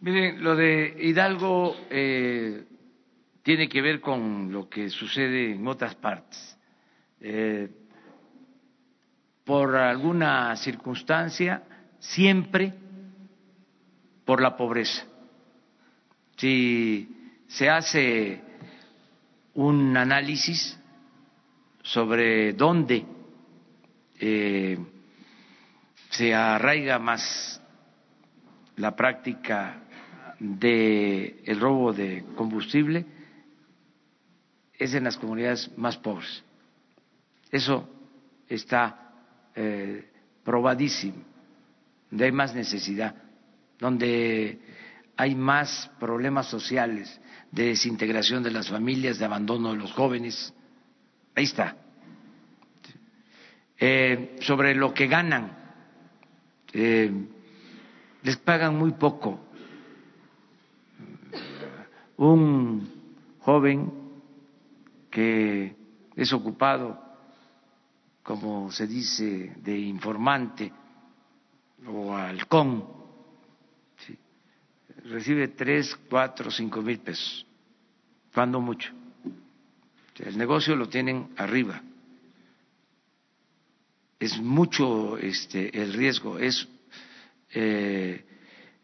Miren, 0.00 0.42
lo 0.42 0.54
de 0.54 0.94
Hidalgo 1.00 1.74
eh, 1.90 2.64
tiene 3.42 3.68
que 3.68 3.82
ver 3.82 4.00
con 4.00 4.52
lo 4.52 4.68
que 4.68 4.88
sucede 4.88 5.52
en 5.52 5.66
otras 5.66 5.96
partes. 5.96 6.58
Eh, 7.20 7.70
por 9.44 9.74
alguna 9.74 10.54
circunstancia, 10.56 11.62
siempre 11.98 12.72
por 14.24 14.40
la 14.40 14.56
pobreza. 14.56 15.04
Si 16.36 17.08
se 17.48 17.68
hace 17.68 18.53
un 19.54 19.96
análisis 19.96 20.78
sobre 21.82 22.52
dónde 22.52 23.04
eh, 24.18 24.78
se 26.10 26.34
arraiga 26.34 26.98
más 26.98 27.60
la 28.76 28.94
práctica 28.96 29.82
del 30.38 31.40
el 31.44 31.60
robo 31.60 31.92
de 31.92 32.24
combustible, 32.34 33.06
es 34.76 34.94
en 34.94 35.04
las 35.04 35.16
comunidades 35.16 35.70
más 35.76 35.96
pobres. 35.96 36.42
Eso 37.50 37.88
está 38.48 39.12
eh, 39.54 40.10
probadísimo, 40.42 41.22
donde 42.10 42.24
hay 42.24 42.32
más 42.32 42.54
necesidad 42.54 43.14
donde 43.78 44.58
hay 45.16 45.34
más 45.34 45.90
problemas 45.98 46.46
sociales 46.46 47.20
de 47.54 47.66
desintegración 47.66 48.42
de 48.42 48.50
las 48.50 48.68
familias, 48.68 49.18
de 49.18 49.24
abandono 49.24 49.70
de 49.70 49.78
los 49.78 49.92
jóvenes. 49.92 50.52
Ahí 51.36 51.44
está. 51.44 51.76
Eh, 53.78 54.36
sobre 54.40 54.74
lo 54.74 54.92
que 54.92 55.06
ganan, 55.06 55.56
eh, 56.72 57.12
les 58.22 58.36
pagan 58.38 58.76
muy 58.76 58.92
poco. 58.92 59.40
Un 62.16 62.92
joven 63.40 63.92
que 65.10 65.76
es 66.16 66.32
ocupado, 66.32 67.00
como 68.24 68.72
se 68.72 68.88
dice, 68.88 69.54
de 69.58 69.78
informante 69.78 70.72
o 71.86 72.16
halcón, 72.16 73.03
recibe 75.04 75.48
tres, 75.48 75.96
cuatro, 76.08 76.50
cinco 76.50 76.82
mil 76.82 76.98
pesos, 76.98 77.46
cuando 78.32 78.60
mucho. 78.60 78.92
El 80.18 80.38
negocio 80.38 80.76
lo 80.76 80.88
tienen 80.88 81.30
arriba. 81.36 81.82
Es 84.18 84.38
mucho 84.40 85.18
este, 85.18 85.82
el 85.82 85.92
riesgo, 85.92 86.38
es 86.38 86.66
eh, 87.52 88.24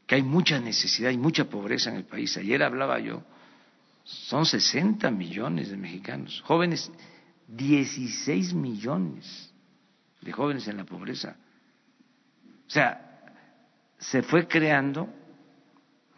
que 0.06 0.14
hay 0.16 0.22
mucha 0.22 0.58
necesidad 0.58 1.10
y 1.10 1.18
mucha 1.18 1.44
pobreza 1.48 1.90
en 1.90 1.96
el 1.96 2.04
país. 2.04 2.36
Ayer 2.36 2.62
hablaba 2.62 2.98
yo, 2.98 3.22
son 4.04 4.44
60 4.44 5.10
millones 5.10 5.70
de 5.70 5.76
mexicanos, 5.76 6.42
jóvenes, 6.44 6.90
16 7.46 8.54
millones 8.54 9.52
de 10.20 10.32
jóvenes 10.32 10.66
en 10.68 10.76
la 10.76 10.84
pobreza. 10.84 11.36
O 12.66 12.70
sea, 12.70 13.22
se 13.98 14.22
fue 14.22 14.46
creando 14.46 15.08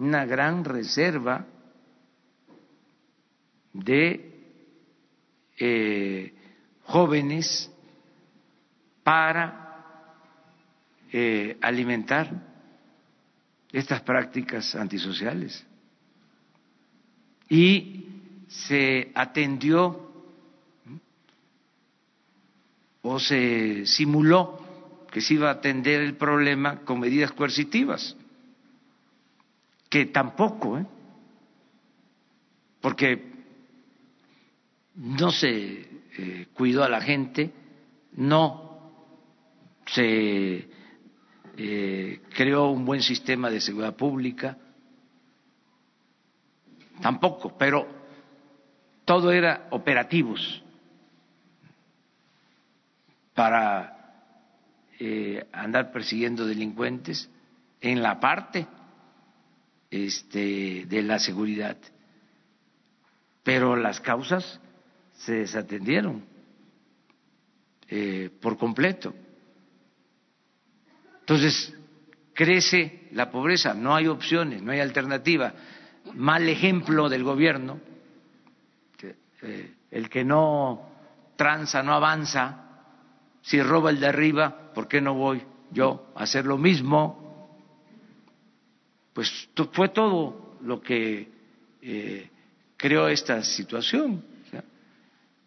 una 0.02 0.26
gran 0.26 0.64
reserva 0.64 1.46
de 3.72 4.32
eh, 5.56 6.34
jóvenes 6.82 7.70
para 9.04 10.16
eh, 11.12 11.56
alimentar 11.60 12.32
estas 13.70 14.00
prácticas 14.02 14.74
antisociales. 14.74 15.64
Y 17.48 18.06
se 18.48 19.12
atendió 19.14 20.10
o 23.02 23.20
se 23.20 23.86
simuló 23.86 24.58
que 25.12 25.20
se 25.20 25.34
iba 25.34 25.48
a 25.48 25.52
atender 25.52 26.00
el 26.00 26.16
problema 26.16 26.80
con 26.80 26.98
medidas 26.98 27.30
coercitivas 27.30 28.16
que 29.92 30.06
tampoco, 30.06 30.78
¿eh? 30.78 30.86
porque 32.80 33.30
no 34.94 35.30
se 35.30 35.86
eh, 36.16 36.46
cuidó 36.54 36.82
a 36.82 36.88
la 36.88 37.02
gente, 37.02 37.52
no 38.12 38.90
se 39.84 40.66
eh, 41.58 42.22
creó 42.34 42.70
un 42.70 42.86
buen 42.86 43.02
sistema 43.02 43.50
de 43.50 43.60
seguridad 43.60 43.94
pública, 43.94 44.56
tampoco, 47.02 47.58
pero 47.58 47.86
todo 49.04 49.30
era 49.30 49.66
operativos 49.72 50.64
para 53.34 54.24
eh, 54.98 55.46
andar 55.52 55.92
persiguiendo 55.92 56.46
delincuentes 56.46 57.28
en 57.82 58.02
la 58.02 58.18
parte 58.18 58.66
este, 59.92 60.86
de 60.86 61.02
la 61.02 61.18
seguridad. 61.18 61.76
Pero 63.44 63.76
las 63.76 64.00
causas 64.00 64.58
se 65.12 65.34
desatendieron 65.34 66.24
eh, 67.88 68.30
por 68.40 68.56
completo. 68.56 69.14
Entonces, 71.20 71.74
crece 72.32 73.08
la 73.12 73.30
pobreza, 73.30 73.74
no 73.74 73.94
hay 73.94 74.08
opciones, 74.08 74.62
no 74.62 74.72
hay 74.72 74.80
alternativa. 74.80 75.52
Mal 76.14 76.48
ejemplo 76.48 77.10
del 77.10 77.22
gobierno, 77.22 77.78
eh, 79.42 79.74
el 79.90 80.08
que 80.08 80.24
no 80.24 80.88
tranza, 81.36 81.82
no 81.82 81.92
avanza, 81.92 82.62
si 83.42 83.60
roba 83.60 83.90
el 83.90 84.00
de 84.00 84.06
arriba, 84.06 84.72
¿por 84.72 84.88
qué 84.88 85.02
no 85.02 85.14
voy 85.14 85.42
yo 85.70 86.12
a 86.14 86.22
hacer 86.22 86.46
lo 86.46 86.56
mismo? 86.56 87.21
Pues 89.12 89.48
fue 89.72 89.88
todo 89.88 90.56
lo 90.62 90.80
que 90.80 91.28
eh, 91.82 92.30
creó 92.76 93.08
esta 93.08 93.42
situación. 93.42 94.24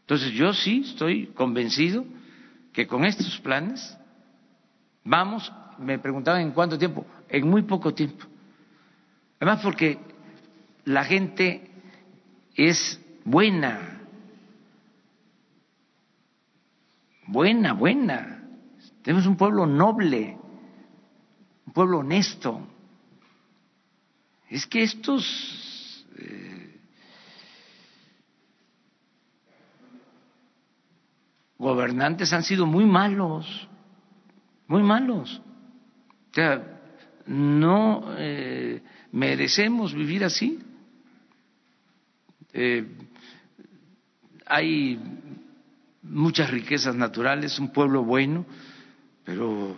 Entonces 0.01 0.33
yo 0.33 0.53
sí 0.53 0.83
estoy 0.85 1.27
convencido 1.27 2.05
que 2.71 2.85
con 2.85 3.05
estos 3.05 3.39
planes 3.39 3.97
vamos, 5.03 5.51
me 5.79 5.97
preguntaban 5.97 6.41
en 6.41 6.51
cuánto 6.51 6.77
tiempo, 6.77 7.05
en 7.27 7.49
muy 7.49 7.63
poco 7.63 7.93
tiempo. 7.93 8.25
Además 9.39 9.61
porque 9.63 9.97
la 10.83 11.03
gente 11.05 11.71
es 12.53 13.01
buena, 13.23 14.01
buena, 17.25 17.73
buena. 17.73 18.43
Tenemos 19.01 19.25
un 19.25 19.37
pueblo 19.37 19.65
noble, 19.65 20.37
un 21.65 21.73
pueblo 21.73 21.99
honesto 21.99 22.74
es 24.55 24.65
que 24.65 24.83
estos 24.83 26.05
eh, 26.17 26.79
gobernantes 31.57 32.31
han 32.31 32.43
sido 32.43 32.65
muy 32.65 32.85
malos, 32.85 33.67
muy 34.67 34.81
malos. 34.81 35.41
O 36.31 36.33
sea, 36.33 36.79
no 37.25 38.15
eh, 38.17 38.81
merecemos 39.11 39.93
vivir 39.93 40.23
así. 40.23 40.57
Eh, 42.53 42.87
hay 44.45 44.97
muchas 46.01 46.49
riquezas 46.49 46.95
naturales, 46.95 47.59
un 47.59 47.73
pueblo 47.73 48.05
bueno, 48.05 48.45
pero 49.25 49.77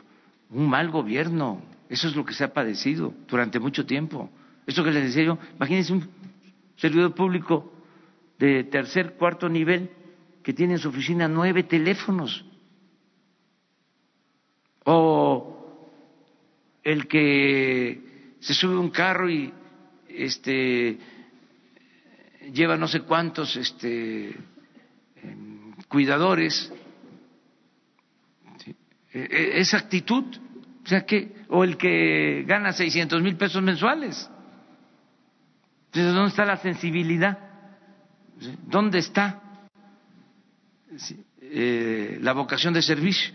un 0.51 0.69
mal 0.69 0.91
gobierno. 0.91 1.63
Eso 1.89 2.07
es 2.07 2.15
lo 2.15 2.23
que 2.23 2.35
se 2.35 2.43
ha 2.43 2.53
padecido 2.53 3.11
durante 3.27 3.59
mucho 3.59 3.83
tiempo. 3.87 4.29
Esto 4.67 4.83
que 4.83 4.91
les 4.91 5.05
decía 5.05 5.23
yo, 5.23 5.39
imagínense 5.55 5.93
un 5.93 6.09
servidor 6.75 7.15
público 7.15 7.71
de 8.37 8.65
tercer, 8.65 9.13
cuarto 9.13 9.47
nivel 9.47 9.89
que 10.43 10.53
tiene 10.53 10.73
en 10.73 10.79
su 10.79 10.89
oficina 10.89 11.27
nueve 11.29 11.63
teléfonos. 11.63 12.45
O 14.83 15.57
el 16.83 17.07
que 17.07 18.35
se 18.41 18.53
sube 18.53 18.75
a 18.75 18.79
un 18.79 18.89
carro 18.89 19.29
y 19.29 19.53
este, 20.09 20.97
lleva 22.53 22.75
no 22.75 22.89
sé 22.89 23.01
cuántos 23.01 23.55
este, 23.55 24.35
em, 25.23 25.71
cuidadores. 25.87 26.71
E, 29.13 29.19
e, 29.19 29.59
esa 29.59 29.77
actitud, 29.77 30.25
o 30.83 30.87
sea 30.87 31.05
que, 31.05 31.31
o 31.49 31.63
el 31.63 31.77
que 31.77 32.43
gana 32.45 32.73
600 32.73 33.21
mil 33.21 33.37
pesos 33.37 33.63
mensuales. 33.63 34.29
Entonces, 35.87 36.13
¿dónde 36.13 36.29
está 36.29 36.45
la 36.45 36.57
sensibilidad? 36.57 37.39
¿Dónde 38.67 38.99
está 38.99 39.41
eh, 41.41 42.17
la 42.21 42.33
vocación 42.33 42.73
de 42.73 42.81
servicio? 42.81 43.33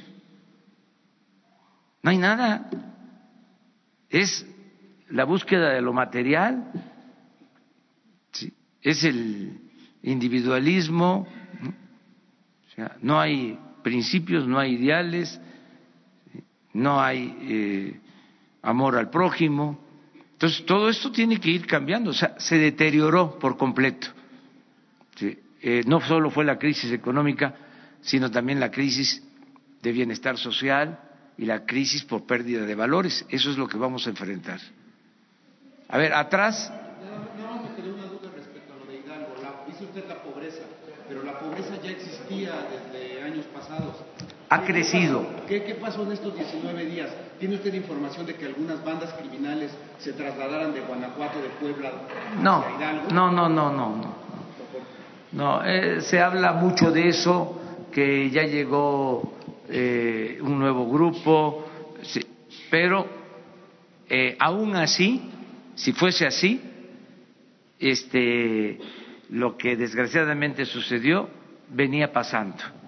No 2.02 2.10
hay 2.10 2.18
nada. 2.18 2.70
Es 4.08 4.46
la 5.08 5.24
búsqueda 5.24 5.74
de 5.74 5.80
lo 5.80 5.92
material, 5.92 6.70
es 8.80 9.04
el 9.04 9.60
individualismo, 10.02 11.26
¿no? 11.60 11.74
sea, 12.74 12.96
no 13.00 13.20
hay 13.20 13.58
principios, 13.82 14.46
no 14.46 14.58
hay 14.58 14.74
ideales, 14.74 15.40
no 16.72 17.00
hay 17.00 17.36
eh, 17.42 18.00
amor 18.62 18.96
al 18.96 19.10
prójimo. 19.10 19.78
Entonces, 20.42 20.66
todo 20.66 20.88
esto 20.88 21.12
tiene 21.12 21.38
que 21.38 21.50
ir 21.50 21.68
cambiando, 21.68 22.10
o 22.10 22.12
sea, 22.12 22.34
se 22.36 22.58
deterioró 22.58 23.38
por 23.38 23.56
completo. 23.56 24.08
Eh, 25.60 25.82
no 25.86 26.00
solo 26.00 26.32
fue 26.32 26.44
la 26.44 26.58
crisis 26.58 26.90
económica, 26.90 27.54
sino 28.00 28.28
también 28.28 28.58
la 28.58 28.72
crisis 28.72 29.22
de 29.80 29.92
bienestar 29.92 30.36
social 30.36 30.98
y 31.38 31.44
la 31.44 31.64
crisis 31.64 32.02
por 32.02 32.26
pérdida 32.26 32.66
de 32.66 32.74
valores. 32.74 33.24
Eso 33.28 33.52
es 33.52 33.56
lo 33.56 33.68
que 33.68 33.78
vamos 33.78 34.04
a 34.08 34.10
enfrentar. 34.10 34.58
A 35.88 35.96
ver, 35.96 36.12
atrás. 36.12 36.72
No, 37.38 37.76
quedó 37.76 37.94
una 37.94 38.06
duda 38.06 38.32
respecto 38.34 38.72
a 38.72 38.78
lo 38.78 38.86
de 38.86 38.98
Hidalgo. 38.98 39.36
La, 39.40 39.64
dice 39.64 39.84
usted 39.84 40.08
la 40.08 40.24
pobreza, 40.24 40.64
pero 41.06 41.22
la 41.22 41.38
pobreza 41.38 41.80
ya 41.80 41.90
existía 41.92 42.50
desde. 42.68 42.91
Ha 44.52 44.64
crecido. 44.64 45.24
¿Qué, 45.48 45.62
¿Qué, 45.64 45.76
pasó 45.76 46.02
en 46.02 46.12
estos 46.12 46.34
19 46.34 46.84
días? 46.84 47.08
¿Tiene 47.38 47.54
usted 47.54 47.72
información 47.72 48.26
de 48.26 48.34
que 48.34 48.46
algunas 48.46 48.84
bandas 48.84 49.12
criminales 49.14 49.70
se 49.98 50.12
trasladaran 50.12 50.74
de 50.74 50.80
Guanajuato, 50.80 51.40
de 51.40 51.48
Puebla, 51.60 51.90
no, 52.38 52.62
Hidalgo? 52.76 53.08
No, 53.12 53.30
no, 53.30 53.48
no, 53.48 53.72
no, 53.72 53.96
no. 53.96 54.14
No, 55.32 55.64
eh, 55.64 56.02
se 56.02 56.20
habla 56.20 56.52
mucho 56.52 56.90
de 56.90 57.08
eso, 57.08 57.58
que 57.90 58.28
ya 58.28 58.42
llegó 58.42 59.32
eh, 59.70 60.38
un 60.42 60.58
nuevo 60.58 60.86
grupo, 60.86 61.64
sí, 62.02 62.20
pero 62.70 63.06
eh, 64.10 64.36
aún 64.38 64.76
así 64.76 65.30
si 65.74 65.92
fuese 65.92 66.26
así, 66.26 66.60
este, 67.78 68.78
lo 69.30 69.56
que 69.56 69.76
desgraciadamente 69.76 70.66
sucedió 70.66 71.28
venía 71.70 72.12
pasando. 72.12 72.81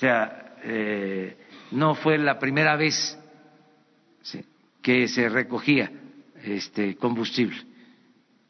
O 0.00 0.02
sea, 0.02 0.54
eh, 0.64 1.36
no 1.72 1.94
fue 1.94 2.16
la 2.16 2.38
primera 2.38 2.74
vez 2.74 3.18
¿sí? 4.22 4.42
que 4.80 5.06
se 5.08 5.28
recogía 5.28 5.90
este 6.42 6.96
combustible 6.96 7.58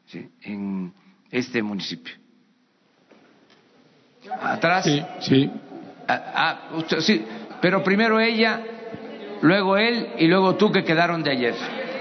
¿sí? 0.05 0.29
en 0.43 0.93
este 1.29 1.61
municipio. 1.61 2.13
Atrás. 4.41 4.85
Sí, 4.85 5.03
sí. 5.19 5.51
Ah, 6.07 6.31
ah, 6.33 6.77
usted, 6.77 7.01
sí. 7.01 7.21
Pero 7.61 7.83
primero 7.83 8.17
ella, 8.17 8.63
luego 9.41 9.75
él 9.75 10.07
y 10.19 10.27
luego 10.27 10.55
tú 10.55 10.71
que 10.71 10.85
quedaron 10.85 11.21
de 11.21 11.31
ayer. 11.31 11.55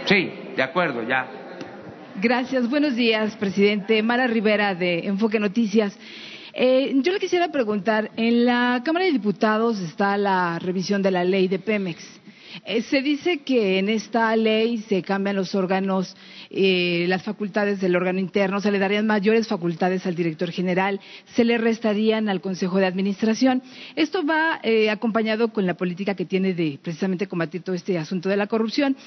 Sí. 0.05 0.33
De 0.55 0.63
acuerdo, 0.63 1.03
ya. 1.03 1.27
Gracias. 2.23 2.71
Buenos 2.71 2.95
días, 2.95 3.35
presidente. 3.35 4.01
Mara 4.05 4.29
Rivera 4.29 4.77
de 4.77 5.09
Enfoque 5.09 5.41
Noticias. 5.41 5.99
Eh, 6.63 6.93
yo 6.97 7.15
le 7.15 7.19
quisiera 7.19 7.49
preguntar, 7.51 8.11
en 8.19 8.45
la 8.45 8.83
Cámara 8.85 9.07
de 9.07 9.13
Diputados 9.13 9.81
está 9.81 10.19
la 10.19 10.59
revisión 10.59 11.01
de 11.01 11.11
la 11.11 11.25
ley 11.25 11.49
de 11.49 11.59
Pemex. 11.59 12.05
Eh, 12.67 12.83
se 12.83 13.01
dice 13.01 13.39
que 13.39 13.79
en 13.79 13.89
esta 13.89 14.37
ley 14.37 14.77
se 14.87 15.01
cambian 15.01 15.37
los 15.37 15.55
órganos, 15.55 16.15
eh, 16.51 17.07
las 17.09 17.23
facultades 17.23 17.81
del 17.81 17.97
órgano 17.97 18.19
interno, 18.19 18.61
se 18.61 18.71
le 18.71 18.79
darían 18.79 19.07
mayores 19.07 19.49
facultades 19.49 20.05
al 20.05 20.15
director 20.15 20.51
general, 20.51 21.01
se 21.35 21.45
le 21.45 21.57
restarían 21.57 22.29
al 22.29 22.43
Consejo 22.43 22.77
de 22.77 22.85
Administración. 22.85 23.63
Esto 23.97 24.23
va 24.27 24.61
eh, 24.63 24.91
acompañado 24.91 25.55
con 25.55 25.65
la 25.65 25.79
política 25.79 26.15
que 26.15 26.27
tiene 26.27 26.53
de 26.53 26.79
precisamente 26.83 27.27
combatir 27.27 27.63
todo 27.63 27.75
este 27.75 27.97
asunto 27.97 28.29
de 28.29 28.37
la 28.37 28.49
corrupción. 28.49 28.99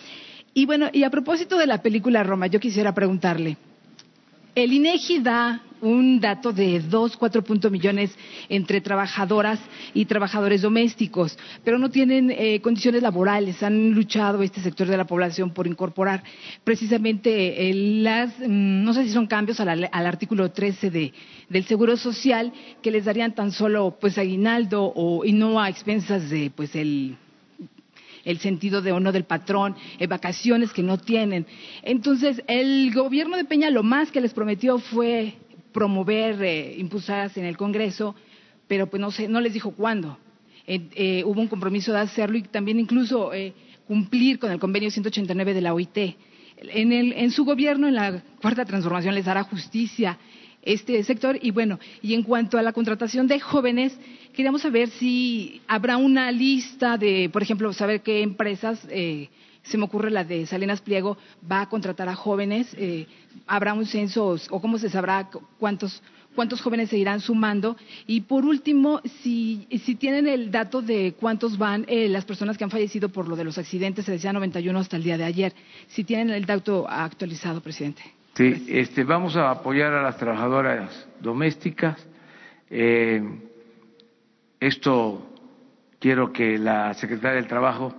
Y 0.56 0.66
bueno, 0.66 0.90
y 0.92 1.04
a 1.04 1.12
propósito 1.12 1.60
de 1.60 1.68
la 1.68 1.84
película 1.84 2.24
Roma, 2.24 2.48
yo 2.48 2.60
quisiera 2.60 2.96
preguntarle, 2.96 3.58
el 4.56 4.74
INEGI 4.74 5.20
da 5.20 5.62
un 5.84 6.20
dato 6.20 6.54
de 6.54 6.80
dos, 6.80 7.18
cuatro 7.18 7.44
puntos 7.44 7.72
millones 7.72 8.16
entre 8.50 8.82
trabajadoras 8.82 9.60
y 9.94 10.06
trabajadores 10.06 10.62
domésticos, 10.62 11.38
pero 11.64 11.78
no 11.78 11.90
tienen 11.90 12.32
eh, 12.32 12.62
condiciones 12.62 13.04
laborales. 13.04 13.62
Han 13.62 13.92
luchado 13.92 14.42
este 14.42 14.62
sector 14.62 14.88
de 14.88 14.98
la 14.98 15.06
población 15.06 15.52
por 15.52 15.68
incorporar 15.68 16.24
precisamente 16.64 17.70
eh, 17.70 17.74
las, 17.74 18.40
mm, 18.40 18.84
no 18.84 18.94
sé 18.94 19.04
si 19.04 19.12
son 19.12 19.28
cambios 19.28 19.60
al, 19.60 19.90
al 19.92 20.08
artículo 20.08 20.52
13 20.52 20.90
de, 20.90 21.14
del 21.50 21.66
Seguro 21.66 21.98
Social 21.98 22.54
que 22.82 22.92
les 22.92 23.06
darían 23.06 23.36
tan 23.36 23.52
solo 23.52 23.98
pues 24.00 24.18
aguinaldo 24.18 24.92
o, 24.96 25.26
y 25.26 25.34
no 25.34 25.62
a 25.62 25.70
expensas 25.70 26.30
de 26.30 26.52
pues 26.56 26.76
el 26.76 27.18
el 28.24 28.40
sentido 28.40 28.82
de 28.82 28.94
uno 28.94 29.12
del 29.12 29.26
patrón, 29.26 29.76
eh, 30.00 30.08
vacaciones 30.08 30.72
que 30.72 30.84
no 30.84 30.98
tienen. 30.98 31.46
Entonces, 31.82 32.42
el 32.48 32.94
gobierno 32.94 33.38
de 33.38 33.46
Peña 33.46 33.70
lo 33.70 33.84
más 33.84 34.12
que 34.12 34.22
les 34.22 34.34
prometió 34.34 34.80
fue 34.80 35.34
promover 35.74 36.42
eh, 36.44 36.76
impulsadas 36.78 37.36
en 37.38 37.46
el 37.46 37.58
Congreso, 37.58 38.16
pero 38.68 38.88
pues 38.88 39.02
no, 39.02 39.12
sé, 39.12 39.28
no 39.28 39.42
les 39.42 39.54
dijo 39.54 39.72
cuándo. 39.72 40.18
Eh, 40.66 40.82
eh, 40.96 41.24
hubo 41.26 41.42
un 41.42 41.48
compromiso 41.48 41.92
de 41.92 42.00
hacerlo 42.00 42.38
y 42.38 42.44
también 42.44 42.80
incluso 42.80 43.34
eh, 43.34 43.54
cumplir 43.86 44.40
con 44.40 44.52
el 44.52 44.60
convenio 44.60 44.90
189 44.90 45.54
de 45.54 45.62
la 45.62 45.74
OIT. 45.74 45.98
En, 46.58 46.94
el, 46.94 47.12
en 47.14 47.32
su 47.32 47.44
gobierno, 47.44 47.88
en 47.88 47.96
la 47.96 48.24
cuarta 48.42 48.64
transformación, 48.64 49.14
les 49.16 49.26
dará 49.26 49.44
justicia 49.44 50.18
este 50.62 51.04
sector. 51.04 51.38
Y 51.42 51.52
bueno, 51.52 51.80
y 52.02 52.14
en 52.14 52.24
cuanto 52.24 52.58
a 52.58 52.62
la 52.62 52.72
contratación 52.72 53.28
de 53.28 53.40
jóvenes, 53.40 53.98
queríamos 54.34 54.62
saber 54.62 54.90
si 54.90 55.62
habrá 55.68 55.98
una 55.98 56.32
lista 56.32 56.98
de, 56.98 57.30
por 57.32 57.44
ejemplo, 57.44 57.74
saber 57.74 58.02
qué 58.02 58.22
empresas, 58.22 58.88
eh, 58.90 59.30
se 59.64 59.78
me 59.78 59.86
ocurre 59.86 60.12
la 60.12 60.24
de 60.24 60.46
Salinas 60.46 60.82
Pliego, 60.82 61.18
va 61.50 61.62
a 61.62 61.70
contratar 61.70 62.10
a 62.10 62.16
jóvenes, 62.16 62.76
eh, 62.78 63.08
habrá 63.48 63.74
un 63.74 63.86
censo 63.86 64.36
o 64.50 64.62
cómo 64.62 64.78
se 64.78 64.90
sabrá 64.90 65.30
cuántos 65.60 66.02
cuántos 66.36 66.62
jóvenes 66.62 66.90
se 66.90 66.98
irán 66.98 67.20
sumando. 67.20 67.78
Y 68.08 68.22
por 68.22 68.46
último, 68.46 69.02
si, 69.22 69.68
si 69.84 69.96
tienen 69.96 70.28
el 70.28 70.52
dato 70.52 70.82
de 70.82 71.14
cuántos 71.20 71.58
van 71.58 71.86
eh, 71.88 72.10
las 72.10 72.26
personas 72.26 72.58
que 72.58 72.64
han 72.64 72.72
fallecido 72.72 73.10
por 73.10 73.28
lo 73.28 73.36
de 73.36 73.44
los 73.44 73.58
accidentes, 73.58 74.06
se 74.06 74.12
decía 74.12 74.34
91 74.34 74.80
hasta 74.80 74.98
el 74.98 75.04
día 75.04 75.18
de 75.18 75.24
ayer, 75.24 75.54
si 75.88 76.04
tienen 76.04 76.32
el 76.32 76.46
dato 76.46 76.88
actualizado, 76.90 77.62
presidente. 77.62 78.02
Sí, 78.36 78.66
este, 78.68 79.04
vamos 79.04 79.36
a 79.36 79.52
apoyar 79.52 79.94
a 79.94 80.02
las 80.02 80.18
trabajadoras 80.18 81.08
domésticas. 81.20 82.04
Eh, 82.70 83.22
esto 84.60 85.30
quiero 86.00 86.34
que 86.34 86.58
la 86.58 86.94
secretaria 86.96 87.36
del 87.36 87.48
Trabajo 87.48 87.94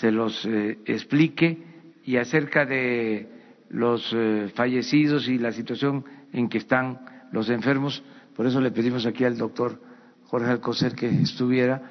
se 0.00 0.10
los 0.10 0.44
eh, 0.46 0.78
explique 0.86 1.58
y 2.04 2.16
acerca 2.16 2.64
de 2.64 3.28
los 3.70 4.12
eh, 4.14 4.50
fallecidos 4.54 5.28
y 5.28 5.38
la 5.38 5.52
situación 5.52 6.04
en 6.32 6.48
que 6.48 6.58
están 6.58 7.00
los 7.32 7.50
enfermos. 7.50 8.02
Por 8.34 8.46
eso 8.46 8.60
le 8.60 8.70
pedimos 8.70 9.06
aquí 9.06 9.24
al 9.24 9.36
doctor 9.36 9.80
Jorge 10.24 10.50
Alcocer 10.50 10.94
que 10.94 11.08
estuviera 11.08 11.82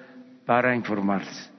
para 0.46 0.76
informarles. 0.76 1.52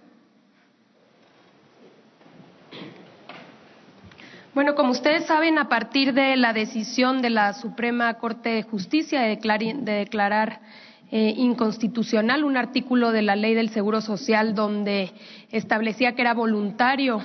Bueno, 4.54 4.74
como 4.74 4.90
ustedes 4.90 5.26
saben, 5.26 5.58
a 5.58 5.68
partir 5.68 6.14
de 6.14 6.36
la 6.36 6.52
decisión 6.52 7.22
de 7.22 7.30
la 7.30 7.52
Suprema 7.52 8.14
Corte 8.14 8.48
de 8.48 8.62
Justicia 8.64 9.20
de, 9.20 9.36
de 9.36 9.92
declarar 9.92 10.60
eh, 11.10 11.34
inconstitucional 11.36 12.44
un 12.44 12.56
artículo 12.56 13.12
de 13.12 13.22
la 13.22 13.36
Ley 13.36 13.54
del 13.54 13.70
Seguro 13.70 14.00
Social 14.00 14.54
donde 14.54 15.12
establecía 15.50 16.14
que 16.14 16.22
era 16.22 16.34
voluntario 16.34 17.22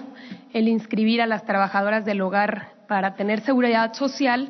el 0.54 0.68
inscribir 0.68 1.22
a 1.22 1.28
las 1.28 1.46
trabajadoras 1.46 2.06
del 2.06 2.22
hogar 2.22 2.70
para 2.88 3.16
tener 3.16 3.42
seguridad 3.42 3.94
social, 3.94 4.50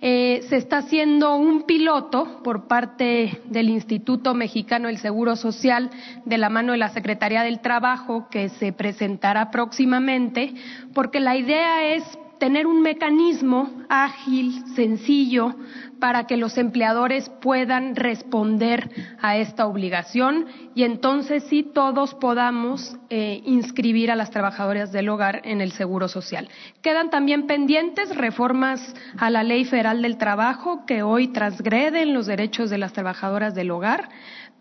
eh, 0.00 0.42
se 0.48 0.56
está 0.56 0.78
haciendo 0.78 1.36
un 1.36 1.62
piloto 1.62 2.40
por 2.42 2.66
parte 2.66 3.40
del 3.44 3.68
Instituto 3.68 4.34
Mexicano 4.34 4.88
del 4.88 4.98
Seguro 4.98 5.36
Social 5.36 5.90
de 6.24 6.38
la 6.38 6.48
mano 6.48 6.72
de 6.72 6.78
la 6.78 6.88
Secretaría 6.88 7.44
del 7.44 7.60
Trabajo 7.60 8.26
que 8.28 8.48
se 8.48 8.72
presentará 8.72 9.52
próximamente, 9.52 10.54
porque 10.92 11.20
la 11.20 11.36
idea 11.36 11.94
es 11.94 12.02
tener 12.42 12.66
un 12.66 12.82
mecanismo 12.82 13.70
ágil, 13.88 14.64
sencillo, 14.74 15.54
para 16.00 16.26
que 16.26 16.36
los 16.36 16.58
empleadores 16.58 17.28
puedan 17.40 17.94
responder 17.94 18.90
a 19.20 19.36
esta 19.36 19.64
obligación 19.64 20.46
y 20.74 20.82
entonces 20.82 21.44
sí 21.44 21.62
todos 21.62 22.14
podamos 22.14 22.96
eh, 23.10 23.40
inscribir 23.44 24.10
a 24.10 24.16
las 24.16 24.32
trabajadoras 24.32 24.90
del 24.90 25.08
hogar 25.08 25.42
en 25.44 25.60
el 25.60 25.70
Seguro 25.70 26.08
Social. 26.08 26.48
Quedan 26.82 27.10
también 27.10 27.46
pendientes 27.46 28.16
reformas 28.16 28.92
a 29.16 29.30
la 29.30 29.44
Ley 29.44 29.64
Federal 29.64 30.02
del 30.02 30.18
Trabajo 30.18 30.84
que 30.84 31.04
hoy 31.04 31.28
transgreden 31.28 32.12
los 32.12 32.26
derechos 32.26 32.70
de 32.70 32.78
las 32.78 32.92
trabajadoras 32.92 33.54
del 33.54 33.70
hogar 33.70 34.08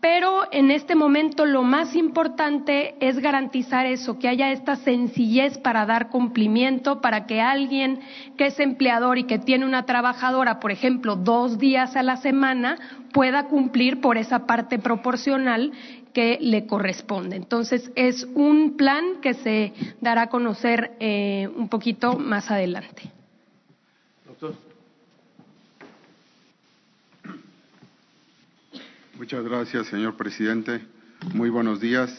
pero 0.02 0.52
en 0.52 0.72
este 0.72 0.96
momento 0.96 1.46
lo 1.46 1.62
más 1.62 1.96
importante 1.96 2.96
es 3.00 3.20
garantizar 3.20 3.86
eso, 3.86 4.18
que 4.18 4.28
haya 4.28 4.52
esta 4.52 4.76
sencillez 4.76 5.60
para 5.60 5.86
dar 5.86 6.10
cumplimiento, 6.10 7.02
para 7.02 7.28
que 7.28 7.40
alguien 7.40 8.00
que 8.36 8.48
es 8.48 8.60
empleador 8.60 9.20
y 9.20 9.26
que 9.26 9.38
tiene 9.38 9.64
una 9.64 9.86
trabajadora, 9.86 10.60
por 10.60 10.72
ejemplo, 10.72 11.16
dos 11.16 11.60
días 11.60 11.96
a 11.96 12.02
la 12.02 12.18
semana, 12.18 12.80
pueda 13.14 13.46
cumplir 13.46 14.02
por 14.02 14.18
esa 14.18 14.48
parte 14.48 14.80
proporcional 14.80 15.72
que 16.14 16.40
le 16.42 16.66
corresponde. 16.66 17.36
Entonces, 17.36 17.92
es 17.96 18.28
un 18.34 18.78
plan 18.78 19.22
que 19.22 19.36
se 19.36 19.74
dará 20.02 20.24
a 20.24 20.30
conocer 20.30 20.94
eh, 21.00 21.48
un 21.56 21.70
poquito 21.70 22.18
más 22.18 22.50
adelante. 22.50 23.04
Muchas 29.22 29.44
gracias, 29.44 29.86
señor 29.86 30.18
presidente. 30.18 30.82
Muy 31.36 31.52
buenos 31.52 31.80
días. 31.80 32.12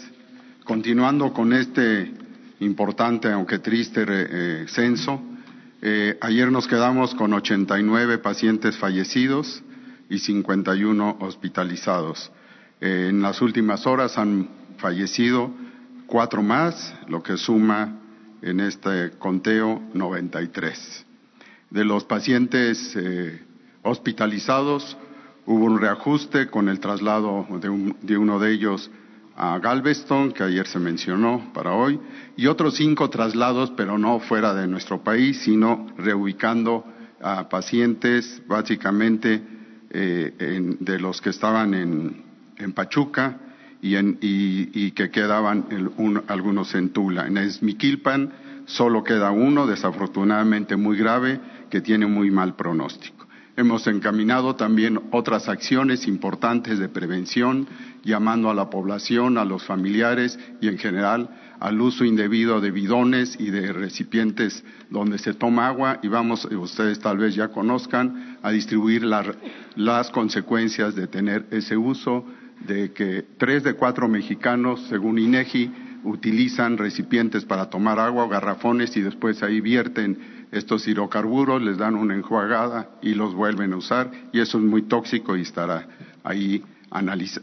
Continuando 0.63 1.33
con 1.33 1.53
este 1.53 2.15
importante, 2.61 3.27
aunque 3.27 3.59
triste, 3.59 4.05
eh, 4.07 4.67
censo, 4.69 5.21
eh, 5.81 6.17
ayer 6.21 6.53
nos 6.53 6.69
quedamos 6.69 7.13
con 7.17 7.33
89 7.33 8.19
pacientes 8.19 8.77
fallecidos 8.77 9.65
y 10.09 10.21
51 10.21 11.17
hospitalizados. 11.19 12.31
Eh, 12.81 13.09
en 13.11 13.21
las 13.21 13.43
últimas 13.43 13.85
horas 13.85 14.17
han 14.17 14.49
fallecido 14.79 15.51
cuatro 16.07 16.41
más, 16.41 16.95
lo 17.09 17.21
que 17.21 17.37
suma 17.37 17.99
en 18.43 18.61
este 18.61 19.11
conteo 19.19 19.83
93. 19.93 21.05
De 21.69 21.85
los 21.85 22.05
pacientes 22.05 22.97
hospitalizados, 23.83 24.97
Hubo 25.45 25.65
un 25.65 25.81
reajuste 25.81 26.47
con 26.47 26.69
el 26.69 26.79
traslado 26.79 27.47
de, 27.61 28.17
uno 28.17 28.39
de 28.39 28.53
ellos 28.53 28.91
a 29.37 29.59
Galveston, 29.59 30.31
que 30.33 30.45
ayer 30.45 30.67
se 30.69 30.79
mencionó 30.79 31.51
para 31.53 31.73
hoy, 31.73 31.99
y 32.37 32.47
otros 32.47 32.77
cinco 32.77 33.11
traslados, 33.11 33.73
pero 33.77 33.99
no 33.99 34.21
fuera 34.21 34.55
de 34.55 34.69
nuestro 34.69 35.03
país, 35.03 35.43
sino 35.43 35.89
reubicando 35.97 36.85
a 37.21 37.49
pacientes 37.49 38.41
básicamente 38.47 39.43
eh, 39.91 40.77
de 40.79 40.99
los 40.99 41.21
que 41.21 41.31
estaban 41.31 41.75
en, 41.75 42.33
Pachuca 42.75 43.39
y, 43.81 44.93
que 44.93 45.11
quedaban 45.11 45.67
algunos 46.29 46.73
en 46.77 46.91
Tula. 46.91 47.27
En 47.27 47.37
Esmiquilpan 47.39 48.33
solo 48.67 49.03
queda 49.03 49.33
uno, 49.33 49.67
desafortunadamente 49.67 50.77
muy 50.77 50.97
grave, 50.97 51.41
que 51.69 51.81
tiene 51.81 52.07
muy 52.07 52.31
mal 52.31 52.55
pronóstico. 52.55 53.22
Hemos 53.55 53.87
encaminado 53.87 54.57
también 54.57 54.99
otras 55.11 55.49
acciones 55.49 56.09
importantes 56.09 56.79
de 56.79 56.89
prevención, 56.89 57.67
llamando 58.03 58.49
a 58.49 58.55
la 58.55 58.71
población, 58.71 59.37
a 59.37 59.45
los 59.45 59.65
familiares 59.65 60.39
y 60.63 60.69
en 60.69 60.79
general 60.79 61.29
al 61.61 61.81
uso 61.81 62.05
indebido 62.05 62.61
de 62.61 62.73
bidones 62.73 63.37
y 63.39 63.51
de 63.51 63.73
recipientes 63.73 64.65
donde 64.91 65.19
se 65.19 65.35
toma 65.35 65.69
agua. 65.69 66.01
Y 66.03 66.09
vamos, 66.09 66.45
ustedes 66.47 66.99
tal 66.99 67.19
vez 67.19 67.35
ya 67.35 67.49
conozcan, 67.49 68.39
a 68.43 68.51
distribuir 68.51 69.05
las 69.05 70.11
consecuencias 70.11 70.97
de 70.97 71.07
tener 71.07 71.47
ese 71.51 71.77
uso, 71.77 72.25
de 72.67 72.93
que 72.93 73.25
tres 73.39 73.63
de 73.63 73.75
cuatro 73.75 74.09
mexicanos, 74.09 74.85
según 74.89 75.19
INEGI, 75.19 75.71
utilizan 76.05 76.79
recipientes 76.79 77.45
para 77.45 77.71
tomar 77.71 78.01
agua 78.01 78.25
o 78.25 78.29
garrafones 78.29 78.97
y 78.97 79.03
después 79.03 79.43
ahí 79.43 79.61
vierten 79.61 80.42
estos 80.53 80.87
hidrocarburos, 80.87 81.63
les 81.63 81.79
dan 81.79 81.95
una 81.95 82.15
enjuagada 82.15 82.91
y 83.01 83.15
los 83.15 83.35
vuelven 83.35 83.73
a 83.73 83.77
usar 83.77 84.11
y 84.33 84.41
eso 84.41 84.59
es 84.59 84.65
muy 84.65 84.83
tóxico 84.83 85.35
y 85.37 85.41
estará 85.41 85.89
ahí 86.23 86.63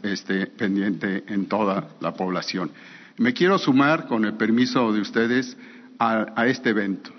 este, 0.04 0.46
pendiente 0.46 1.24
en 1.26 1.46
toda 1.46 1.88
la 2.00 2.14
población. 2.14 2.70
Me 3.18 3.34
quiero 3.34 3.58
sumar, 3.58 4.06
con 4.06 4.24
el 4.24 4.34
permiso 4.34 4.92
de 4.92 5.00
ustedes, 5.00 5.56
a, 5.98 6.46
este 6.46 6.70
evento, 6.70 7.10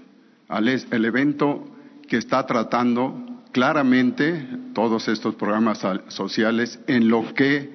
al 0.47 0.67
el 0.67 1.05
evento 1.05 1.63
que 2.07 2.17
está 2.17 2.47
tratando 2.47 3.43
claramente 3.51 4.47
todos 4.73 5.07
estos 5.07 5.35
programas 5.35 5.85
sociales 6.07 6.79
en 6.87 7.09
lo 7.09 7.33
que 7.35 7.69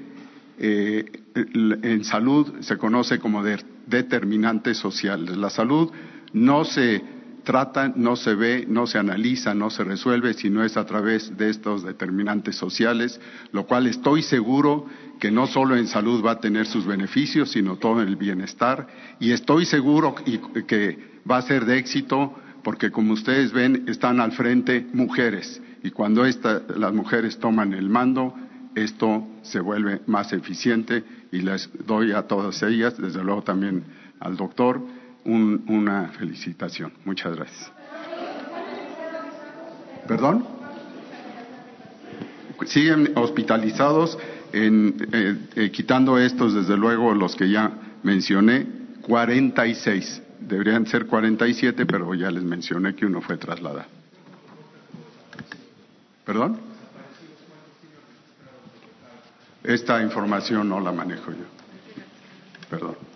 eh, 0.59 1.05
en 1.35 2.05
salud 2.05 2.61
se 2.61 2.79
conoce 2.79 3.19
como 3.19 3.45
determinantes 3.87 4.79
sociales. 4.79 5.37
La 5.37 5.51
salud 5.51 5.93
no 6.33 6.65
se 6.65 7.16
trata, 7.47 7.93
no 7.95 8.17
se 8.17 8.35
ve, 8.35 8.67
no 8.69 8.89
se 8.89 8.99
analiza, 8.99 9.55
no 9.55 9.71
se 9.71 9.85
resuelve, 9.85 10.35
sino 10.35 10.65
es 10.65 10.77
a 10.77 10.85
través 10.85 11.37
de 11.39 11.49
estos 11.49 11.85
determinantes 11.85 12.57
sociales, 12.57 13.21
lo 13.53 13.67
cual 13.67 13.87
estoy 13.87 14.23
seguro 14.23 14.87
que 15.21 15.31
no 15.31 15.47
solo 15.47 15.77
en 15.77 15.87
salud 15.87 16.25
va 16.27 16.33
a 16.33 16.41
tener 16.41 16.67
sus 16.67 16.85
beneficios, 16.85 17.53
sino 17.53 17.77
todo 17.77 18.03
en 18.03 18.09
el 18.09 18.17
bienestar, 18.17 18.89
y 19.21 19.31
estoy 19.31 19.65
seguro 19.65 20.17
que 20.67 21.21
va 21.31 21.39
a 21.39 21.43
ser 21.43 21.67
de 21.67 21.79
éxito 21.79 22.35
porque 22.65 22.91
como 22.91 23.13
ustedes 23.13 23.53
ven 23.53 23.85
están 23.87 24.19
al 24.19 24.33
frente 24.33 24.85
mujeres. 24.93 25.63
Y 25.85 25.93
cuando 25.93 26.25
las 26.25 26.93
mujeres 26.93 27.39
toman 27.39 27.73
el 27.75 27.89
mando, 27.89 28.35
esto 28.75 29.25
se 29.43 29.61
vuelve 29.61 30.01
más 30.09 30.33
eficiente 30.33 31.05
y 31.31 31.43
les 31.43 31.71
doy 31.87 32.11
a 32.11 32.23
todas 32.23 32.61
ellas, 32.65 32.99
desde 32.99 33.23
luego 33.23 33.43
también 33.43 33.85
al 34.19 34.37
doctor, 34.37 34.83
una 35.27 36.09
felicitación. 36.09 36.93
Muchas 37.05 37.37
gracias. 37.37 37.73
¿Perdón? 40.07 40.47
Siguen 42.67 43.13
hospitalizados, 43.17 44.19
en, 44.53 45.09
eh, 45.13 45.37
eh, 45.57 45.71
quitando 45.71 46.19
estos, 46.19 46.55
desde 46.55 46.77
luego, 46.77 47.13
los 47.15 47.37
que 47.37 47.51
ya 47.51 47.73
mencioné, 48.03 48.67
46. 49.03 50.23
Deberían 50.41 50.87
ser 50.87 51.07
47, 51.07 51.87
pero 51.87 52.15
ya 52.15 52.31
les 52.31 52.43
mencioné 52.43 52.95
que 52.95 53.05
uno 53.05 53.21
fue 53.21 53.37
trasladado. 53.37 53.89
¿Perdón? 56.25 56.59
Esta 59.63 60.01
información 60.01 60.69
no 60.69 60.81
la 60.81 60.93
manejo 60.93 61.33
yo. 61.33 61.45
Perdón. 62.71 63.16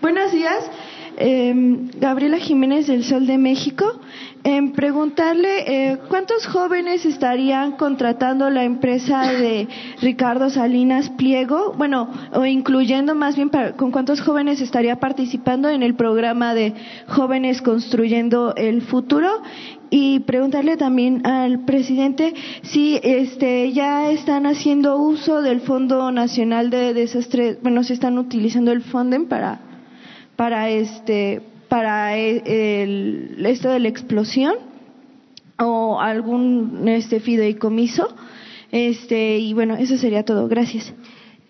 Buenos 0.00 0.32
días. 0.32 0.70
Em, 1.16 1.90
Gabriela 2.00 2.38
Jiménez 2.38 2.88
del 2.88 3.04
Sol 3.04 3.26
de 3.26 3.38
México. 3.38 4.00
En 4.42 4.72
preguntarle 4.72 5.92
eh, 5.92 5.98
cuántos 6.08 6.46
jóvenes 6.46 7.06
estarían 7.06 7.72
contratando 7.72 8.50
la 8.50 8.64
empresa 8.64 9.32
de 9.32 9.68
Ricardo 10.02 10.50
Salinas 10.50 11.08
Pliego, 11.10 11.72
bueno, 11.78 12.10
o 12.34 12.44
incluyendo 12.44 13.14
más 13.14 13.36
bien 13.36 13.50
con 13.76 13.90
cuántos 13.90 14.20
jóvenes 14.20 14.60
estaría 14.60 14.96
participando 14.96 15.70
en 15.70 15.82
el 15.82 15.94
programa 15.94 16.52
de 16.52 16.74
Jóvenes 17.06 17.62
Construyendo 17.62 18.54
el 18.56 18.82
Futuro 18.82 19.30
y 19.90 20.20
preguntarle 20.20 20.76
también 20.76 21.26
al 21.26 21.64
presidente 21.64 22.34
si 22.62 22.98
este 23.02 23.72
ya 23.72 24.10
están 24.10 24.46
haciendo 24.46 24.96
uso 24.96 25.42
del 25.42 25.60
Fondo 25.60 26.10
Nacional 26.10 26.70
de 26.70 26.94
Desastres, 26.94 27.58
bueno, 27.62 27.84
se 27.84 27.94
están 27.94 28.18
utilizando 28.18 28.72
el 28.72 28.82
Fonden 28.82 29.26
para 29.26 29.60
para 30.36 30.70
este 30.70 31.42
para 31.68 32.16
el, 32.16 33.44
esto 33.46 33.68
de 33.68 33.80
la 33.80 33.88
explosión 33.88 34.54
o 35.58 36.00
algún 36.00 36.86
este 36.88 37.20
fideicomiso. 37.20 38.14
Este, 38.70 39.38
y 39.38 39.54
bueno, 39.54 39.74
eso 39.76 39.96
sería 39.96 40.24
todo. 40.24 40.48
Gracias. 40.48 40.92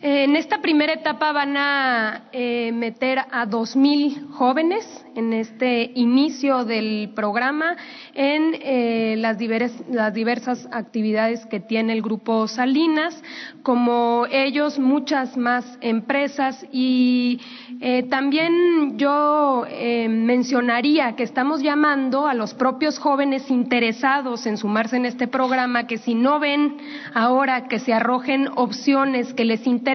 En 0.06 0.36
esta 0.36 0.60
primera 0.60 0.92
etapa 0.92 1.32
van 1.32 1.56
a 1.56 2.24
eh, 2.30 2.72
meter 2.74 3.20
a 3.20 3.46
2.000 3.46 4.32
jóvenes 4.32 4.84
en 5.14 5.32
este 5.32 5.92
inicio 5.94 6.66
del 6.66 7.12
programa 7.14 7.74
en 8.12 8.54
eh, 8.60 9.14
las, 9.16 9.38
diversas 9.38 10.68
actividades 10.72 11.46
que 11.46 11.60
tiene 11.60 11.94
el 11.94 12.02
Grupo 12.02 12.46
Salinas, 12.48 13.22
como 13.62 14.26
ellos 14.30 14.78
muchas 14.78 15.38
más 15.38 15.78
empresas. 15.80 16.66
Y 16.70 17.40
eh, 17.80 18.02
también 18.02 18.98
yo 18.98 19.64
mencionaría 20.10 21.16
que 21.16 21.22
estamos 21.22 21.62
llamando 21.62 22.26
a 22.26 22.34
los 22.34 22.52
propios 22.52 22.98
jóvenes 22.98 23.50
interesados 23.50 24.44
en 24.44 24.58
sumarse 24.58 24.96
en 24.96 25.06
este 25.06 25.28
programa 25.28 25.86
que 25.86 25.96
si 25.96 26.14
no 26.14 26.40
ven 26.40 26.76
ahora 27.14 27.68
que 27.68 27.78
se 27.78 27.94
arrojen 27.94 28.50
opciones 28.56 29.32
que 29.32 29.46
les 29.46 29.66
interesan, 29.66 29.93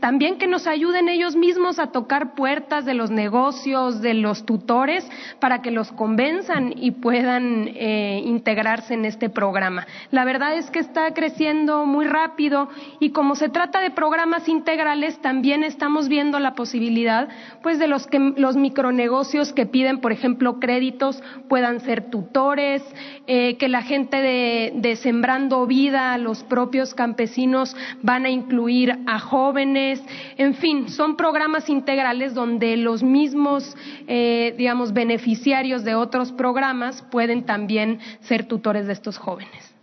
también 0.00 0.38
que 0.38 0.46
nos 0.46 0.66
ayuden 0.66 1.08
ellos 1.08 1.34
mismos 1.34 1.78
a 1.78 1.88
tocar 1.88 2.34
puertas 2.34 2.84
de 2.84 2.94
los 2.94 3.10
negocios, 3.10 4.00
de 4.00 4.14
los 4.14 4.46
tutores, 4.46 5.08
para 5.40 5.62
que 5.62 5.70
los 5.70 5.90
convenzan 5.92 6.72
y 6.76 6.92
puedan 6.92 7.68
eh, 7.74 8.22
integrarse 8.24 8.94
en 8.94 9.04
este 9.04 9.28
programa. 9.28 9.86
La 10.10 10.24
verdad 10.24 10.56
es 10.56 10.70
que 10.70 10.78
está 10.78 11.12
creciendo 11.12 11.86
muy 11.86 12.06
rápido 12.06 12.68
y 13.00 13.10
como 13.10 13.34
se 13.34 13.48
trata 13.48 13.80
de 13.80 13.90
programas 13.90 14.48
integrales, 14.48 15.18
también 15.20 15.64
estamos 15.64 16.08
viendo 16.08 16.38
la 16.38 16.54
posibilidad 16.54 17.28
pues 17.62 17.78
de 17.78 17.88
los 17.88 18.06
que 18.06 18.18
los 18.36 18.56
micronegocios 18.56 19.52
que 19.52 19.66
piden, 19.66 20.00
por 20.00 20.12
ejemplo, 20.12 20.60
créditos 20.60 21.22
puedan 21.48 21.80
ser 21.80 22.10
tutores, 22.10 22.82
eh, 23.26 23.56
que 23.56 23.68
la 23.68 23.82
gente 23.82 24.22
de, 24.22 24.72
de 24.76 24.96
Sembrando 24.96 25.66
Vida, 25.66 26.16
los 26.18 26.44
propios 26.44 26.94
campesinos 26.94 27.76
van 28.02 28.24
a 28.24 28.30
incluir 28.30 28.98
a 29.06 29.15
jóvenes, 29.18 30.02
en 30.36 30.54
fin, 30.54 30.88
son 30.88 31.16
programas 31.16 31.68
integrales 31.68 32.34
donde 32.34 32.76
los 32.76 33.02
mismos, 33.02 33.76
eh, 34.06 34.54
digamos, 34.56 34.92
beneficiarios 34.92 35.84
de 35.84 35.94
otros 35.94 36.32
programas 36.32 37.02
pueden 37.10 37.44
también 37.44 38.00
ser 38.20 38.46
tutores 38.46 38.86
de 38.86 38.92
estos 38.92 39.18
jóvenes. 39.18 39.74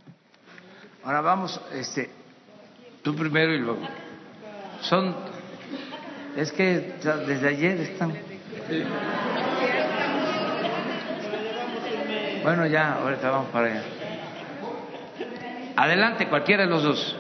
Ahora 1.04 1.22
vamos, 1.22 1.60
este, 1.74 2.10
tú 3.02 3.16
primero 3.16 3.54
y 3.54 3.60
luego. 3.60 3.82
Son, 4.82 5.16
es 6.36 6.52
que 6.52 6.96
desde 7.28 7.48
ayer 7.48 7.80
están. 7.82 8.14
Bueno, 12.44 12.66
ya, 12.66 12.94
ahorita 12.96 13.30
vamos 13.30 13.50
para 13.52 13.68
allá. 13.68 13.84
Adelante, 15.76 16.28
cualquiera 16.28 16.64
de 16.64 16.70
los 16.70 16.84
dos. 16.84 17.18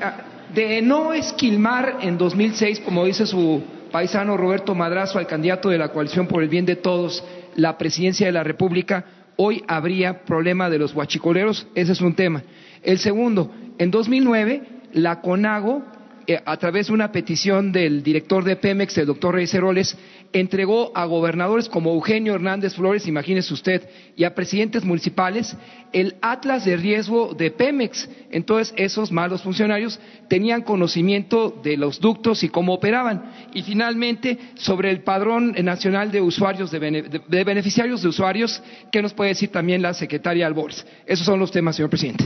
Ah, 0.00 0.16
de 0.54 0.80
no 0.82 1.12
esquilmar 1.12 1.98
en 2.02 2.18
2006, 2.18 2.80
como 2.80 3.04
dice 3.04 3.26
su 3.26 3.62
paisano 3.90 4.36
Roberto 4.36 4.74
Madrazo, 4.74 5.18
al 5.18 5.26
candidato 5.26 5.70
de 5.70 5.78
la 5.78 5.88
coalición 5.88 6.26
por 6.26 6.42
el 6.42 6.48
bien 6.48 6.66
de 6.66 6.76
todos, 6.76 7.24
la 7.56 7.78
presidencia 7.78 8.26
de 8.26 8.32
la 8.32 8.44
República, 8.44 9.04
hoy 9.36 9.62
habría 9.66 10.24
problema 10.24 10.70
de 10.70 10.78
los 10.78 10.94
huachicoleros, 10.94 11.66
ese 11.74 11.92
es 11.92 12.00
un 12.00 12.14
tema. 12.14 12.42
El 12.82 12.98
segundo, 12.98 13.52
en 13.78 13.90
2009, 13.90 14.62
la 14.92 15.20
CONAGO, 15.20 15.82
eh, 16.26 16.40
a 16.44 16.56
través 16.56 16.88
de 16.88 16.92
una 16.92 17.12
petición 17.12 17.72
del 17.72 18.02
director 18.02 18.44
de 18.44 18.56
Pemex, 18.56 18.98
el 18.98 19.06
doctor 19.06 19.34
Reyes 19.34 19.54
Heroles, 19.54 19.96
entregó 20.32 20.92
a 20.94 21.04
gobernadores 21.04 21.68
como 21.68 21.92
Eugenio 21.92 22.34
Hernández 22.34 22.74
Flores, 22.74 23.06
imagínese 23.06 23.54
usted, 23.54 23.88
y 24.16 24.24
a 24.24 24.34
presidentes 24.34 24.84
municipales 24.84 25.56
el 25.92 26.16
atlas 26.20 26.64
de 26.64 26.76
riesgo 26.76 27.34
de 27.34 27.50
Pemex. 27.50 28.08
Entonces, 28.30 28.74
esos 28.76 29.12
malos 29.12 29.42
funcionarios 29.42 29.98
tenían 30.28 30.62
conocimiento 30.62 31.60
de 31.62 31.76
los 31.76 32.00
ductos 32.00 32.42
y 32.42 32.48
cómo 32.48 32.74
operaban. 32.74 33.32
Y 33.54 33.62
finalmente, 33.62 34.38
sobre 34.54 34.90
el 34.90 35.02
padrón 35.02 35.54
nacional 35.62 36.10
de 36.10 36.20
usuarios, 36.20 36.70
de, 36.70 37.44
beneficiarios 37.44 38.02
de 38.02 38.08
usuarios, 38.08 38.62
¿qué 38.92 39.02
nos 39.02 39.14
puede 39.14 39.30
decir 39.30 39.50
también 39.50 39.82
la 39.82 39.94
secretaria 39.94 40.46
Albores? 40.46 40.86
Esos 41.06 41.26
son 41.26 41.40
los 41.40 41.50
temas, 41.50 41.76
señor 41.76 41.90
presidente. 41.90 42.24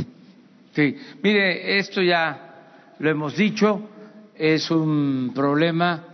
Sí, 0.74 0.96
mire, 1.22 1.78
esto 1.78 2.00
ya 2.02 2.94
lo 2.98 3.10
hemos 3.10 3.36
dicho, 3.36 3.88
es 4.36 4.70
un 4.70 5.32
problema 5.34 6.04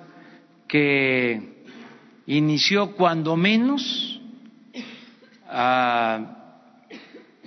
que 0.67 1.56
inició 2.27 2.93
cuando 2.97 3.37
menos 3.37 4.21
a 5.49 6.71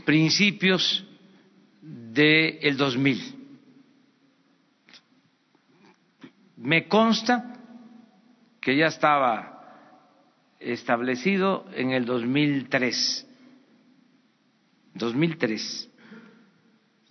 principios 0.06 1.06
del 1.82 2.60
el 2.62 2.78
2000. 2.78 3.36
Me 6.58 6.88
consta 6.88 7.54
que 8.60 8.76
ya 8.76 8.88
estaba 8.88 9.60
establecido 10.60 11.66
en 11.74 11.92
el 11.92 12.06
2003. 12.06 13.28
2003. 14.94 15.90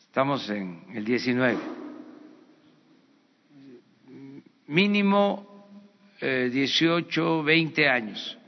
Estamos 0.01 0.49
en 0.51 0.85
el 0.95 1.05
19. 1.05 1.59
Mínimo 4.67 5.48
eh, 6.21 6.51
18, 6.53 7.43
20 7.43 7.89
años, 7.89 8.39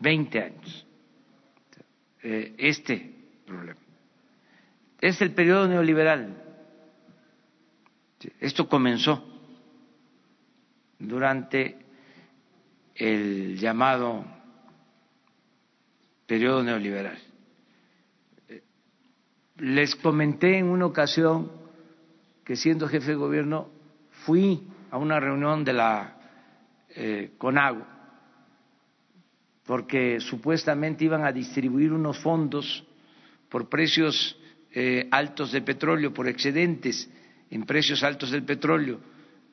20 0.00 0.42
años, 0.42 0.86
eh, 2.22 2.54
este 2.58 3.14
problema. 3.46 3.80
Es 5.00 5.20
el 5.20 5.32
periodo 5.32 5.68
neoliberal. 5.68 6.42
Esto 8.40 8.66
comenzó 8.68 9.22
durante 10.98 11.76
el 12.94 13.58
llamado 13.58 14.24
periodo 16.26 16.62
neoliberal. 16.62 17.18
Les 19.58 19.94
comenté 19.96 20.58
en 20.58 20.68
una 20.68 20.86
ocasión 20.86 21.52
que 22.44 22.56
siendo 22.56 22.88
jefe 22.88 23.10
de 23.10 23.16
gobierno 23.16 23.68
fui 24.24 24.66
a 24.90 24.96
una 24.96 25.20
reunión 25.20 25.64
de 25.64 25.72
la 25.74 26.13
eh, 26.96 27.32
con 27.38 27.58
agua, 27.58 27.86
porque 29.64 30.20
supuestamente 30.20 31.04
iban 31.04 31.24
a 31.24 31.32
distribuir 31.32 31.92
unos 31.92 32.18
fondos 32.18 32.84
por 33.48 33.68
precios 33.68 34.36
eh, 34.72 35.08
altos 35.10 35.52
de 35.52 35.62
petróleo, 35.62 36.12
por 36.12 36.28
excedentes 36.28 37.10
en 37.50 37.64
precios 37.64 38.02
altos 38.02 38.30
del 38.30 38.44
petróleo. 38.44 39.00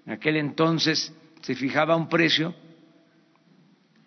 En 0.05 0.13
aquel 0.13 0.37
entonces 0.37 1.13
se 1.41 1.55
fijaba 1.55 1.95
un 1.95 2.09
precio 2.09 2.53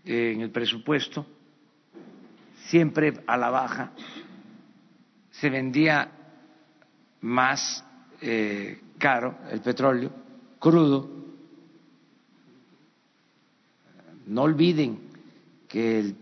eh, 0.05 0.33
en 0.35 0.41
el 0.41 0.51
presupuesto, 0.51 1.27
siempre 2.67 3.13
a 3.27 3.37
la 3.37 3.51
baja, 3.51 3.93
se 5.31 5.51
vendía 5.51 6.11
más 7.21 7.85
caro 8.99 9.37
el 9.51 9.61
petróleo 9.61 10.11
crudo 10.65 11.14
no 14.27 14.43
olviden 14.43 14.99
que 15.69 16.15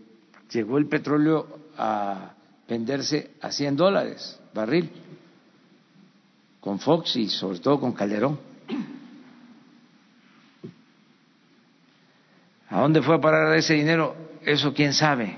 llegó 0.51 0.77
el 0.77 0.87
petróleo 0.87 1.47
a 1.77 2.33
venderse 2.67 3.31
a 3.41 3.51
100 3.51 3.75
dólares 3.75 4.39
barril, 4.53 4.89
con 6.59 6.79
Fox 6.79 7.15
y 7.17 7.27
sobre 7.27 7.59
todo 7.59 7.79
con 7.79 7.91
Calderón. 7.91 8.39
¿A 12.69 12.81
dónde 12.81 13.01
fue 13.01 13.15
a 13.15 13.21
parar 13.21 13.55
ese 13.55 13.75
dinero? 13.75 14.15
Eso 14.43 14.73
quién 14.73 14.93
sabe. 14.93 15.37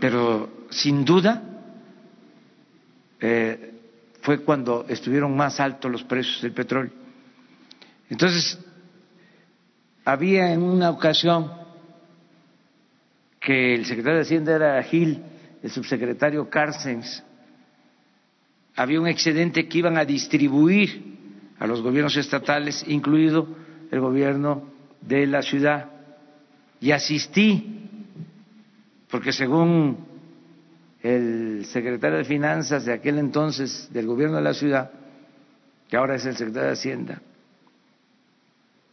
Pero 0.00 0.66
sin 0.70 1.04
duda 1.04 1.42
eh, 3.20 3.74
fue 4.20 4.40
cuando 4.40 4.84
estuvieron 4.88 5.34
más 5.34 5.58
altos 5.60 5.90
los 5.90 6.04
precios 6.04 6.42
del 6.42 6.52
petróleo. 6.52 6.92
Entonces, 8.10 8.58
había 10.08 10.54
en 10.54 10.62
una 10.62 10.88
ocasión 10.88 11.52
que 13.38 13.74
el 13.74 13.84
secretario 13.84 14.16
de 14.16 14.22
Hacienda 14.22 14.56
era 14.56 14.82
Gil, 14.82 15.22
el 15.62 15.70
subsecretario 15.70 16.48
Carstens, 16.48 17.22
había 18.74 19.02
un 19.02 19.06
excedente 19.06 19.68
que 19.68 19.78
iban 19.78 19.98
a 19.98 20.06
distribuir 20.06 21.18
a 21.58 21.66
los 21.66 21.82
gobiernos 21.82 22.16
estatales, 22.16 22.86
incluido 22.88 23.48
el 23.90 24.00
gobierno 24.00 24.62
de 25.02 25.26
la 25.26 25.42
ciudad, 25.42 25.90
y 26.80 26.92
asistí, 26.92 27.90
porque 29.10 29.32
según 29.32 30.06
el 31.02 31.66
secretario 31.66 32.16
de 32.16 32.24
Finanzas 32.24 32.86
de 32.86 32.94
aquel 32.94 33.18
entonces 33.18 33.90
del 33.92 34.06
gobierno 34.06 34.36
de 34.36 34.42
la 34.42 34.54
ciudad, 34.54 34.90
que 35.86 35.98
ahora 35.98 36.14
es 36.14 36.24
el 36.24 36.34
secretario 36.34 36.68
de 36.68 36.72
Hacienda, 36.72 37.22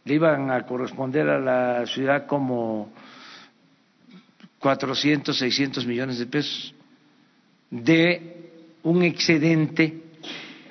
le 0.06 0.14
iban 0.14 0.50
a 0.50 0.64
corresponder 0.64 1.28
a 1.28 1.38
la 1.38 1.86
ciudad 1.86 2.26
como 2.26 2.90
400, 4.58 5.36
600 5.36 5.84
millones 5.84 6.18
de 6.18 6.26
pesos 6.26 6.74
de 7.70 8.50
un 8.84 9.02
excedente 9.02 10.02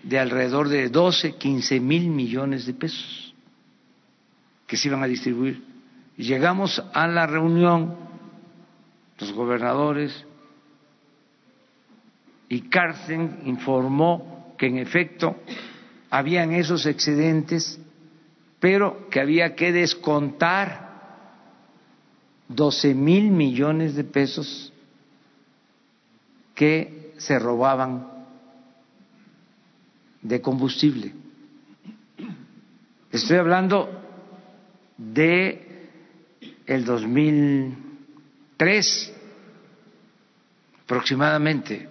de 0.01 0.19
alrededor 0.19 0.69
de 0.69 0.89
12, 0.89 1.35
15 1.35 1.79
mil 1.79 2.07
millones 2.07 2.65
de 2.65 2.73
pesos 2.73 3.35
que 4.65 4.77
se 4.77 4.87
iban 4.87 5.03
a 5.03 5.07
distribuir. 5.07 5.61
Llegamos 6.17 6.81
a 6.93 7.07
la 7.07 7.27
reunión 7.27 8.05
los 9.19 9.31
gobernadores, 9.33 10.25
y 12.49 12.61
Carsten 12.61 13.41
informó 13.45 14.55
que 14.57 14.67
en 14.67 14.77
efecto 14.77 15.35
habían 16.09 16.51
esos 16.51 16.85
excedentes, 16.85 17.79
pero 18.65 19.09
que 19.11 19.19
había 19.19 19.55
que 19.55 19.71
descontar 19.71 20.89
12 22.47 22.95
mil 22.95 23.29
millones 23.29 23.93
de 23.93 24.03
pesos 24.03 24.73
que 26.55 27.13
se 27.17 27.37
robaban 27.37 28.07
de 30.23 30.41
combustible. 30.41 31.13
Estoy 33.11 33.37
hablando 33.37 34.01
de 34.97 35.91
el 36.65 36.85
2003 36.85 39.13
aproximadamente. 40.85 41.87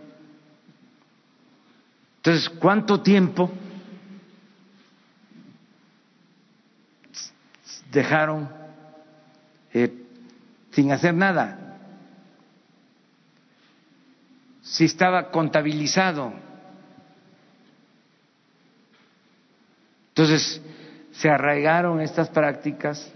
Entonces, 2.16 2.50
¿cuánto 2.50 3.00
tiempo 3.00 3.52
dejaron 7.94 8.50
eh, 9.72 9.90
sin 10.72 10.92
hacer 10.92 11.14
nada? 11.14 11.78
Si 14.62 14.84
estaba 14.84 15.30
contabilizado. 15.30 16.32
Entonces, 20.08 20.60
se 21.12 21.28
arraigaron 21.28 22.00
estas 22.00 22.28
prácticas 22.28 23.12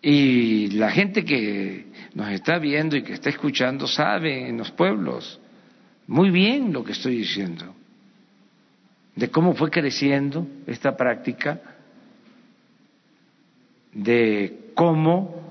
y 0.00 0.68
la 0.72 0.90
gente 0.90 1.24
que 1.24 1.86
nos 2.14 2.30
está 2.30 2.58
viendo 2.58 2.96
y 2.96 3.02
que 3.02 3.12
está 3.12 3.30
escuchando 3.30 3.86
sabe 3.86 4.48
en 4.48 4.58
los 4.58 4.70
pueblos 4.72 5.40
muy 6.06 6.30
bien 6.30 6.72
lo 6.72 6.82
que 6.82 6.92
estoy 6.92 7.18
diciendo, 7.18 7.74
de 9.14 9.30
cómo 9.30 9.54
fue 9.54 9.70
creciendo 9.70 10.46
esta 10.66 10.96
práctica, 10.96 11.60
de 13.92 14.70
cómo 14.74 15.42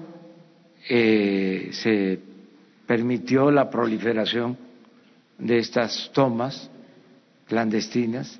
eh, 0.89 1.69
se 1.73 2.19
permitió 2.87 3.51
la 3.51 3.69
proliferación 3.69 4.57
de 5.37 5.59
estas 5.59 6.11
tomas 6.13 6.69
clandestinas. 7.47 8.39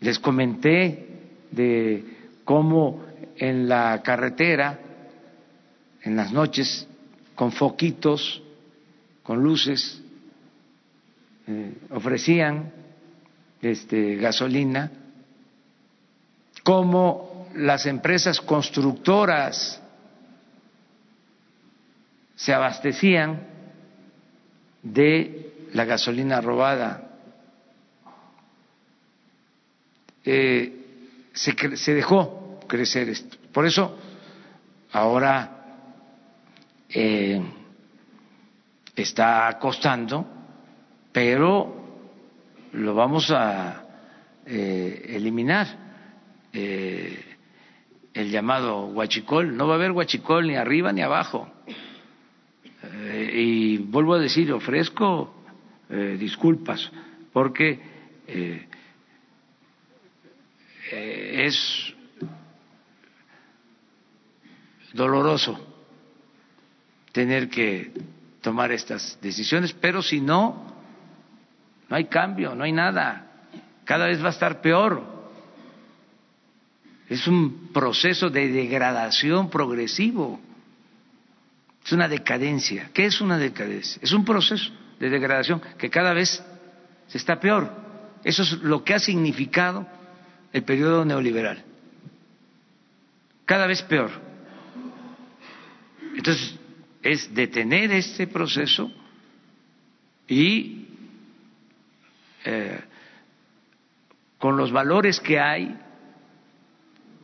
Les 0.00 0.18
comenté 0.18 1.06
de 1.50 2.04
cómo 2.44 3.04
en 3.36 3.68
la 3.68 4.02
carretera, 4.02 4.78
en 6.02 6.16
las 6.16 6.32
noches, 6.32 6.86
con 7.34 7.52
foquitos, 7.52 8.42
con 9.22 9.42
luces, 9.42 10.03
eh, 11.46 11.74
ofrecían 11.90 12.72
este, 13.60 14.16
gasolina, 14.16 14.90
como 16.62 17.48
las 17.54 17.86
empresas 17.86 18.40
constructoras 18.40 19.80
se 22.34 22.52
abastecían 22.52 23.46
de 24.82 25.68
la 25.72 25.84
gasolina 25.84 26.40
robada. 26.40 27.10
Eh, 30.24 31.28
se, 31.32 31.76
se, 31.76 31.94
dejó 31.94 32.58
crecer 32.66 33.08
esto. 33.08 33.36
Por 33.52 33.66
eso, 33.66 33.98
ahora 34.92 35.54
eh, 36.88 37.42
está 38.94 39.58
costando, 39.60 40.26
pero 41.14 41.72
lo 42.72 42.92
vamos 42.92 43.30
a 43.30 43.86
eh, 44.44 45.06
eliminar. 45.10 45.68
Eh, 46.52 47.36
el 48.12 48.30
llamado 48.30 48.86
huachicol, 48.86 49.56
no 49.56 49.68
va 49.68 49.74
a 49.74 49.76
haber 49.76 49.92
huachicol 49.92 50.48
ni 50.48 50.56
arriba 50.56 50.92
ni 50.92 51.02
abajo. 51.02 51.48
Eh, 52.82 53.30
y 53.32 53.78
vuelvo 53.78 54.14
a 54.14 54.18
decir, 54.18 54.52
ofrezco 54.52 55.32
disculpas, 56.18 56.90
porque 57.32 57.78
es 60.90 61.94
doloroso 64.92 65.60
tener 67.12 67.48
que 67.48 67.92
tomar 68.40 68.72
estas 68.72 69.18
decisiones, 69.20 69.72
pero 69.74 70.02
si 70.02 70.20
no, 70.20 70.73
no 71.88 71.96
hay 71.96 72.06
cambio, 72.06 72.54
no 72.54 72.64
hay 72.64 72.72
nada, 72.72 73.26
cada 73.84 74.06
vez 74.06 74.22
va 74.22 74.28
a 74.28 74.30
estar 74.30 74.60
peor. 74.60 75.14
Es 77.08 77.26
un 77.26 77.68
proceso 77.72 78.30
de 78.30 78.48
degradación 78.48 79.50
progresivo, 79.50 80.40
es 81.84 81.92
una 81.92 82.08
decadencia. 82.08 82.90
¿Qué 82.94 83.04
es 83.06 83.20
una 83.20 83.36
decadencia? 83.38 84.00
Es 84.02 84.12
un 84.12 84.24
proceso 84.24 84.72
de 84.98 85.10
degradación 85.10 85.60
que 85.78 85.90
cada 85.90 86.14
vez 86.14 86.42
se 87.08 87.18
está 87.18 87.38
peor. 87.38 87.70
Eso 88.24 88.42
es 88.42 88.52
lo 88.62 88.82
que 88.82 88.94
ha 88.94 88.98
significado 88.98 89.86
el 90.52 90.62
periodo 90.62 91.04
neoliberal. 91.04 91.62
Cada 93.44 93.66
vez 93.66 93.82
peor. 93.82 94.10
Entonces, 96.16 96.58
es 97.02 97.34
detener 97.34 97.92
este 97.92 98.26
proceso 98.26 98.90
y 100.26 100.86
eh, 102.44 102.80
con 104.38 104.56
los 104.56 104.72
valores 104.72 105.20
que 105.20 105.40
hay, 105.40 105.74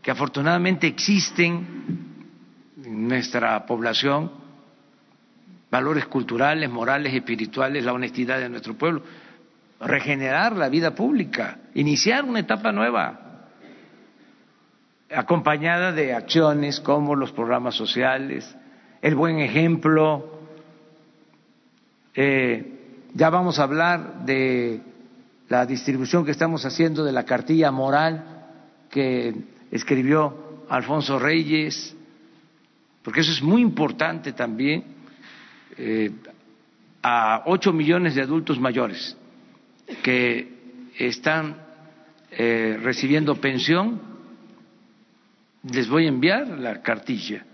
que 0.03 0.11
afortunadamente 0.11 0.87
existen 0.87 1.67
en 2.83 3.09
nuestra 3.09 3.67
población, 3.67 4.33
valores 5.71 6.07
culturales, 6.07 6.71
morales, 6.71 7.13
espirituales, 7.13 7.85
la 7.85 7.93
honestidad 7.93 8.39
de 8.39 8.49
nuestro 8.49 8.75
pueblo, 8.75 9.03
regenerar 9.81 10.57
la 10.57 10.69
vida 10.69 10.95
pública, 10.95 11.59
iniciar 11.75 12.25
una 12.25 12.41
etapa 12.41 12.73
nueva, 12.73 13.49
acompañada 15.15 15.93
de 15.93 16.15
acciones 16.15 16.81
como 16.81 17.15
los 17.15 17.33
programas 17.33 17.75
sociales, 17.75 18.57
el 19.03 19.15
buen 19.15 19.41
ejemplo. 19.41 20.41
Eh, 22.15 22.77
ya 23.15 23.31
vamos 23.31 23.59
a 23.59 23.65
hablar 23.65 24.25
de 24.25 24.81
la 25.51 25.67
distribución 25.67 26.25
que 26.25 26.31
estamos 26.31 26.65
haciendo 26.65 27.05
de 27.05 27.11
la 27.11 27.25
cartilla 27.25 27.73
moral 27.73 28.25
que 28.89 29.35
escribió 29.73 30.65
Alfonso 30.69 31.19
Reyes, 31.19 31.95
porque 33.03 33.21
eso 33.21 33.33
es 33.33 33.43
muy 33.43 33.61
importante 33.61 34.33
también, 34.33 34.85
eh, 35.77 36.13
a 37.03 37.43
ocho 37.47 37.73
millones 37.73 38.15
de 38.15 38.23
adultos 38.23 38.61
mayores 38.61 39.17
que 40.05 40.87
están 40.97 41.57
eh, 42.31 42.79
recibiendo 42.81 43.35
pensión, 43.35 44.01
les 45.65 45.89
voy 45.89 46.05
a 46.05 46.11
enviar 46.11 46.47
la 46.47 46.81
cartilla 46.81 47.45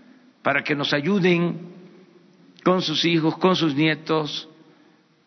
para 0.43 0.63
que 0.63 0.75
nos 0.75 0.93
ayuden 0.93 1.57
con 2.63 2.83
sus 2.83 3.03
hijos, 3.05 3.39
con 3.39 3.55
sus 3.55 3.73
nietos, 3.73 4.47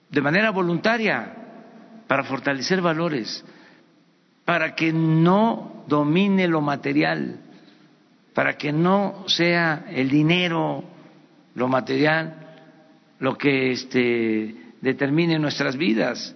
de 0.09 0.20
manera 0.20 0.51
voluntaria, 0.51 1.40
para 2.11 2.24
fortalecer 2.24 2.81
valores, 2.81 3.45
para 4.45 4.74
que 4.74 4.93
no 4.93 5.85
domine 5.87 6.49
lo 6.49 6.61
material, 6.61 7.39
para 8.35 8.59
que 8.59 8.73
no 8.73 9.23
sea 9.28 9.85
el 9.89 10.11
dinero, 10.11 10.82
lo 11.55 11.69
material, 11.69 12.35
lo 13.20 13.39
que 13.39 13.70
este, 13.70 14.57
determine 14.81 15.39
nuestras 15.39 15.77
vidas. 15.77 16.35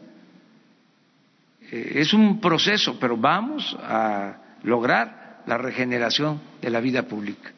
Eh, 1.72 1.94
es 1.96 2.14
un 2.14 2.40
proceso, 2.40 2.96
pero 3.00 3.16
vamos 3.16 3.76
a 3.82 4.36
lograr 4.62 5.42
la 5.44 5.58
regeneración 5.58 6.40
de 6.62 6.70
la 6.70 6.78
vida 6.78 7.02
pública. 7.02 7.50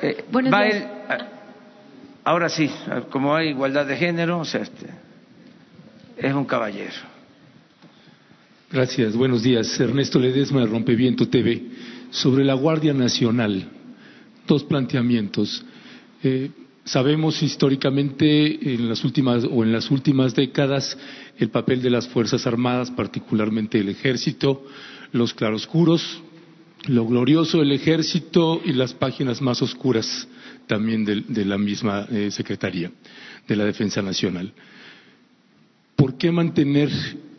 Eh, 0.00 0.24
va 0.34 0.66
él, 0.66 0.84
ahora 2.24 2.48
sí, 2.48 2.68
como 3.10 3.36
hay 3.36 3.50
igualdad 3.50 3.86
de 3.86 3.96
género, 3.96 4.40
o 4.40 4.44
sea, 4.44 4.62
este, 4.62 5.01
es 6.22 6.34
un 6.34 6.44
caballero. 6.44 6.92
Gracias, 8.70 9.14
buenos 9.14 9.42
días. 9.42 9.78
Ernesto 9.78 10.18
Ledesma 10.18 10.60
de 10.60 10.66
Rompeviento 10.66 11.28
TV. 11.28 11.62
Sobre 12.10 12.44
la 12.44 12.54
Guardia 12.54 12.92
Nacional, 12.92 13.68
dos 14.46 14.64
planteamientos. 14.64 15.64
Eh, 16.22 16.50
sabemos 16.84 17.42
históricamente 17.42 18.74
en 18.74 18.88
las 18.88 19.04
últimas 19.04 19.44
o 19.44 19.64
en 19.64 19.72
las 19.72 19.90
últimas 19.90 20.34
décadas 20.34 20.96
el 21.38 21.50
papel 21.50 21.82
de 21.82 21.90
las 21.90 22.06
Fuerzas 22.08 22.46
Armadas, 22.46 22.90
particularmente 22.90 23.78
el 23.78 23.88
Ejército, 23.88 24.64
los 25.12 25.34
claroscuros, 25.34 26.22
lo 26.86 27.06
glorioso 27.06 27.58
del 27.58 27.72
ejército 27.72 28.60
y 28.64 28.72
las 28.72 28.92
páginas 28.92 29.40
más 29.40 29.62
oscuras 29.62 30.28
también 30.66 31.04
de, 31.04 31.44
la 31.44 31.58
misma 31.58 32.06
eh, 32.10 32.30
Secretaría 32.30 32.90
de 33.46 33.56
la 33.56 33.64
Defensa 33.64 34.02
Nacional. 34.02 34.52
¿Por 35.96 36.16
qué 36.16 36.32
mantener 36.32 36.90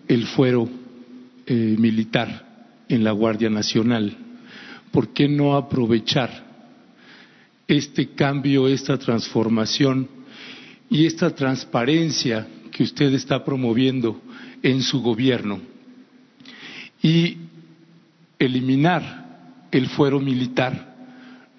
el 0.07 0.25
fuero 0.25 0.69
eh, 1.45 1.75
militar 1.77 2.84
en 2.88 3.03
la 3.03 3.11
Guardia 3.11 3.49
Nacional? 3.49 4.15
¿Por 4.91 5.09
qué 5.09 5.27
no 5.27 5.55
aprovechar 5.55 6.53
este 7.67 8.09
cambio, 8.09 8.67
esta 8.67 8.97
transformación 8.97 10.07
y 10.89 11.05
esta 11.05 11.30
transparencia 11.31 12.47
que 12.71 12.84
usted 12.84 13.13
está 13.13 13.43
promoviendo 13.43 14.21
en 14.61 14.81
su 14.81 15.01
gobierno 15.01 15.59
y 17.01 17.38
eliminar 18.39 19.67
el 19.71 19.88
fuero 19.88 20.19
militar, 20.19 20.93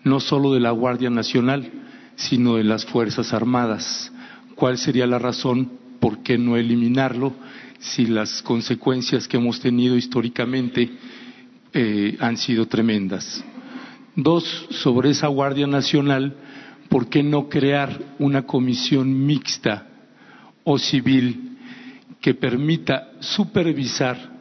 no 0.04 0.20
solo 0.20 0.54
de 0.54 0.60
la 0.60 0.70
Guardia 0.70 1.10
Nacional, 1.10 1.70
sino 2.16 2.56
de 2.56 2.64
las 2.64 2.84
Fuerzas 2.84 3.32
Armadas. 3.32 4.12
¿Cuál 4.54 4.78
sería 4.78 5.06
la 5.06 5.18
razón 5.18 5.72
por 6.00 6.22
qué 6.22 6.38
no 6.38 6.56
eliminarlo 6.56 7.34
si 7.78 8.06
las 8.06 8.42
consecuencias 8.42 9.28
que 9.28 9.36
hemos 9.36 9.60
tenido 9.60 9.96
históricamente 9.96 10.90
eh, 11.72 12.16
han 12.20 12.36
sido 12.36 12.66
tremendas? 12.66 13.44
Dos, 14.16 14.66
sobre 14.70 15.10
esa 15.10 15.26
Guardia 15.26 15.66
Nacional, 15.66 16.36
¿por 16.88 17.08
qué 17.08 17.22
no 17.22 17.48
crear 17.48 17.98
una 18.18 18.46
comisión 18.46 19.26
mixta 19.26 19.88
o 20.62 20.78
civil 20.78 21.58
que 22.20 22.34
permita 22.34 23.12
supervisar 23.20 24.32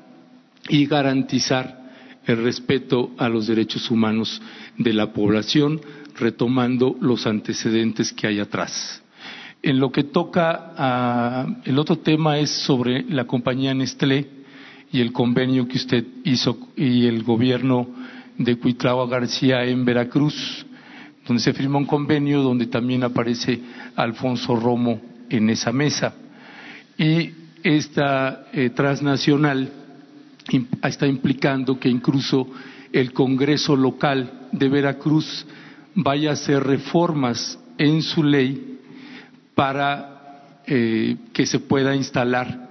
y 0.69 0.85
garantizar 0.85 1.83
el 2.25 2.43
respeto 2.43 3.11
a 3.17 3.27
los 3.27 3.47
derechos 3.47 3.91
humanos 3.91 4.41
de 4.77 4.93
la 4.93 5.11
población, 5.11 5.81
retomando 6.15 6.95
los 7.01 7.27
antecedentes 7.27 8.13
que 8.13 8.27
hay 8.27 8.39
atrás. 8.39 9.02
En 9.63 9.79
lo 9.79 9.93
que 9.93 10.03
toca 10.03 10.73
a, 10.75 11.47
el 11.63 11.79
otro 11.79 11.99
tema 11.99 12.37
es 12.37 12.49
sobre 12.49 13.05
la 13.07 13.23
compañía 13.23 13.73
Nestlé 13.73 14.27
y 14.91 14.99
el 14.99 15.13
convenio 15.13 15.69
que 15.69 15.77
usted 15.77 16.05
hizo 16.25 16.57
y 16.75 17.07
el 17.07 17.23
gobierno 17.23 17.87
de 18.37 18.57
Cuitlagua 18.57 19.07
García 19.07 19.63
en 19.63 19.85
Veracruz, 19.85 20.65
donde 21.25 21.41
se 21.41 21.53
firma 21.53 21.77
un 21.77 21.85
convenio 21.85 22.41
donde 22.41 22.65
también 22.65 23.05
aparece 23.05 23.57
Alfonso 23.95 24.53
Romo 24.57 24.99
en 25.29 25.49
esa 25.49 25.71
mesa. 25.71 26.13
Y 26.97 27.29
esta 27.63 28.47
eh, 28.51 28.71
transnacional 28.71 29.71
está 30.83 31.07
implicando 31.07 31.79
que 31.79 31.87
incluso 31.87 32.49
el 32.91 33.13
Congreso 33.13 33.77
local 33.77 34.49
de 34.51 34.67
Veracruz 34.67 35.45
vaya 35.95 36.31
a 36.31 36.33
hacer 36.33 36.61
reformas 36.61 37.57
en 37.77 38.01
su 38.01 38.23
ley 38.23 38.72
para 39.55 40.61
eh, 40.65 41.17
que 41.33 41.45
se 41.45 41.59
pueda 41.59 41.95
instalar 41.95 42.69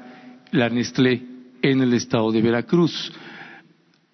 la 0.51 0.69
Nestlé 0.69 1.23
en 1.63 1.81
el 1.81 1.95
estado 1.95 2.33
de 2.33 2.43
Veracruz. 2.43 3.13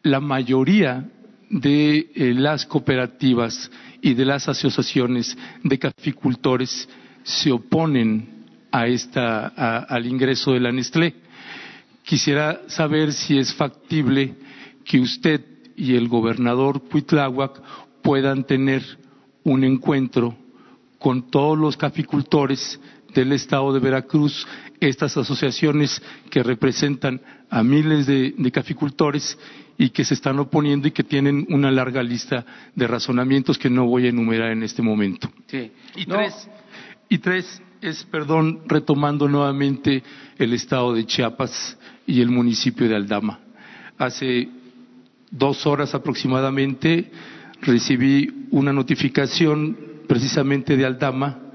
La 0.02 0.20
mayoría 0.20 1.08
de 1.50 2.10
eh, 2.14 2.34
las 2.34 2.66
cooperativas 2.66 3.70
y 4.00 4.14
de 4.14 4.24
las 4.24 4.48
asociaciones 4.48 5.36
de 5.62 5.78
caficultores 5.78 6.88
se 7.22 7.50
oponen 7.50 8.46
a 8.70 8.86
esta, 8.86 9.46
al 9.46 10.06
ingreso 10.06 10.52
de 10.52 10.60
la 10.60 10.72
Nestlé. 10.72 11.14
Quisiera 12.04 12.62
saber 12.68 13.12
si 13.12 13.38
es 13.38 13.52
factible 13.52 14.34
que 14.84 15.00
usted 15.00 15.44
y 15.76 15.94
el 15.94 16.08
gobernador 16.08 16.82
Cuitláhuac 16.82 17.62
puedan 18.02 18.44
tener 18.44 18.82
un 19.44 19.64
encuentro 19.64 20.36
con 20.98 21.30
todos 21.30 21.56
los 21.56 21.76
caficultores 21.76 22.80
del 23.14 23.32
estado 23.32 23.72
de 23.72 23.80
Veracruz, 23.80 24.46
estas 24.80 25.16
asociaciones 25.16 26.02
que 26.30 26.42
representan 26.42 27.20
a 27.50 27.62
miles 27.62 28.06
de, 28.06 28.34
caficultores 28.52 29.38
y 29.78 29.90
que 29.90 30.04
se 30.04 30.14
están 30.14 30.38
oponiendo 30.38 30.88
y 30.88 30.90
que 30.90 31.04
tienen 31.04 31.46
una 31.50 31.70
larga 31.70 32.02
lista 32.02 32.44
de 32.74 32.86
razonamientos 32.86 33.58
que 33.58 33.70
no 33.70 33.86
voy 33.86 34.06
a 34.06 34.10
enumerar 34.10 34.50
en 34.50 34.62
este 34.62 34.82
momento. 34.82 35.30
Y, 35.96 36.04
tres, 36.06 36.48
y 37.08 37.18
tres 37.18 37.62
es, 37.80 38.04
perdón, 38.04 38.62
retomando 38.66 39.28
nuevamente 39.28 40.02
el 40.36 40.52
estado 40.52 40.94
de 40.94 41.06
Chiapas 41.06 41.78
y 42.06 42.20
el 42.20 42.30
municipio 42.30 42.88
de 42.88 42.96
Aldama. 42.96 43.40
Hace 43.96 44.48
dos 45.30 45.66
horas 45.66 45.94
aproximadamente 45.94 47.10
recibí 47.62 48.46
una 48.50 48.72
notificación 48.72 49.87
precisamente 50.08 50.76
de 50.76 50.86
Aldama 50.86 51.48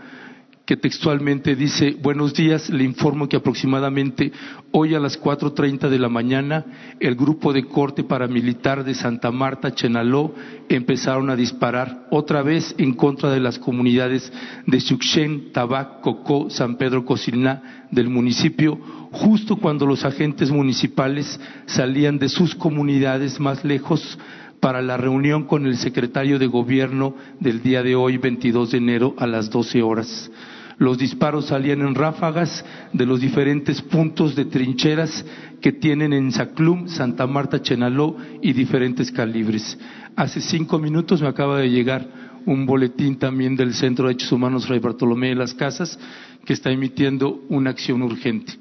que 0.66 0.78
textualmente 0.78 1.58
dice, 1.58 1.98
buenos 2.02 2.34
días, 2.34 2.70
le 2.70 2.86
informo 2.86 3.28
que 3.28 3.36
aproximadamente 3.36 4.32
hoy 4.72 4.96
a 4.96 5.00
las 5.00 5.20
4.30 5.20 5.90
de 5.90 6.00
la 6.00 6.08
mañana 6.08 6.66
el 7.02 7.16
grupo 7.16 7.52
de 7.52 7.66
corte 7.66 8.06
paramilitar 8.06 8.86
de 8.86 8.94
Santa 8.94 9.30
Marta, 9.30 9.76
Chenaló, 9.76 10.34
empezaron 10.70 11.30
a 11.30 11.36
disparar 11.36 12.08
otra 12.12 12.44
vez 12.44 12.74
en 12.78 12.94
contra 12.94 13.30
de 13.32 13.42
las 13.42 13.60
comunidades 13.60 14.32
de 14.66 14.80
Xuxen, 14.80 15.52
Tabac, 15.52 16.00
Cocó, 16.00 16.50
San 16.50 16.78
Pedro 16.78 17.04
Cosilná 17.04 17.88
del 17.92 18.08
municipio, 18.08 18.80
justo 19.12 19.58
cuando 19.58 19.86
los 19.86 20.06
agentes 20.06 20.50
municipales 20.50 21.42
salían 21.66 22.18
de 22.20 22.30
sus 22.30 22.56
comunidades 22.56 23.38
más 23.38 23.66
lejos 23.66 24.18
para 24.64 24.82
la 24.82 24.96
reunión 24.96 25.44
con 25.44 25.66
el 25.66 25.76
secretario 25.76 26.40
de 26.40 26.48
gobierno 26.48 27.16
del 27.42 27.62
día 27.62 27.84
de 27.84 27.98
hoy, 27.98 28.16
22 28.16 28.72
de 28.72 28.78
enero, 28.78 29.14
a 29.18 29.28
las 29.28 29.50
12 29.50 29.82
horas. 29.82 30.32
Los 30.78 30.98
disparos 30.98 31.48
salían 31.48 31.82
en 31.82 31.94
ráfagas 31.94 32.64
de 32.94 33.06
los 33.06 33.20
diferentes 33.20 33.82
puntos 33.82 34.38
de 34.38 34.46
trincheras 34.46 35.26
que 35.60 35.74
tienen 35.74 36.14
en 36.14 36.32
Saclum, 36.32 36.88
Santa 36.88 37.28
Marta, 37.28 37.62
Chenaló 37.62 38.16
y 38.42 38.54
diferentes 38.54 39.12
calibres. 39.12 39.78
Hace 40.16 40.40
cinco 40.40 40.80
minutos 40.80 41.22
me 41.22 41.28
acaba 41.28 41.60
de 41.60 41.70
llegar 41.70 42.08
un 42.46 42.66
boletín 42.66 43.20
también 43.20 43.58
del 43.58 43.74
Centro 43.74 44.08
de 44.08 44.14
Hechos 44.14 44.32
Humanos 44.32 44.66
Fray 44.66 44.80
Bartolomé 44.80 45.28
de 45.28 45.36
las 45.36 45.54
Casas 45.54 46.00
que 46.46 46.54
está 46.54 46.72
emitiendo 46.72 47.44
una 47.50 47.72
acción 47.72 48.02
urgente. 48.02 48.54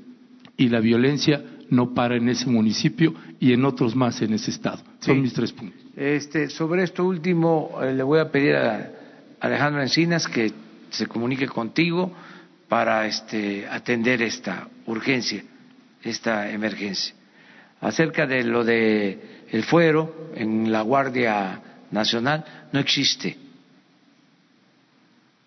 Y 0.56 0.68
la 0.68 0.80
violencia 0.80 1.44
no 1.70 1.94
para 1.94 2.16
en 2.16 2.28
ese 2.28 2.50
municipio 2.50 3.14
y 3.38 3.52
en 3.52 3.64
otros 3.64 3.94
más 3.94 4.20
en 4.20 4.32
ese 4.32 4.50
estado. 4.50 4.82
Son 4.98 5.22
mis 5.22 5.32
tres 5.32 5.52
puntos. 5.52 5.81
Este, 5.97 6.48
sobre 6.48 6.85
esto 6.85 7.05
último, 7.05 7.78
eh, 7.82 7.93
le 7.93 8.02
voy 8.02 8.19
a 8.19 8.31
pedir 8.31 8.56
a 8.56 8.90
Alejandro 9.40 9.82
Encinas 9.82 10.27
que 10.27 10.52
se 10.90 11.06
comunique 11.06 11.47
contigo 11.47 12.12
para 12.69 13.06
este, 13.06 13.66
atender 13.69 14.23
esta 14.23 14.69
urgencia, 14.86 15.44
esta 16.02 16.51
emergencia. 16.51 17.14
Acerca 17.81 18.27
de 18.27 18.44
lo 18.44 18.64
de 18.64 19.44
el 19.51 19.64
fuero 19.64 20.31
en 20.35 20.73
la 20.73 20.81
Guardia 20.81 21.60
Nacional, 21.90 22.69
no 22.73 22.81
existe. 22.81 23.36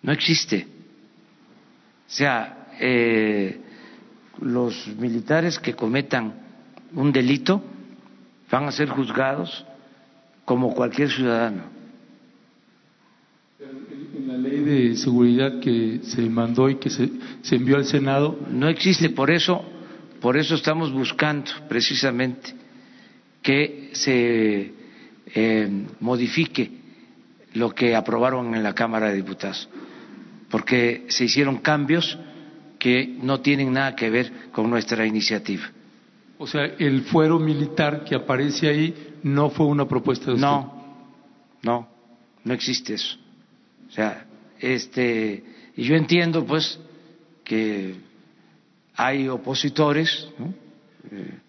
No 0.03 0.11
existe. 0.11 0.67
O 2.07 2.11
sea, 2.11 2.67
eh, 2.79 3.59
los 4.41 4.87
militares 4.87 5.57
que 5.57 5.73
cometan 5.73 6.33
un 6.93 7.11
delito 7.11 7.63
van 8.51 8.65
a 8.65 8.71
ser 8.71 8.89
juzgados 8.89 9.65
como 10.45 10.73
cualquier 10.73 11.09
ciudadano 11.09 11.75
ley 14.37 14.59
de 14.59 14.95
seguridad 14.95 15.59
que 15.59 15.99
se 16.03 16.21
mandó 16.29 16.69
y 16.69 16.75
que 16.75 16.89
se, 16.89 17.09
envió 17.51 17.77
al 17.77 17.85
Senado 17.85 18.37
no 18.51 18.67
existe, 18.67 19.09
por 19.09 19.31
eso, 19.31 19.63
por 20.21 20.37
eso 20.37 20.55
estamos 20.55 20.91
buscando 20.91 21.51
precisamente 21.67 22.53
que 23.41 23.89
se 23.93 24.73
eh, 25.33 25.85
modifique 25.99 26.71
lo 27.53 27.73
que 27.73 27.95
aprobaron 27.95 28.53
en 28.55 28.63
la 28.63 28.73
Cámara 28.73 29.09
de 29.09 29.15
Diputados, 29.15 29.69
porque 30.49 31.05
se 31.07 31.25
hicieron 31.25 31.57
cambios 31.57 32.17
que 32.79 33.17
no 33.21 33.39
tienen 33.41 33.71
nada 33.73 33.95
que 33.95 34.09
ver 34.09 34.31
con 34.51 34.69
nuestra 34.69 35.05
iniciativa. 35.05 35.63
O 36.37 36.47
sea, 36.47 36.65
el 36.65 37.03
fuero 37.03 37.39
militar 37.39 38.03
que 38.03 38.15
aparece 38.15 38.67
ahí 38.67 39.13
no 39.23 39.49
fue 39.49 39.65
una 39.67 39.87
propuesta 39.87 40.25
de 40.25 40.33
usted. 40.33 40.45
No, 40.45 41.07
no, 41.61 41.87
no 42.43 42.53
existe 42.53 42.95
eso. 42.95 43.17
O 43.87 43.91
sea, 43.91 44.25
este, 44.59 45.43
y 45.75 45.83
yo 45.83 45.95
entiendo 45.95 46.45
pues 46.45 46.79
que 47.43 47.95
hay 48.95 49.27
opositores 49.27 50.27
eh, 51.11 51.39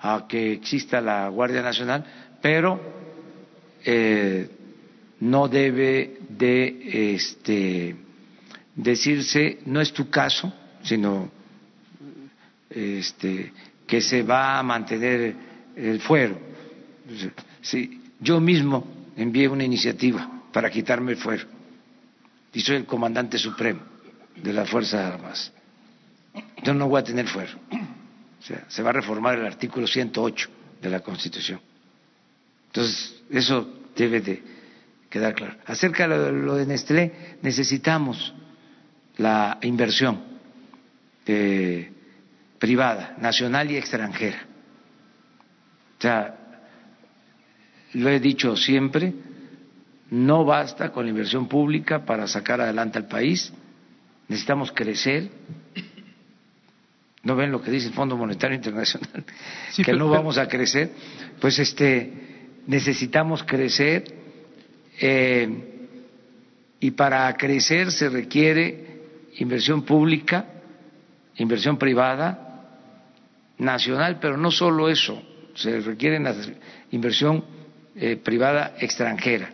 a 0.00 0.26
que 0.28 0.52
exista 0.52 1.00
la 1.00 1.28
Guardia 1.28 1.62
Nacional, 1.62 2.04
pero 2.42 2.80
eh, 3.84 4.48
no 5.20 5.48
debe 5.48 6.18
de 6.28 7.14
este, 7.14 7.96
decirse, 8.74 9.60
no 9.66 9.80
es 9.80 9.92
tu 9.92 10.10
caso, 10.10 10.52
sino 10.82 11.30
este, 12.70 13.52
que 13.86 14.00
se 14.00 14.22
va 14.22 14.58
a 14.58 14.62
mantener 14.62 15.34
el 15.76 16.00
fuero. 16.00 16.38
Sí, 17.60 18.00
Yo 18.20 18.40
mismo 18.40 18.86
envié 19.16 19.48
una 19.48 19.64
iniciativa 19.64 20.42
para 20.52 20.70
quitarme 20.70 21.12
el 21.12 21.18
fuero 21.18 21.44
y 22.52 22.60
soy 22.60 22.76
el 22.76 22.86
comandante 22.86 23.38
supremo 23.38 23.80
de 24.36 24.52
las 24.52 24.68
Fuerzas 24.68 25.12
Armadas. 25.12 25.52
Yo 26.62 26.74
no 26.74 26.88
voy 26.88 27.00
a 27.00 27.04
tener 27.04 27.26
fuero. 27.28 27.52
O 28.40 28.46
sea, 28.46 28.64
se 28.68 28.82
va 28.82 28.90
a 28.90 28.94
reformar 28.94 29.38
el 29.38 29.46
artículo 29.46 29.86
108 29.86 30.48
de 30.80 30.90
la 30.90 31.00
Constitución. 31.00 31.60
Entonces, 32.66 33.22
eso 33.30 33.80
debe 33.96 34.20
de 34.20 34.42
quedar 35.08 35.34
claro. 35.34 35.56
Acerca 35.66 36.08
de 36.08 36.32
lo 36.32 36.56
de 36.56 36.66
Nestlé, 36.66 37.38
necesitamos 37.42 38.34
la 39.16 39.58
inversión 39.62 40.20
eh, 41.26 41.92
privada, 42.58 43.16
nacional 43.18 43.70
y 43.70 43.76
extranjera. 43.76 44.46
O 45.98 46.00
sea, 46.00 46.36
lo 47.94 48.08
he 48.08 48.20
dicho 48.20 48.56
siempre, 48.56 49.12
no 50.10 50.44
basta 50.44 50.92
con 50.92 51.04
la 51.04 51.10
inversión 51.10 51.48
pública 51.48 52.04
para 52.04 52.26
sacar 52.26 52.60
adelante 52.60 52.98
al 52.98 53.06
país, 53.06 53.52
necesitamos 54.28 54.72
crecer. 54.72 55.28
¿No 57.22 57.36
ven 57.36 57.50
lo 57.50 57.62
que 57.62 57.70
dice 57.70 57.88
el 57.88 57.94
Fondo 57.94 58.16
Monetario 58.16 58.54
Internacional? 58.54 59.24
que 59.84 59.92
no 59.94 60.08
vamos 60.08 60.36
a 60.36 60.46
crecer. 60.46 60.90
Pues 61.40 61.58
este, 61.58 62.12
necesitamos 62.66 63.42
crecer 63.44 64.04
eh, 65.00 65.48
y 66.80 66.90
para 66.90 67.32
crecer 67.34 67.90
se 67.90 68.10
requiere 68.10 69.00
inversión 69.38 69.82
pública, 69.82 70.46
inversión 71.36 71.76
privada, 71.78 72.54
nacional, 73.58 74.18
pero 74.20 74.36
no 74.36 74.50
solo 74.50 74.88
eso, 74.88 75.20
se 75.54 75.80
requiere 75.80 76.20
inversión 76.90 77.44
eh, 77.94 78.16
privada 78.16 78.74
extranjera. 78.78 79.50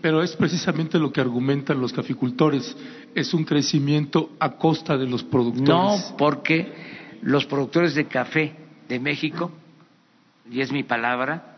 Pero 0.00 0.22
es 0.22 0.36
precisamente 0.36 0.98
lo 0.98 1.12
que 1.12 1.20
argumentan 1.20 1.80
los 1.80 1.92
caficultores, 1.92 2.76
es 3.14 3.32
un 3.32 3.44
crecimiento 3.44 4.32
a 4.38 4.52
costa 4.52 4.96
de 4.96 5.06
los 5.06 5.22
productores. 5.22 5.68
No, 5.68 6.16
porque 6.16 6.72
los 7.22 7.46
productores 7.46 7.94
de 7.94 8.06
café 8.06 8.54
de 8.88 8.98
México, 8.98 9.50
y 10.50 10.60
es 10.60 10.72
mi 10.72 10.82
palabra, 10.82 11.56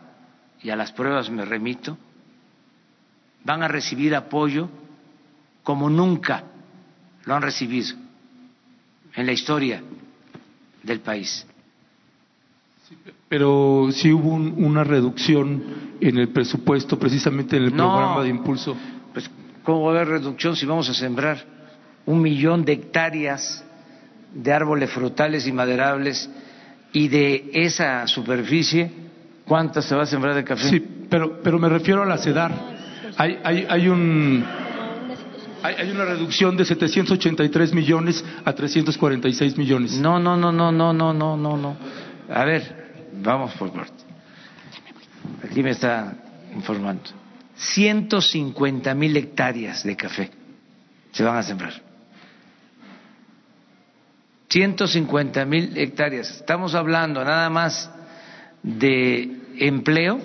y 0.61 0.69
a 0.69 0.75
las 0.75 0.91
pruebas 0.91 1.29
me 1.29 1.43
remito, 1.43 1.97
van 3.43 3.63
a 3.63 3.67
recibir 3.67 4.15
apoyo 4.15 4.69
como 5.63 5.89
nunca 5.89 6.43
lo 7.25 7.35
han 7.35 7.41
recibido 7.41 8.00
en 9.15 9.25
la 9.25 9.31
historia 9.31 9.81
del 10.83 10.99
país 10.99 11.45
pero 13.29 13.87
sí 13.91 14.11
hubo 14.11 14.33
una 14.33 14.83
reducción 14.83 15.63
en 16.01 16.17
el 16.17 16.29
presupuesto, 16.29 16.99
precisamente 16.99 17.55
en 17.55 17.63
el 17.63 17.71
programa 17.71 18.23
de 18.23 18.29
impulso. 18.29 18.75
Pues, 19.13 19.29
¿cómo 19.63 19.83
va 19.83 19.91
a 19.91 19.95
haber 19.95 20.19
reducción 20.19 20.55
si 20.55 20.65
vamos 20.65 20.89
a 20.89 20.93
sembrar 20.93 21.41
un 22.05 22.21
millón 22.21 22.65
de 22.65 22.73
hectáreas 22.73 23.63
de 24.33 24.51
árboles 24.51 24.89
frutales 24.89 25.47
y 25.47 25.53
maderables 25.53 26.29
y 26.91 27.07
de 27.07 27.51
esa 27.53 28.05
superficie, 28.07 28.91
cuántas 29.45 29.85
se 29.85 29.95
va 29.95 30.03
a 30.03 30.07
sembrar 30.07 30.35
de 30.35 30.43
café? 30.43 30.67
Sí, 30.67 30.85
pero, 31.09 31.41
pero 31.41 31.57
me 31.57 31.69
refiero 31.69 32.03
a 32.03 32.05
la 32.05 32.17
CEDAR. 32.17 32.51
Hay, 33.15 33.39
hay, 33.43 33.65
hay 33.69 33.87
un. 33.87 34.43
Hay, 35.63 35.91
una 35.91 36.05
reducción 36.05 36.57
de 36.57 36.65
783 36.65 37.73
millones 37.73 38.23
a 38.43 38.53
346 38.53 39.57
millones. 39.57 39.93
No, 39.93 40.19
no, 40.19 40.35
no, 40.35 40.51
no, 40.51 40.71
no, 40.71 40.91
no, 40.91 41.13
no, 41.13 41.37
no, 41.37 41.57
no. 41.57 41.77
A 42.29 42.45
ver, 42.45 42.81
Vamos 43.13 43.53
por 43.53 43.71
parte. 43.71 44.03
Aquí 45.43 45.61
me 45.61 45.71
está 45.71 46.13
informando. 46.55 47.03
150 47.55 48.93
mil 48.95 49.15
hectáreas 49.15 49.83
de 49.83 49.95
café 49.95 50.31
se 51.11 51.23
van 51.23 51.37
a 51.37 51.43
sembrar. 51.43 51.73
150 54.49 55.45
mil 55.45 55.77
hectáreas. 55.77 56.31
Estamos 56.31 56.73
hablando 56.73 57.23
nada 57.23 57.49
más 57.49 57.91
de 58.63 59.37
empleo 59.57 60.19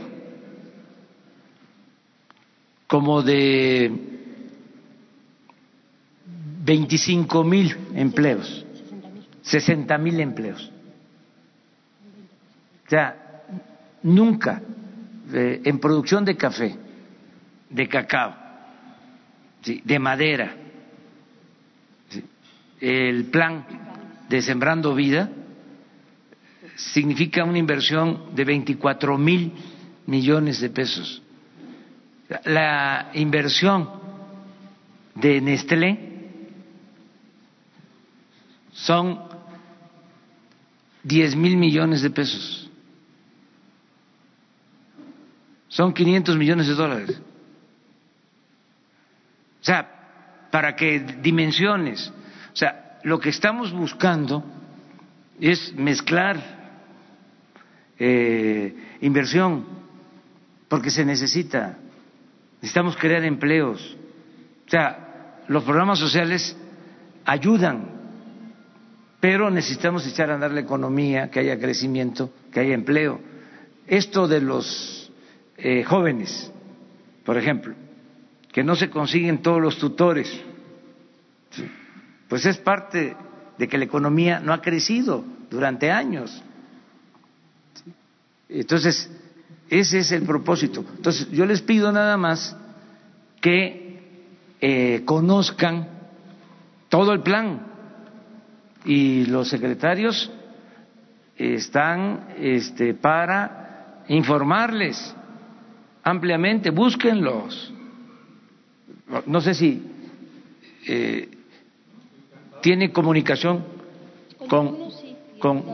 como 2.87 3.23
de 3.23 4.16
25 6.67 7.45
mil 7.45 7.77
empleos, 7.95 8.67
60 9.43 9.97
mil 9.99 10.19
empleos. 10.19 10.73
O 12.85 12.91
sea, 12.91 13.45
nunca 14.03 14.61
eh, 15.33 15.61
en 15.65 15.79
producción 15.79 16.25
de 16.25 16.37
café, 16.37 16.77
de 17.71 17.89
cacao, 17.89 18.35
de 19.63 19.99
madera, 20.01 20.57
el 22.81 23.25
plan 23.27 23.65
de 24.29 24.43
Sembrando 24.43 24.93
Vida 24.95 25.31
significa 26.75 27.45
una 27.45 27.59
inversión 27.59 28.35
de 28.35 28.45
24 28.45 29.17
mil 29.17 29.53
millones 30.07 30.61
de 30.61 30.71
pesos. 30.71 31.23
La 32.45 33.11
inversión 33.15 33.89
de 35.15 35.41
Nestlé 35.41 36.06
son 38.77 39.20
10 41.03 41.36
mil 41.36 41.57
millones 41.57 42.03
de 42.03 42.11
pesos. 42.11 42.66
son 45.77 45.93
500 45.93 46.39
millones 46.39 46.69
de 46.69 46.74
dólares. 46.74 47.20
O 49.61 49.65
sea, 49.65 50.48
para 50.51 50.74
que 50.74 51.01
dimensiones, 51.20 52.11
o 52.53 52.57
sea, 52.57 52.98
lo 53.03 53.20
que 53.20 53.28
estamos 53.28 53.73
buscando 53.73 54.43
es 55.39 55.74
mezclar 55.74 56.39
eh, 57.98 58.74
inversión, 59.03 59.66
porque 60.69 60.89
se 60.89 61.05
necesita, 61.05 61.77
necesitamos 62.62 62.97
crear 62.97 63.23
empleos. 63.24 63.98
O 64.66 64.70
sea, 64.70 65.43
los 65.47 65.62
programas 65.62 65.98
sociales 65.98 66.57
ayudan, 67.27 67.95
pero 69.27 69.51
necesitamos 69.51 70.07
echar 70.07 70.31
a 70.31 70.35
andar 70.35 70.53
la 70.53 70.61
economía, 70.61 71.32
que 71.32 71.40
haya 71.40 71.59
crecimiento, 71.59 72.31
que 72.53 72.61
haya 72.61 72.74
empleo. 72.74 73.19
Esto 73.85 74.28
de 74.28 74.40
los 74.40 75.11
eh, 75.57 75.82
jóvenes, 75.82 76.53
por 77.24 77.36
ejemplo, 77.36 77.74
que 78.53 78.62
no 78.62 78.77
se 78.77 78.89
consiguen 78.89 79.43
todos 79.43 79.61
los 79.61 79.78
tutores, 79.78 80.32
pues 82.28 82.47
es 82.47 82.59
parte 82.59 83.16
de 83.59 83.66
que 83.66 83.77
la 83.77 83.86
economía 83.86 84.39
no 84.39 84.53
ha 84.53 84.62
crecido 84.62 85.24
durante 85.51 85.90
años. 85.90 86.40
Entonces, 88.48 89.11
ese 89.69 89.98
es 89.98 90.12
el 90.12 90.23
propósito. 90.23 90.85
Entonces, 90.94 91.28
yo 91.32 91.47
les 91.47 91.62
pido 91.62 91.90
nada 91.90 92.16
más 92.16 92.57
que 93.40 94.23
eh, 94.61 95.03
conozcan 95.05 95.89
todo 96.89 97.12
el 97.12 97.23
plan 97.23 97.74
y 98.87 99.27
los 99.27 99.49
secretarios 99.49 100.31
están 101.37 102.29
este, 102.39 102.95
para 102.95 104.05
informarles 104.09 105.15
ampliamente, 106.05 106.71
búsquenlos. 106.71 107.73
No 109.27 109.41
sé 109.41 109.55
si 109.55 109.83
eh, 110.87 111.29
tiene 112.63 112.93
comunicación 112.93 113.65
con, 114.49 114.77
con 115.41 115.65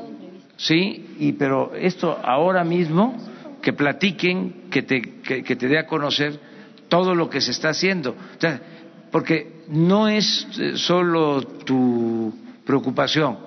sí, 0.56 1.16
y 1.18 1.32
pero 1.32 1.74
esto 1.74 2.18
ahora 2.22 2.64
mismo 2.64 3.16
que 3.60 3.74
platiquen, 3.74 4.70
que 4.70 4.82
te, 4.82 5.02
que, 5.02 5.56
te 5.56 5.68
dé 5.68 5.78
a 5.78 5.86
conocer 5.86 6.40
todo 6.88 7.14
lo 7.14 7.28
que 7.28 7.40
se 7.40 7.50
está 7.50 7.68
haciendo, 7.68 8.16
porque 9.10 9.64
no 9.68 10.08
es 10.08 10.48
eh, 10.58 10.76
solo 10.76 11.42
tu 11.42 12.34
preocupación 12.64 13.38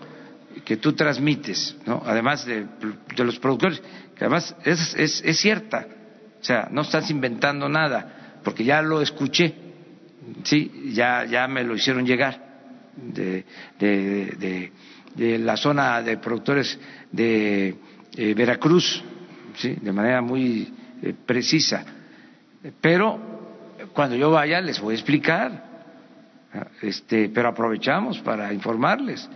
que 0.64 0.78
tú 0.78 0.94
transmites, 0.94 1.76
¿no? 1.86 2.02
además 2.06 2.46
de, 2.46 2.66
de 3.16 3.24
los 3.24 3.40
productores, 3.40 3.82
que 4.16 4.24
además 4.24 4.56
es, 4.64 4.96
es, 4.96 5.22
es 5.26 5.38
cierta, 5.38 5.88
o 6.40 6.44
sea, 6.44 6.70
no 6.72 6.82
estás 6.82 7.10
inventando 7.12 7.68
nada, 7.68 8.40
porque 8.44 8.64
ya 8.64 8.82
lo 8.82 9.02
escuché, 9.02 9.54
sí, 10.44 10.92
ya, 10.94 11.26
ya 11.26 11.48
me 11.48 11.64
lo 11.64 11.76
hicieron 11.76 12.06
llegar 12.06 12.40
de, 12.96 13.44
de, 13.80 14.72
de, 15.16 15.40
la 15.40 15.58
zona 15.58 16.02
de 16.02 16.18
productores 16.18 16.80
de 17.12 17.76
eh, 18.16 18.34
Veracruz, 18.34 19.04
sí, 19.56 19.76
de 19.82 19.92
manera 19.92 20.22
muy 20.22 20.74
eh, 21.02 21.14
precisa. 21.26 21.84
Pero 22.80 23.20
cuando 23.94 24.16
yo 24.16 24.32
vaya 24.32 24.62
les 24.62 24.80
voy 24.80 24.94
a 24.94 24.98
explicar, 24.98 25.75
este, 26.82 27.30
pero 27.30 27.50
aprovechamos 27.50 28.20
para 28.20 28.54
informarles. 28.54 29.30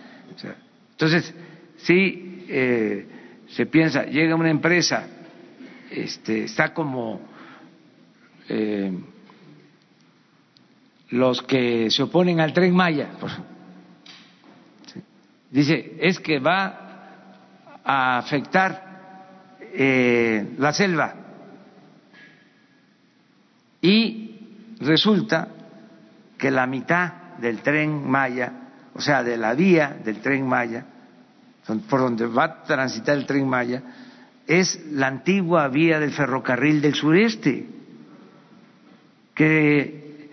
entonces, 0.92 1.34
si 1.78 2.46
eh, 2.48 3.08
se 3.50 3.66
piensa, 3.66 4.06
llega 4.06 4.36
una 4.36 4.50
empresa 4.50 5.08
este, 5.90 6.44
está 6.44 6.74
como 6.74 7.22
eh, 8.48 8.92
los 11.10 11.42
que 11.42 11.90
se 11.90 12.04
oponen 12.04 12.40
al 12.40 12.54
tren 12.54 12.76
Maya. 12.76 13.10
Dice, 15.50 15.96
es 16.00 16.20
que 16.20 16.40
va 16.40 17.82
a 17.84 18.18
afectar 18.20 19.58
eh, 19.74 20.54
la 20.58 20.74
selva. 20.74 21.16
Y 23.82 24.76
resulta 24.80 25.48
que 26.40 26.50
la 26.50 26.66
mitad 26.66 27.38
del 27.38 27.60
tren 27.60 28.10
Maya, 28.10 28.52
o 28.96 29.02
sea, 29.02 29.22
de 29.22 29.38
la 29.38 29.54
vía 29.54 30.00
del 30.04 30.22
tren 30.22 30.48
Maya, 30.48 30.86
por 31.90 32.00
donde 32.00 32.26
va 32.26 32.46
a 32.46 32.64
transitar 32.64 33.16
el 33.16 33.26
tren 33.26 33.48
Maya, 33.48 33.84
es 34.48 34.84
la 34.92 35.08
antigua 35.08 35.68
vía 35.68 36.00
del 36.00 36.12
ferrocarril 36.12 36.82
del 36.82 36.96
sureste, 36.96 37.68
que 39.36 40.30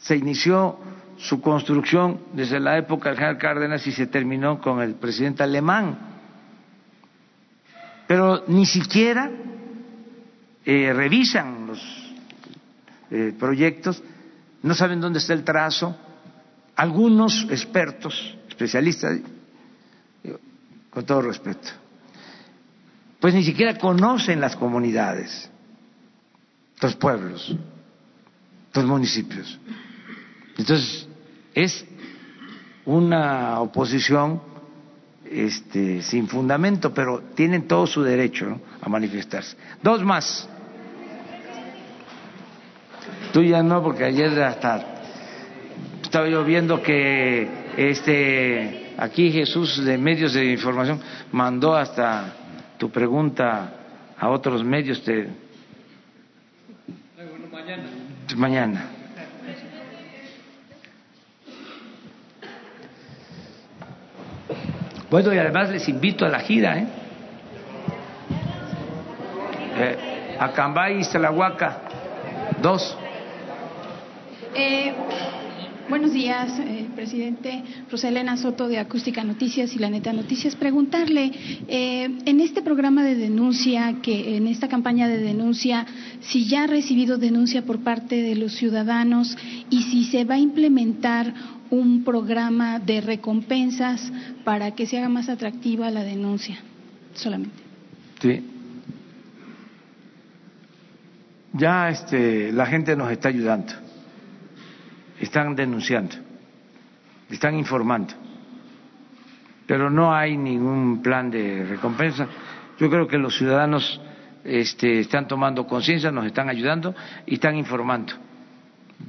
se 0.00 0.16
inició 0.16 0.78
su 1.16 1.40
construcción 1.40 2.20
desde 2.32 2.60
la 2.60 2.76
época 2.76 3.08
del 3.08 3.18
general 3.18 3.38
Cárdenas 3.38 3.86
y 3.86 3.92
se 3.92 4.06
terminó 4.06 4.60
con 4.60 4.82
el 4.82 4.94
presidente 4.94 5.42
alemán. 5.42 5.98
Pero 8.06 8.44
ni 8.48 8.66
siquiera 8.66 9.30
eh, 10.64 10.92
revisan 10.92 11.66
los 11.66 11.80
eh, 13.10 13.34
proyectos, 13.38 14.02
no 14.62 14.74
saben 14.74 15.00
dónde 15.00 15.18
está 15.18 15.34
el 15.34 15.44
trazo. 15.44 15.96
Algunos 16.76 17.46
expertos, 17.50 18.36
especialistas, 18.48 19.18
con 20.90 21.04
todo 21.04 21.22
respeto, 21.22 21.68
pues 23.20 23.34
ni 23.34 23.42
siquiera 23.42 23.76
conocen 23.78 24.40
las 24.40 24.56
comunidades, 24.56 25.50
los 26.80 26.94
pueblos, 26.96 27.54
los 28.72 28.84
municipios. 28.84 29.58
Entonces, 30.56 31.08
es 31.54 31.84
una 32.84 33.60
oposición 33.60 34.40
este, 35.24 36.00
sin 36.02 36.28
fundamento, 36.28 36.94
pero 36.94 37.20
tienen 37.34 37.68
todo 37.68 37.86
su 37.86 38.02
derecho 38.02 38.60
a 38.80 38.88
manifestarse. 38.88 39.56
Dos 39.82 40.02
más. 40.02 40.48
Tú 43.32 43.42
ya 43.42 43.62
no, 43.62 43.82
porque 43.82 44.04
ayer 44.04 44.42
hasta 44.42 44.98
estaba 46.02 46.28
yo 46.28 46.42
viendo 46.44 46.82
que 46.82 47.46
este 47.76 48.94
aquí 48.96 49.30
Jesús 49.30 49.84
de 49.84 49.98
medios 49.98 50.32
de 50.32 50.46
información 50.52 51.00
mandó 51.32 51.76
hasta 51.76 52.32
tu 52.78 52.90
pregunta 52.90 53.72
a 54.18 54.28
otros 54.30 54.64
medios. 54.64 55.02
Te... 55.02 55.28
mañana. 57.52 57.84
Mañana. 58.36 58.84
Bueno, 65.10 65.32
y 65.32 65.38
además 65.38 65.70
les 65.70 65.88
invito 65.88 66.26
a 66.26 66.28
la 66.28 66.40
gira, 66.40 66.78
¿eh? 66.78 66.86
eh 69.78 70.36
a 70.38 70.52
Cambay 70.52 71.00
y 71.00 71.04
Salahuaca, 71.04 71.78
dos. 72.60 72.96
Eh, 74.54 74.92
buenos 75.88 76.12
días, 76.12 76.58
eh, 76.60 76.86
presidente. 76.94 77.62
Rosalena 77.90 78.36
Soto 78.36 78.68
de 78.68 78.78
Acústica 78.78 79.24
Noticias 79.24 79.74
y 79.74 79.78
La 79.78 79.90
Neta 79.90 80.12
Noticias. 80.12 80.56
Preguntarle, 80.56 81.32
eh, 81.68 82.10
en 82.24 82.40
este 82.40 82.62
programa 82.62 83.04
de 83.04 83.14
denuncia, 83.14 83.96
que 84.02 84.36
en 84.36 84.46
esta 84.46 84.68
campaña 84.68 85.08
de 85.08 85.18
denuncia, 85.18 85.86
si 86.20 86.46
ya 86.46 86.64
ha 86.64 86.66
recibido 86.66 87.18
denuncia 87.18 87.64
por 87.64 87.80
parte 87.80 88.22
de 88.22 88.34
los 88.34 88.54
ciudadanos 88.54 89.36
y 89.70 89.82
si 89.82 90.04
se 90.04 90.24
va 90.24 90.34
a 90.36 90.38
implementar 90.38 91.34
un 91.70 92.02
programa 92.04 92.78
de 92.78 93.00
recompensas 93.00 94.12
para 94.44 94.70
que 94.72 94.86
se 94.86 94.98
haga 94.98 95.08
más 95.08 95.28
atractiva 95.28 95.90
la 95.90 96.02
denuncia, 96.02 96.58
solamente. 97.14 97.56
Sí. 98.20 98.42
Ya 101.52 101.88
este, 101.88 102.52
la 102.52 102.66
gente 102.66 102.94
nos 102.96 103.10
está 103.10 103.28
ayudando, 103.28 103.72
están 105.20 105.54
denunciando, 105.54 106.16
están 107.30 107.56
informando, 107.56 108.14
pero 109.66 109.90
no 109.90 110.14
hay 110.14 110.36
ningún 110.36 111.02
plan 111.02 111.30
de 111.30 111.64
recompensa. 111.64 112.26
Yo 112.78 112.88
creo 112.88 113.06
que 113.06 113.18
los 113.18 113.36
ciudadanos 113.36 114.00
este, 114.44 115.00
están 115.00 115.26
tomando 115.26 115.66
conciencia, 115.66 116.10
nos 116.10 116.26
están 116.26 116.48
ayudando 116.48 116.94
y 117.26 117.34
están 117.34 117.56
informando, 117.56 118.14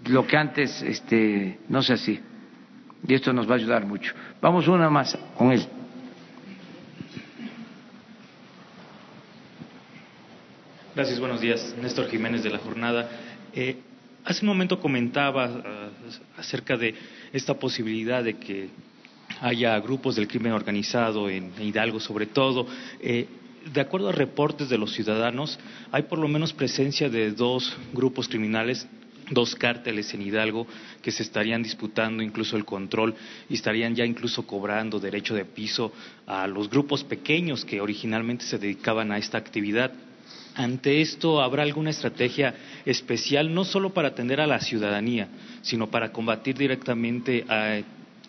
lo 0.08 0.26
que 0.26 0.38
antes 0.38 0.82
este, 0.82 1.60
no 1.70 1.82
se 1.82 1.94
hacía 1.94 2.20
y 3.08 3.14
esto 3.14 3.32
nos 3.34 3.50
va 3.50 3.54
a 3.54 3.58
ayudar 3.58 3.86
mucho. 3.86 4.14
Vamos 4.42 4.68
una 4.68 4.90
más 4.90 5.18
con 5.38 5.52
él. 5.52 5.66
Gracias, 10.96 11.20
buenos 11.20 11.40
días. 11.40 11.76
Néstor 11.82 12.10
Jiménez 12.10 12.44
de 12.44 12.50
la 12.50 12.58
Jornada. 12.58 13.10
Eh, 13.54 13.78
hace 14.30 14.46
un 14.46 14.50
momento 14.50 14.80
comentaba 14.80 15.48
uh, 15.48 16.40
acerca 16.40 16.78
de 16.78 16.94
esta 17.34 17.56
posibilidad 17.56 18.24
de 18.24 18.38
que 18.38 18.70
haya 19.42 19.80
grupos 19.80 20.16
del 20.16 20.28
crimen 20.28 20.52
organizado 20.52 21.28
en 21.30 21.52
Hidalgo, 21.60 22.00
sobre 22.00 22.28
todo. 22.28 22.68
Eh, 23.02 23.28
de 23.74 23.82
acuerdo 23.82 24.10
a 24.10 24.12
reportes 24.12 24.70
de 24.70 24.78
los 24.78 24.94
ciudadanos, 24.94 25.60
hay 25.92 26.04
por 26.04 26.20
lo 26.20 26.28
menos 26.28 26.54
presencia 26.54 27.10
de 27.10 27.32
dos 27.32 27.76
grupos 27.92 28.28
criminales 28.28 28.88
dos 29.32 29.56
cárteles 29.56 30.12
en 30.16 30.24
Hidalgo 30.24 30.66
que 31.04 31.12
se 31.12 31.22
estarían 31.22 31.62
disputando 31.62 32.24
incluso 32.24 32.58
el 32.58 32.66
control 32.66 33.14
y 33.48 33.56
estarían 33.56 33.96
ya 33.96 34.04
incluso 34.04 34.48
cobrando 34.48 35.00
derecho 35.00 35.36
de 35.36 35.46
piso 35.46 35.92
a 36.26 36.48
los 36.48 36.68
grupos 36.68 37.04
pequeños 37.04 37.64
que 37.64 37.80
originalmente 37.80 38.46
se 38.46 38.58
dedicaban 38.58 39.12
a 39.12 39.20
esta 39.20 39.38
actividad. 39.38 39.92
Ante 40.60 41.00
esto, 41.00 41.42
¿habrá 41.42 41.64
alguna 41.64 41.90
estrategia 41.90 42.54
especial, 42.86 43.54
no 43.54 43.64
solo 43.64 43.94
para 43.94 44.10
atender 44.10 44.42
a 44.42 44.46
la 44.46 44.60
ciudadanía, 44.60 45.30
sino 45.62 45.88
para 45.88 46.12
combatir 46.12 46.58
directamente 46.58 47.46
a 47.48 47.80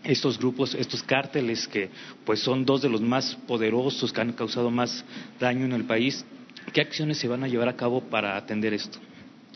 estos 0.04 0.38
grupos, 0.38 0.76
estos 0.76 1.02
cárteles 1.02 1.66
que 1.66 1.90
pues 2.24 2.38
son 2.38 2.64
dos 2.64 2.82
de 2.82 2.88
los 2.88 3.00
más 3.00 3.36
poderosos 3.48 4.12
que 4.12 4.20
han 4.20 4.32
causado 4.34 4.70
más 4.70 5.04
daño 5.40 5.64
en 5.64 5.72
el 5.72 5.82
país? 5.86 6.24
¿Qué 6.72 6.80
acciones 6.80 7.18
se 7.18 7.26
van 7.26 7.42
a 7.42 7.48
llevar 7.48 7.68
a 7.68 7.74
cabo 7.74 8.00
para 8.00 8.36
atender 8.36 8.74
esto? 8.74 9.00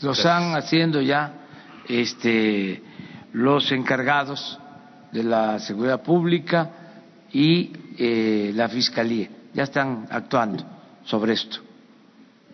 lo 0.03 0.11
están 0.11 0.57
haciendo 0.57 1.01
ya 1.01 1.33
este, 1.89 2.83
los 3.35 3.71
encargados 3.71 4.59
de 5.13 5.23
la 5.23 5.61
seguridad 5.61 6.03
pública 6.03 6.71
y 7.33 7.71
eh, 7.97 8.51
la 8.53 8.69
fiscalía. 8.69 9.29
Ya 9.53 9.63
están 9.63 10.09
actuando 10.11 10.65
sobre 11.05 11.35
esto. 11.35 11.64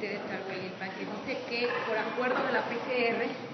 del 0.00 0.08
presidente 0.08 0.08
de 0.08 0.18
Tlahuelilpan, 0.18 0.90
que 0.92 1.32
dice 1.32 1.44
que 1.48 1.68
por 1.86 1.98
acuerdo 1.98 2.46
de 2.46 2.52
la 2.52 2.62
PGR 2.62 3.49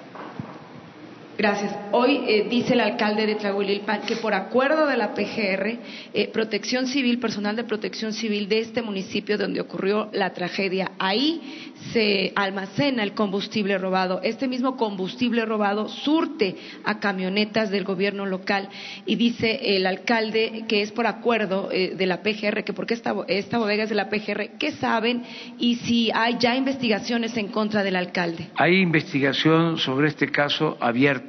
Gracias. 1.39 1.77
Hoy 1.93 2.23
eh, 2.27 2.47
dice 2.49 2.73
el 2.73 2.81
alcalde 2.81 3.27
de 3.27 3.35
Tlahuelilpan 3.35 4.03
que 4.03 4.17
por 4.17 4.33
acuerdo 4.33 4.87
de 4.87 4.97
la 4.97 5.13
PGR, 5.13 5.79
eh, 6.15 6.29
Protección 6.33 6.87
Civil, 6.87 7.19
personal 7.19 7.55
de 7.55 7.65
Protección 7.65 8.15
Civil 8.15 8.49
de 8.49 8.61
este 8.61 8.81
municipio 8.81 9.37
donde 9.37 9.61
ocurrió 9.61 10.09
la 10.15 10.33
tragedia, 10.33 10.93
ahí 10.99 11.73
se 11.93 12.33
almacena 12.37 13.03
el 13.03 13.13
combustible 13.13 13.77
robado. 13.77 14.21
Este 14.23 14.49
mismo 14.49 14.79
combustible 14.79 15.45
robado 15.45 15.91
surte 15.91 16.57
a 16.85 17.01
camionetas 17.01 17.71
del 17.71 17.85
gobierno 17.85 18.25
local 18.25 18.71
y 19.05 19.17
dice 19.17 19.77
el 19.77 19.87
alcalde 19.87 20.65
que 20.67 20.81
es 20.81 20.91
por 20.91 21.07
acuerdo 21.07 21.69
eh, 21.71 21.97
de 21.97 22.07
la 22.07 22.23
PGR, 22.23 22.65
que 22.65 22.73
porque 22.73 22.95
esta, 22.95 23.15
esta 23.29 23.59
bodega 23.59 23.83
es 23.83 23.91
de 23.91 23.95
la 23.95 24.09
PGR, 24.09 24.57
¿qué 24.59 24.73
saben? 24.73 25.23
Y 25.59 25.75
si 25.77 26.11
hay 26.15 26.39
ya 26.39 26.57
investigaciones 26.57 27.37
en 27.37 27.49
contra 27.49 27.83
del 27.83 27.97
alcalde. 27.97 28.49
Hay 28.57 28.77
investigación 28.81 29.77
sobre 29.77 30.09
este 30.09 30.31
caso 30.31 30.79
abierta 30.81 31.26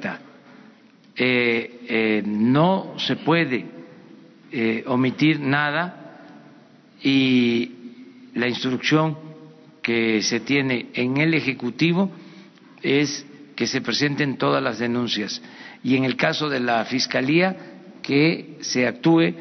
eh, 1.16 1.80
eh, 1.88 2.22
no 2.24 2.94
se 2.98 3.16
puede 3.16 3.64
eh, 4.52 4.84
omitir 4.86 5.40
nada 5.40 6.20
y 7.02 7.70
la 8.34 8.48
instrucción 8.48 9.16
que 9.82 10.22
se 10.22 10.40
tiene 10.40 10.86
en 10.94 11.16
el 11.16 11.34
Ejecutivo 11.34 12.10
es 12.82 13.26
que 13.56 13.66
se 13.66 13.80
presenten 13.80 14.36
todas 14.36 14.62
las 14.62 14.78
denuncias 14.78 15.42
y 15.82 15.96
en 15.96 16.04
el 16.04 16.16
caso 16.16 16.48
de 16.48 16.60
la 16.60 16.84
Fiscalía 16.84 17.56
que 18.02 18.56
se 18.60 18.86
actúe 18.86 19.34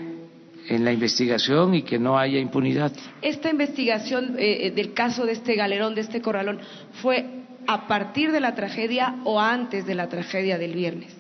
en 0.70 0.84
la 0.84 0.92
investigación 0.92 1.74
y 1.76 1.84
que 1.84 1.98
no 2.00 2.18
haya 2.18 2.40
impunidad. 2.40 2.92
Esta 3.22 3.50
investigación 3.50 4.36
eh, 4.38 4.72
del 4.76 4.94
caso 4.94 5.26
de 5.26 5.34
este 5.34 5.56
galerón, 5.56 5.96
de 5.96 6.02
este 6.02 6.22
corralón, 6.22 6.60
fue 7.02 7.26
a 7.68 7.88
partir 7.88 8.32
de 8.32 8.40
la 8.40 8.56
tragedia 8.56 9.16
o 9.24 9.40
antes 9.40 9.86
de 9.86 9.94
la 9.94 10.08
tragedia 10.08 10.58
del 10.58 10.74
viernes. 10.74 11.16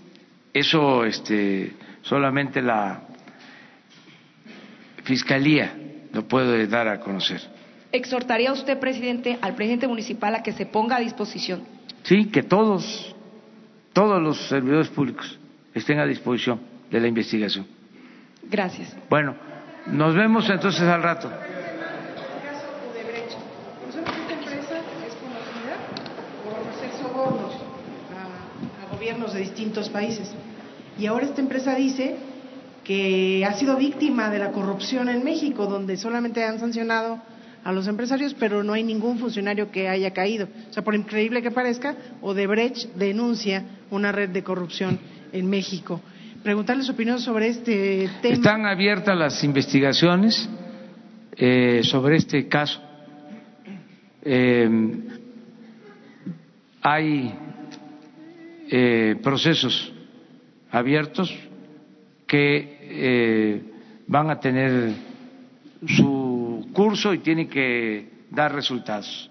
Eso 0.53 1.03
este, 1.03 1.73
solamente 2.01 2.61
la 2.61 3.01
Fiscalía 5.03 5.73
lo 6.11 6.27
puede 6.27 6.67
dar 6.67 6.87
a 6.87 6.99
conocer. 6.99 7.41
¿Exhortaría 7.91 8.51
usted, 8.51 8.77
presidente, 8.79 9.37
al 9.41 9.55
presidente 9.55 9.87
municipal 9.87 10.35
a 10.35 10.43
que 10.43 10.51
se 10.51 10.65
ponga 10.65 10.97
a 10.97 10.99
disposición? 10.99 11.63
Sí, 12.03 12.25
que 12.25 12.43
todos, 12.43 13.15
todos 13.93 14.21
los 14.21 14.37
servidores 14.49 14.89
públicos 14.89 15.39
estén 15.73 15.99
a 15.99 16.05
disposición 16.05 16.59
de 16.91 16.99
la 16.99 17.07
investigación. 17.07 17.65
Gracias. 18.43 18.95
Bueno, 19.09 19.35
nos 19.87 20.15
vemos 20.15 20.49
entonces 20.49 20.81
al 20.81 21.03
rato. 21.03 21.29
a 28.81 28.93
gobiernos 28.93 29.26
de 29.37 29.43
distintos 29.43 29.89
países. 29.89 30.31
Y 30.99 31.05
ahora 31.05 31.25
esta 31.25 31.41
empresa 31.41 31.75
dice 31.75 32.17
que 32.83 33.45
ha 33.45 33.53
sido 33.53 33.77
víctima 33.77 34.29
de 34.29 34.39
la 34.39 34.51
corrupción 34.51 35.09
en 35.09 35.23
México, 35.23 35.67
donde 35.67 35.97
solamente 35.97 36.43
han 36.43 36.59
sancionado 36.59 37.21
a 37.63 37.71
los 37.71 37.87
empresarios, 37.87 38.33
pero 38.33 38.63
no 38.63 38.73
hay 38.73 38.83
ningún 38.83 39.19
funcionario 39.19 39.69
que 39.71 39.89
haya 39.89 40.11
caído. 40.11 40.47
O 40.69 40.73
sea, 40.73 40.83
por 40.83 40.95
increíble 40.95 41.41
que 41.41 41.51
parezca, 41.51 41.95
Odebrecht 42.21 42.93
denuncia 42.95 43.63
una 43.91 44.11
red 44.11 44.29
de 44.29 44.43
corrupción 44.43 44.99
en 45.33 45.49
México. 45.49 46.01
Preguntarle 46.43 46.83
su 46.83 46.93
opinión 46.93 47.19
sobre 47.19 47.49
este 47.49 48.09
tema. 48.21 48.35
Están 48.35 48.65
abiertas 48.65 49.17
las 49.17 49.43
investigaciones 49.43 50.49
eh, 51.35 51.81
sobre 51.83 52.17
este 52.17 52.47
caso. 52.47 52.81
Eh, 54.21 54.69
hay 56.81 57.33
eh, 58.69 59.15
procesos 59.21 59.93
abiertos 60.71 61.33
que 62.25 62.77
eh, 62.81 63.63
van 64.07 64.29
a 64.29 64.39
tener 64.39 64.93
su 65.87 66.69
curso 66.73 67.13
y 67.13 67.19
tienen 67.19 67.49
que 67.49 68.25
dar 68.29 68.53
resultados. 68.53 69.29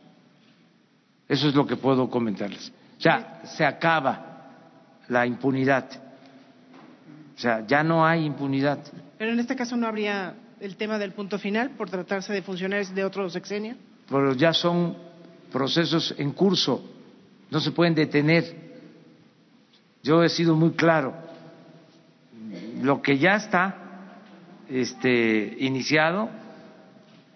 Eso 1.28 1.48
es 1.48 1.54
lo 1.54 1.66
que 1.66 1.76
puedo 1.76 2.08
comentarles. 2.08 2.72
O 2.98 3.00
sea, 3.00 3.42
se 3.44 3.64
acaba 3.64 4.52
la 5.08 5.26
impunidad. 5.26 5.84
O 7.36 7.38
sea, 7.38 7.66
ya 7.66 7.82
no 7.82 8.06
hay 8.06 8.24
impunidad. 8.24 8.78
Pero 9.18 9.32
en 9.32 9.40
este 9.40 9.56
caso 9.56 9.76
no 9.76 9.86
habría 9.86 10.34
el 10.60 10.76
tema 10.76 10.98
del 10.98 11.12
punto 11.12 11.38
final 11.38 11.70
por 11.70 11.90
tratarse 11.90 12.32
de 12.32 12.42
funcionarios 12.42 12.94
de 12.94 13.04
otro 13.04 13.28
sexenio. 13.28 13.76
Pero 14.08 14.34
ya 14.34 14.52
son 14.52 14.96
procesos 15.52 16.14
en 16.16 16.32
curso, 16.32 16.82
no 17.50 17.60
se 17.60 17.72
pueden 17.72 17.94
detener. 17.94 18.65
Yo 20.06 20.22
he 20.22 20.28
sido 20.28 20.54
muy 20.54 20.70
claro 20.70 21.14
lo 22.80 23.02
que 23.02 23.18
ya 23.18 23.34
está 23.34 23.74
este, 24.68 25.56
iniciado, 25.58 26.28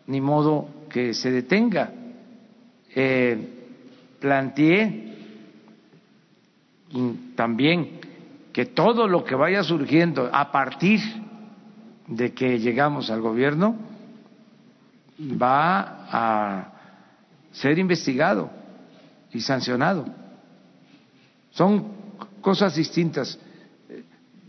ni 0.06 0.20
modo 0.20 0.68
que 0.88 1.12
se 1.12 1.32
detenga. 1.32 1.90
Eh, 2.94 3.38
planteé 4.20 5.16
también 7.34 7.98
que 8.52 8.66
todo 8.66 9.08
lo 9.08 9.24
que 9.24 9.34
vaya 9.34 9.64
surgiendo 9.64 10.30
a 10.32 10.52
partir 10.52 11.00
de 12.06 12.32
que 12.34 12.60
llegamos 12.60 13.10
al 13.10 13.20
gobierno 13.20 13.74
va 15.20 16.06
a 16.08 16.72
ser 17.50 17.80
investigado 17.80 18.48
y 19.32 19.40
sancionado. 19.40 20.06
Son 21.50 21.98
cosas 22.40 22.74
distintas 22.74 23.38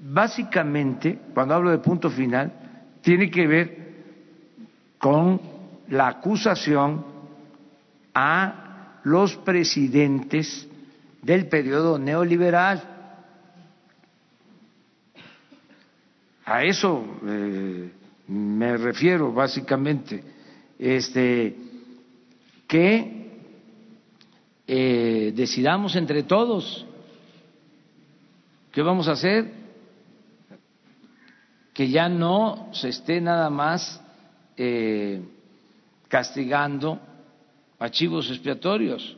básicamente, 0.01 1.19
cuando 1.33 1.53
hablo 1.53 1.71
de 1.71 1.77
punto 1.77 2.09
final, 2.09 2.51
tiene 3.01 3.29
que 3.29 3.47
ver 3.47 3.81
con 4.97 5.39
la 5.89 6.07
acusación 6.07 7.05
a 8.13 8.99
los 9.03 9.35
presidentes 9.37 10.67
del 11.21 11.47
periodo 11.47 11.97
neoliberal. 11.99 12.81
A 16.45 16.63
eso 16.63 17.03
eh, 17.25 17.91
me 18.27 18.77
refiero 18.77 19.31
básicamente, 19.31 20.23
este, 20.77 21.55
que 22.67 23.21
eh, 24.67 25.33
decidamos 25.35 25.95
entre 25.95 26.23
todos 26.23 26.85
qué 28.71 28.81
vamos 28.81 29.07
a 29.07 29.13
hacer 29.13 29.51
que 31.73 31.89
ya 31.89 32.09
no 32.09 32.69
se 32.73 32.89
esté 32.89 33.21
nada 33.21 33.49
más 33.49 34.01
eh, 34.57 35.21
castigando 36.07 36.99
archivos 37.79 38.29
expiatorios, 38.29 39.17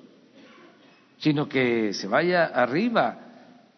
sino 1.17 1.49
que 1.49 1.93
se 1.93 2.07
vaya 2.07 2.45
arriba, 2.45 3.17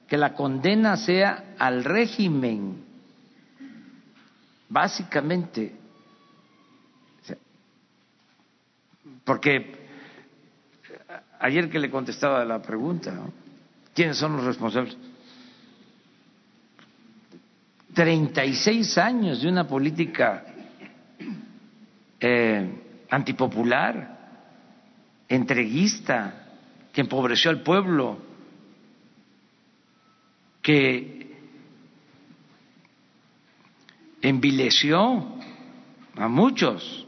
que 0.08 0.18
la 0.18 0.34
condena 0.34 0.98
sea 0.98 1.56
al 1.58 1.84
régimen, 1.84 2.84
básicamente. 4.70 5.76
Porque 9.24 9.88
ayer 11.40 11.70
que 11.70 11.80
le 11.80 11.90
contestaba 11.90 12.46
la 12.46 12.62
pregunta, 12.62 13.20
¿quiénes 13.94 14.18
son 14.18 14.36
los 14.36 14.46
responsables? 14.46 14.96
36 17.96 18.98
años 18.98 19.42
de 19.42 19.48
una 19.48 19.66
política 19.66 20.44
eh, 22.20 23.06
antipopular, 23.10 24.44
entreguista, 25.30 26.46
que 26.92 27.02
empobreció 27.02 27.50
al 27.50 27.62
pueblo, 27.64 28.20
que 30.62 31.36
envileció 34.22 35.38
a 36.18 36.28
muchos. 36.28 37.08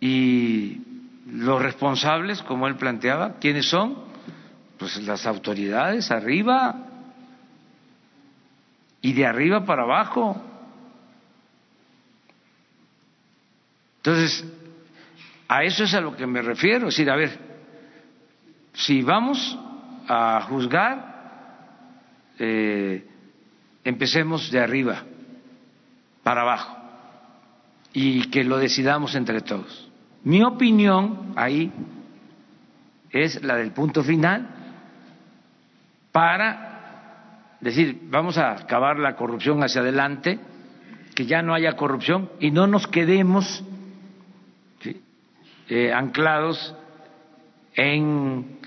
Y 0.00 0.78
los 1.26 1.60
responsables, 1.60 2.42
como 2.42 2.68
él 2.68 2.76
planteaba, 2.76 3.38
¿quiénes 3.40 3.66
son? 3.66 4.09
Pues 4.80 4.96
las 5.02 5.26
autoridades 5.26 6.10
arriba 6.10 6.74
y 9.02 9.12
de 9.12 9.26
arriba 9.26 9.66
para 9.66 9.82
abajo. 9.82 10.42
Entonces, 13.98 14.42
a 15.48 15.64
eso 15.64 15.84
es 15.84 15.92
a 15.92 16.00
lo 16.00 16.16
que 16.16 16.26
me 16.26 16.40
refiero. 16.40 16.88
Es 16.88 16.96
decir, 16.96 17.10
a 17.10 17.16
ver, 17.16 17.38
si 18.72 19.02
vamos 19.02 19.58
a 20.08 20.46
juzgar, 20.48 21.10
eh, 22.38 23.06
empecemos 23.84 24.50
de 24.50 24.60
arriba 24.60 25.02
para 26.22 26.40
abajo 26.40 26.74
y 27.92 28.30
que 28.30 28.44
lo 28.44 28.56
decidamos 28.56 29.14
entre 29.14 29.42
todos. 29.42 29.90
Mi 30.24 30.42
opinión 30.42 31.34
ahí 31.36 31.70
es 33.10 33.44
la 33.44 33.56
del 33.56 33.72
punto 33.72 34.02
final 34.02 34.56
para 36.12 37.56
decir, 37.60 38.00
vamos 38.04 38.38
a 38.38 38.52
acabar 38.52 38.98
la 38.98 39.16
corrupción 39.16 39.62
hacia 39.62 39.80
adelante, 39.80 40.38
que 41.14 41.26
ya 41.26 41.42
no 41.42 41.54
haya 41.54 41.76
corrupción 41.76 42.30
y 42.40 42.50
no 42.50 42.66
nos 42.66 42.86
quedemos 42.86 43.64
eh, 45.68 45.92
anclados 45.92 46.74
en 47.74 48.58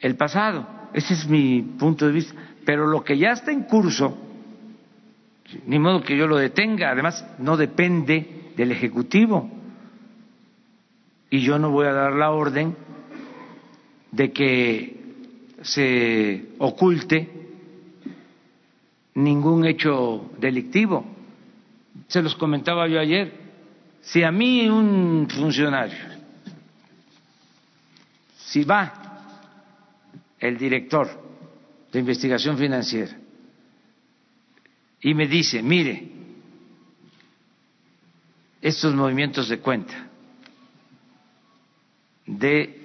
el 0.00 0.16
pasado. 0.16 0.66
Ese 0.92 1.14
es 1.14 1.28
mi 1.28 1.62
punto 1.62 2.06
de 2.06 2.12
vista. 2.12 2.34
Pero 2.64 2.86
lo 2.86 3.02
que 3.04 3.18
ya 3.18 3.30
está 3.30 3.50
en 3.50 3.64
curso, 3.64 4.16
ni 5.66 5.78
modo 5.78 6.02
que 6.02 6.16
yo 6.16 6.26
lo 6.26 6.36
detenga, 6.36 6.90
además 6.90 7.26
no 7.38 7.56
depende 7.56 8.52
del 8.56 8.72
Ejecutivo. 8.72 9.50
Y 11.30 11.40
yo 11.40 11.58
no 11.58 11.70
voy 11.70 11.86
a 11.86 11.92
dar 11.92 12.12
la 12.14 12.30
orden 12.30 12.74
de 14.12 14.32
que 14.32 14.97
se 15.62 16.50
oculte 16.58 17.28
ningún 19.14 19.66
hecho 19.66 20.30
delictivo. 20.38 21.04
Se 22.06 22.22
los 22.22 22.34
comentaba 22.36 22.86
yo 22.88 23.00
ayer. 23.00 23.32
Si 24.00 24.22
a 24.22 24.30
mí 24.30 24.68
un 24.68 25.28
funcionario 25.28 26.18
si 28.48 28.64
va 28.64 28.92
el 30.38 30.56
director 30.56 31.06
de 31.92 31.98
investigación 31.98 32.56
financiera 32.56 33.14
y 35.02 35.12
me 35.12 35.28
dice, 35.28 35.62
mire, 35.62 36.08
estos 38.62 38.94
movimientos 38.94 39.48
de 39.50 39.58
cuenta 39.58 40.08
de 42.26 42.77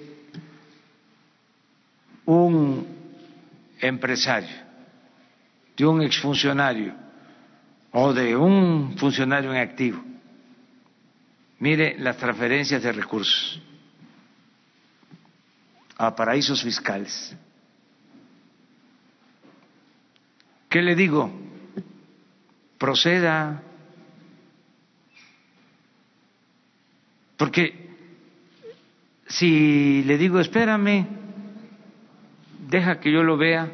un 2.26 2.86
empresario, 3.80 4.56
de 5.76 5.86
un 5.86 6.02
exfuncionario 6.02 6.94
o 7.92 8.12
de 8.12 8.36
un 8.36 8.96
funcionario 8.96 9.52
en 9.52 9.58
activo. 9.58 10.02
Mire 11.58 11.96
las 11.98 12.16
transferencias 12.16 12.82
de 12.82 12.92
recursos 12.92 13.60
a 15.96 16.14
paraísos 16.14 16.62
fiscales. 16.62 17.36
¿Qué 20.68 20.82
le 20.82 20.96
digo? 20.96 21.30
Proceda. 22.78 23.62
Porque 27.36 27.84
si 29.28 30.02
le 30.02 30.18
digo, 30.18 30.40
espérame, 30.40 31.23
deja 32.74 32.98
que 32.98 33.12
yo 33.12 33.22
lo 33.22 33.36
vea, 33.36 33.70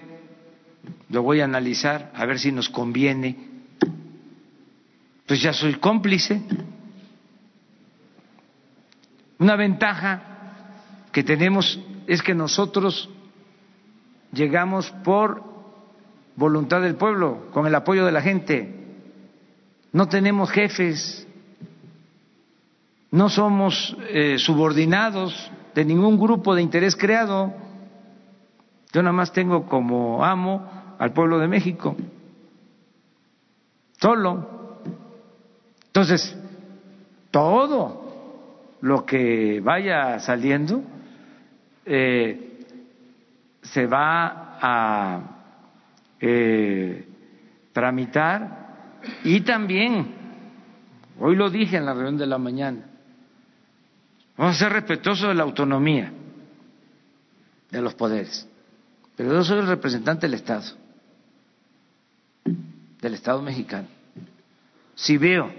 lo 1.08 1.22
voy 1.22 1.40
a 1.40 1.44
analizar, 1.44 2.12
a 2.14 2.26
ver 2.26 2.38
si 2.38 2.52
nos 2.52 2.68
conviene, 2.68 3.34
pues 5.26 5.40
ya 5.40 5.54
soy 5.54 5.76
cómplice. 5.76 6.42
Una 9.38 9.56
ventaja 9.56 10.22
que 11.12 11.22
tenemos 11.22 11.80
es 12.06 12.22
que 12.22 12.34
nosotros 12.34 13.08
llegamos 14.32 14.90
por 15.02 15.42
voluntad 16.36 16.82
del 16.82 16.96
pueblo, 16.96 17.48
con 17.52 17.66
el 17.66 17.74
apoyo 17.74 18.04
de 18.04 18.12
la 18.12 18.20
gente. 18.20 18.74
No 19.92 20.08
tenemos 20.08 20.50
jefes, 20.50 21.26
no 23.10 23.30
somos 23.30 23.96
eh, 24.10 24.36
subordinados 24.38 25.50
de 25.74 25.86
ningún 25.86 26.20
grupo 26.20 26.54
de 26.54 26.60
interés 26.60 26.94
creado. 26.94 27.69
Yo 28.92 29.02
nada 29.02 29.12
más 29.12 29.32
tengo 29.32 29.66
como 29.66 30.24
amo 30.24 30.96
al 30.98 31.12
pueblo 31.12 31.38
de 31.38 31.48
México, 31.48 31.96
solo. 34.00 34.80
Entonces, 35.86 36.36
todo 37.30 38.76
lo 38.80 39.04
que 39.04 39.60
vaya 39.60 40.18
saliendo 40.20 40.82
eh, 41.84 42.58
se 43.62 43.86
va 43.86 44.58
a 44.60 45.20
eh, 46.20 47.06
tramitar 47.72 48.98
y 49.24 49.40
también, 49.42 50.14
hoy 51.18 51.36
lo 51.36 51.50
dije 51.50 51.76
en 51.76 51.86
la 51.86 51.94
reunión 51.94 52.18
de 52.18 52.26
la 52.26 52.38
mañana, 52.38 52.84
vamos 54.36 54.56
a 54.56 54.58
ser 54.58 54.72
respetuosos 54.72 55.28
de 55.28 55.34
la 55.34 55.44
autonomía 55.44 56.12
de 57.70 57.80
los 57.80 57.94
poderes, 57.94 58.48
pero 59.20 59.34
yo 59.34 59.44
soy 59.44 59.58
el 59.58 59.66
representante 59.66 60.26
del 60.26 60.32
Estado, 60.32 60.64
del 63.02 63.12
Estado 63.12 63.42
mexicano. 63.42 63.86
Si 64.94 65.18
veo 65.18 65.52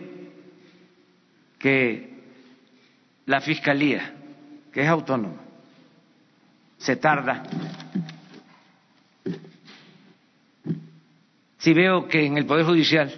que 1.59 2.23
la 3.27 3.39
Fiscalía, 3.39 4.15
que 4.73 4.81
es 4.81 4.87
autónoma, 4.87 5.43
se 6.79 6.95
tarda. 6.95 7.43
Si 11.59 11.71
veo 11.71 12.07
que 12.07 12.25
en 12.25 12.39
el 12.39 12.47
Poder 12.47 12.65
Judicial 12.65 13.13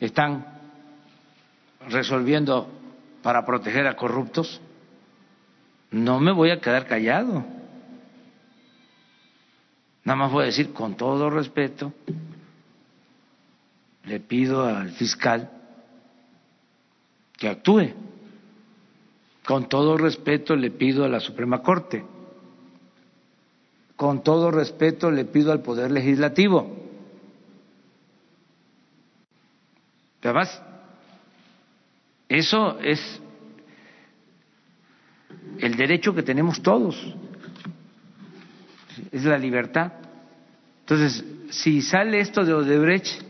están 0.00 0.46
resolviendo 1.86 2.66
para 3.22 3.44
proteger 3.44 3.86
a 3.86 3.94
corruptos, 3.94 4.58
no 5.96 6.20
me 6.20 6.32
voy 6.32 6.50
a 6.50 6.60
quedar 6.60 6.86
callado. 6.86 7.44
Nada 10.04 10.16
más 10.16 10.30
voy 10.30 10.44
a 10.44 10.46
decir 10.46 10.72
con 10.72 10.96
todo 10.96 11.30
respeto, 11.30 11.92
le 14.04 14.20
pido 14.20 14.64
al 14.64 14.90
fiscal 14.90 15.50
que 17.36 17.48
actúe. 17.48 17.92
Con 19.44 19.68
todo 19.68 19.96
respeto 19.96 20.54
le 20.56 20.70
pido 20.70 21.04
a 21.04 21.08
la 21.08 21.20
Suprema 21.20 21.62
Corte, 21.62 22.04
con 23.94 24.22
todo 24.24 24.50
respeto 24.50 25.10
le 25.10 25.24
pido 25.24 25.52
al 25.52 25.62
Poder 25.62 25.92
Legislativo. 25.92 26.84
Además, 30.20 30.60
eso 32.28 32.80
es 32.80 33.20
el 35.58 35.76
derecho 35.76 36.14
que 36.14 36.22
tenemos 36.22 36.62
todos, 36.62 36.96
es 39.12 39.24
la 39.24 39.38
libertad. 39.38 39.92
Entonces, 40.80 41.24
si 41.50 41.82
sale 41.82 42.20
esto 42.20 42.44
de 42.44 42.54
Odebrecht, 42.54 43.22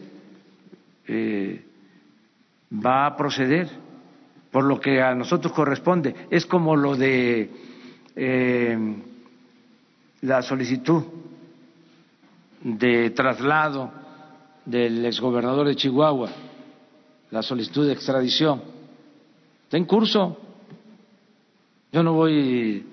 eh, 1.06 1.64
va 2.72 3.06
a 3.06 3.16
proceder 3.16 3.68
por 4.50 4.64
lo 4.64 4.80
que 4.80 5.00
a 5.02 5.14
nosotros 5.14 5.52
corresponde. 5.52 6.14
Es 6.30 6.46
como 6.46 6.76
lo 6.76 6.96
de 6.96 7.50
eh, 8.14 8.78
la 10.22 10.42
solicitud 10.42 11.04
de 12.62 13.10
traslado 13.10 13.92
del 14.64 15.04
exgobernador 15.04 15.68
de 15.68 15.76
Chihuahua, 15.76 16.30
la 17.30 17.42
solicitud 17.42 17.86
de 17.86 17.92
extradición. 17.92 18.62
Está 19.64 19.76
en 19.76 19.84
curso. 19.84 20.45
Yo 21.97 22.02
no 22.02 22.12
voy 22.12 22.85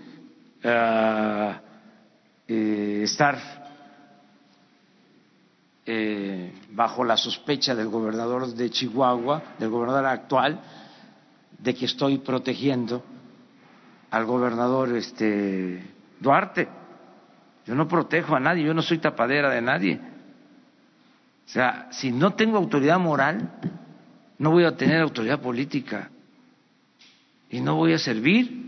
a 0.63 1.61
eh, 2.47 3.01
estar 3.03 3.37
eh, 5.85 6.53
bajo 6.69 7.03
la 7.03 7.17
sospecha 7.17 7.75
del 7.75 7.89
gobernador 7.89 8.47
de 8.47 8.69
Chihuahua, 8.69 9.43
del 9.59 9.69
gobernador 9.69 10.05
actual, 10.05 10.57
de 11.59 11.75
que 11.75 11.83
estoy 11.83 12.19
protegiendo 12.19 13.03
al 14.09 14.23
gobernador 14.23 14.95
este 14.95 15.83
Duarte. 16.21 16.69
Yo 17.65 17.75
no 17.75 17.89
protejo 17.89 18.37
a 18.37 18.39
nadie, 18.39 18.63
yo 18.63 18.73
no 18.73 18.81
soy 18.81 18.99
tapadera 18.99 19.49
de 19.49 19.61
nadie. 19.61 19.99
O 21.45 21.49
sea, 21.49 21.89
si 21.91 22.09
no 22.09 22.35
tengo 22.35 22.57
autoridad 22.57 22.99
moral, 22.99 23.51
no 24.37 24.51
voy 24.51 24.63
a 24.63 24.77
tener 24.77 25.01
autoridad 25.01 25.41
política 25.41 26.09
y 27.49 27.59
no 27.59 27.75
voy 27.75 27.91
a 27.91 27.99
servir. 27.99 28.62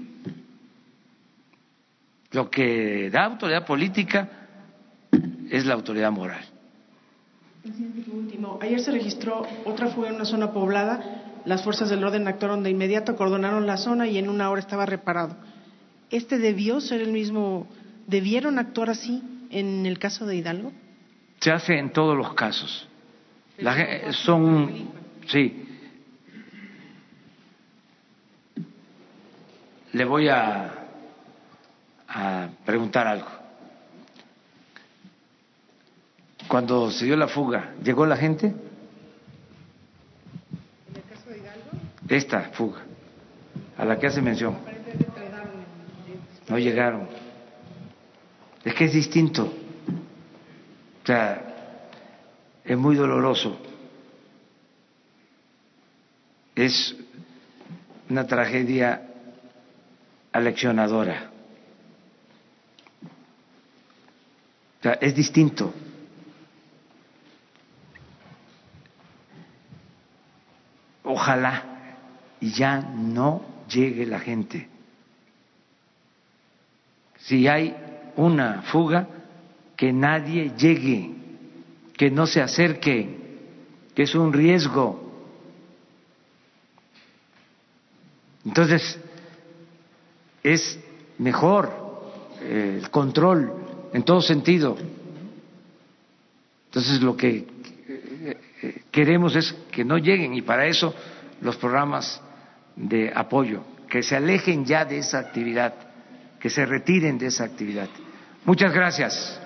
Lo 2.35 2.49
que 2.49 3.09
da 3.09 3.23
autoridad 3.23 3.65
política 3.65 4.29
es 5.49 5.65
la 5.65 5.73
autoridad 5.73 6.11
moral. 6.11 6.43
último, 8.11 8.59
ayer 8.61 8.81
se 8.81 8.91
registró 8.91 9.47
otra 9.63 9.87
fuga 9.87 10.09
en 10.09 10.15
una 10.15 10.25
zona 10.25 10.51
poblada 10.51 11.23
las 11.45 11.63
fuerzas 11.63 11.89
del 11.89 12.03
orden 12.03 12.27
actuaron 12.27 12.61
de 12.61 12.71
inmediato, 12.71 13.13
acordonaron 13.13 13.65
la 13.65 13.77
zona 13.77 14.07
y 14.07 14.17
en 14.17 14.27
una 14.27 14.49
hora 14.49 14.59
estaba 14.59 14.85
reparado. 14.85 15.37
¿Este 16.09 16.37
debió 16.37 16.81
ser 16.81 16.99
el 16.99 17.13
mismo? 17.13 17.67
¿Debieron 18.05 18.59
actuar 18.59 18.89
así 18.89 19.23
en 19.49 19.85
el 19.85 19.97
caso 19.97 20.25
de 20.25 20.35
Hidalgo? 20.35 20.73
Se 21.39 21.51
hace 21.51 21.79
en 21.79 21.93
todos 21.93 22.17
los 22.17 22.33
casos. 22.33 22.89
La, 23.59 24.11
son, 24.11 24.89
sí. 25.27 25.67
Le 29.93 30.03
voy 30.03 30.27
a, 30.27 30.84
a 32.15 32.47
preguntar 32.65 33.05
algo. 33.05 33.27
Cuando 36.47 36.89
se 36.89 37.05
dio 37.05 37.17
la 37.17 37.27
fuga, 37.27 37.73
¿llegó 37.83 38.05
la 38.05 38.15
gente? 38.15 38.53
esta 42.07 42.51
fuga, 42.51 42.81
a 43.77 43.83
la 43.83 43.99
que 43.99 44.07
hace 44.07 44.21
mención. 44.21 44.55
No 46.47 46.57
llegaron. 46.59 47.07
Es 48.63 48.73
que 48.75 48.85
es 48.85 48.93
distinto. 48.93 49.51
O 51.03 51.05
sea, 51.05 51.41
es 52.63 52.77
muy 52.77 52.95
doloroso. 52.95 53.57
Es 56.55 56.95
una 58.07 58.25
tragedia 58.27 59.01
aleccionadora. 60.31 61.31
Es 64.93 65.15
distinto. 65.15 65.73
Ojalá 71.03 71.63
ya 72.41 72.79
no 72.81 73.41
llegue 73.67 74.05
la 74.05 74.19
gente 74.19 74.75
si 77.25 77.47
hay 77.47 77.75
una 78.17 78.61
fuga, 78.61 79.07
que 79.75 79.91
nadie 79.91 80.51
llegue, 80.55 81.11
que 81.97 82.11
no 82.11 82.27
se 82.27 82.41
acerque, 82.41 83.17
que 83.95 84.03
es 84.03 84.13
un 84.13 84.31
riesgo. 84.31 85.01
Entonces, 88.45 88.99
es 90.43 90.79
mejor 91.17 91.71
eh, 92.41 92.79
el 92.81 92.91
control 92.91 93.64
en 93.95 94.03
todo 94.03 94.21
sentido. 94.21 94.75
Entonces, 96.65 97.01
lo 97.01 97.15
que 97.15 97.47
eh, 98.61 98.81
queremos 98.91 99.37
es 99.37 99.53
que 99.71 99.85
no 99.85 99.97
lleguen 99.97 100.33
y 100.33 100.41
para 100.41 100.65
eso 100.65 100.93
los 101.39 101.55
programas 101.55 102.21
de 102.75 103.13
apoyo, 103.15 103.63
que 103.89 104.03
se 104.03 104.17
alejen 104.17 104.65
ya 104.65 104.83
de 104.83 104.97
esa 104.97 105.19
actividad, 105.19 105.73
que 106.41 106.49
se 106.49 106.65
retiren 106.65 107.17
de 107.17 107.27
esa 107.27 107.45
actividad. 107.45 107.87
Muchas 108.43 108.73
gracias. 108.73 109.39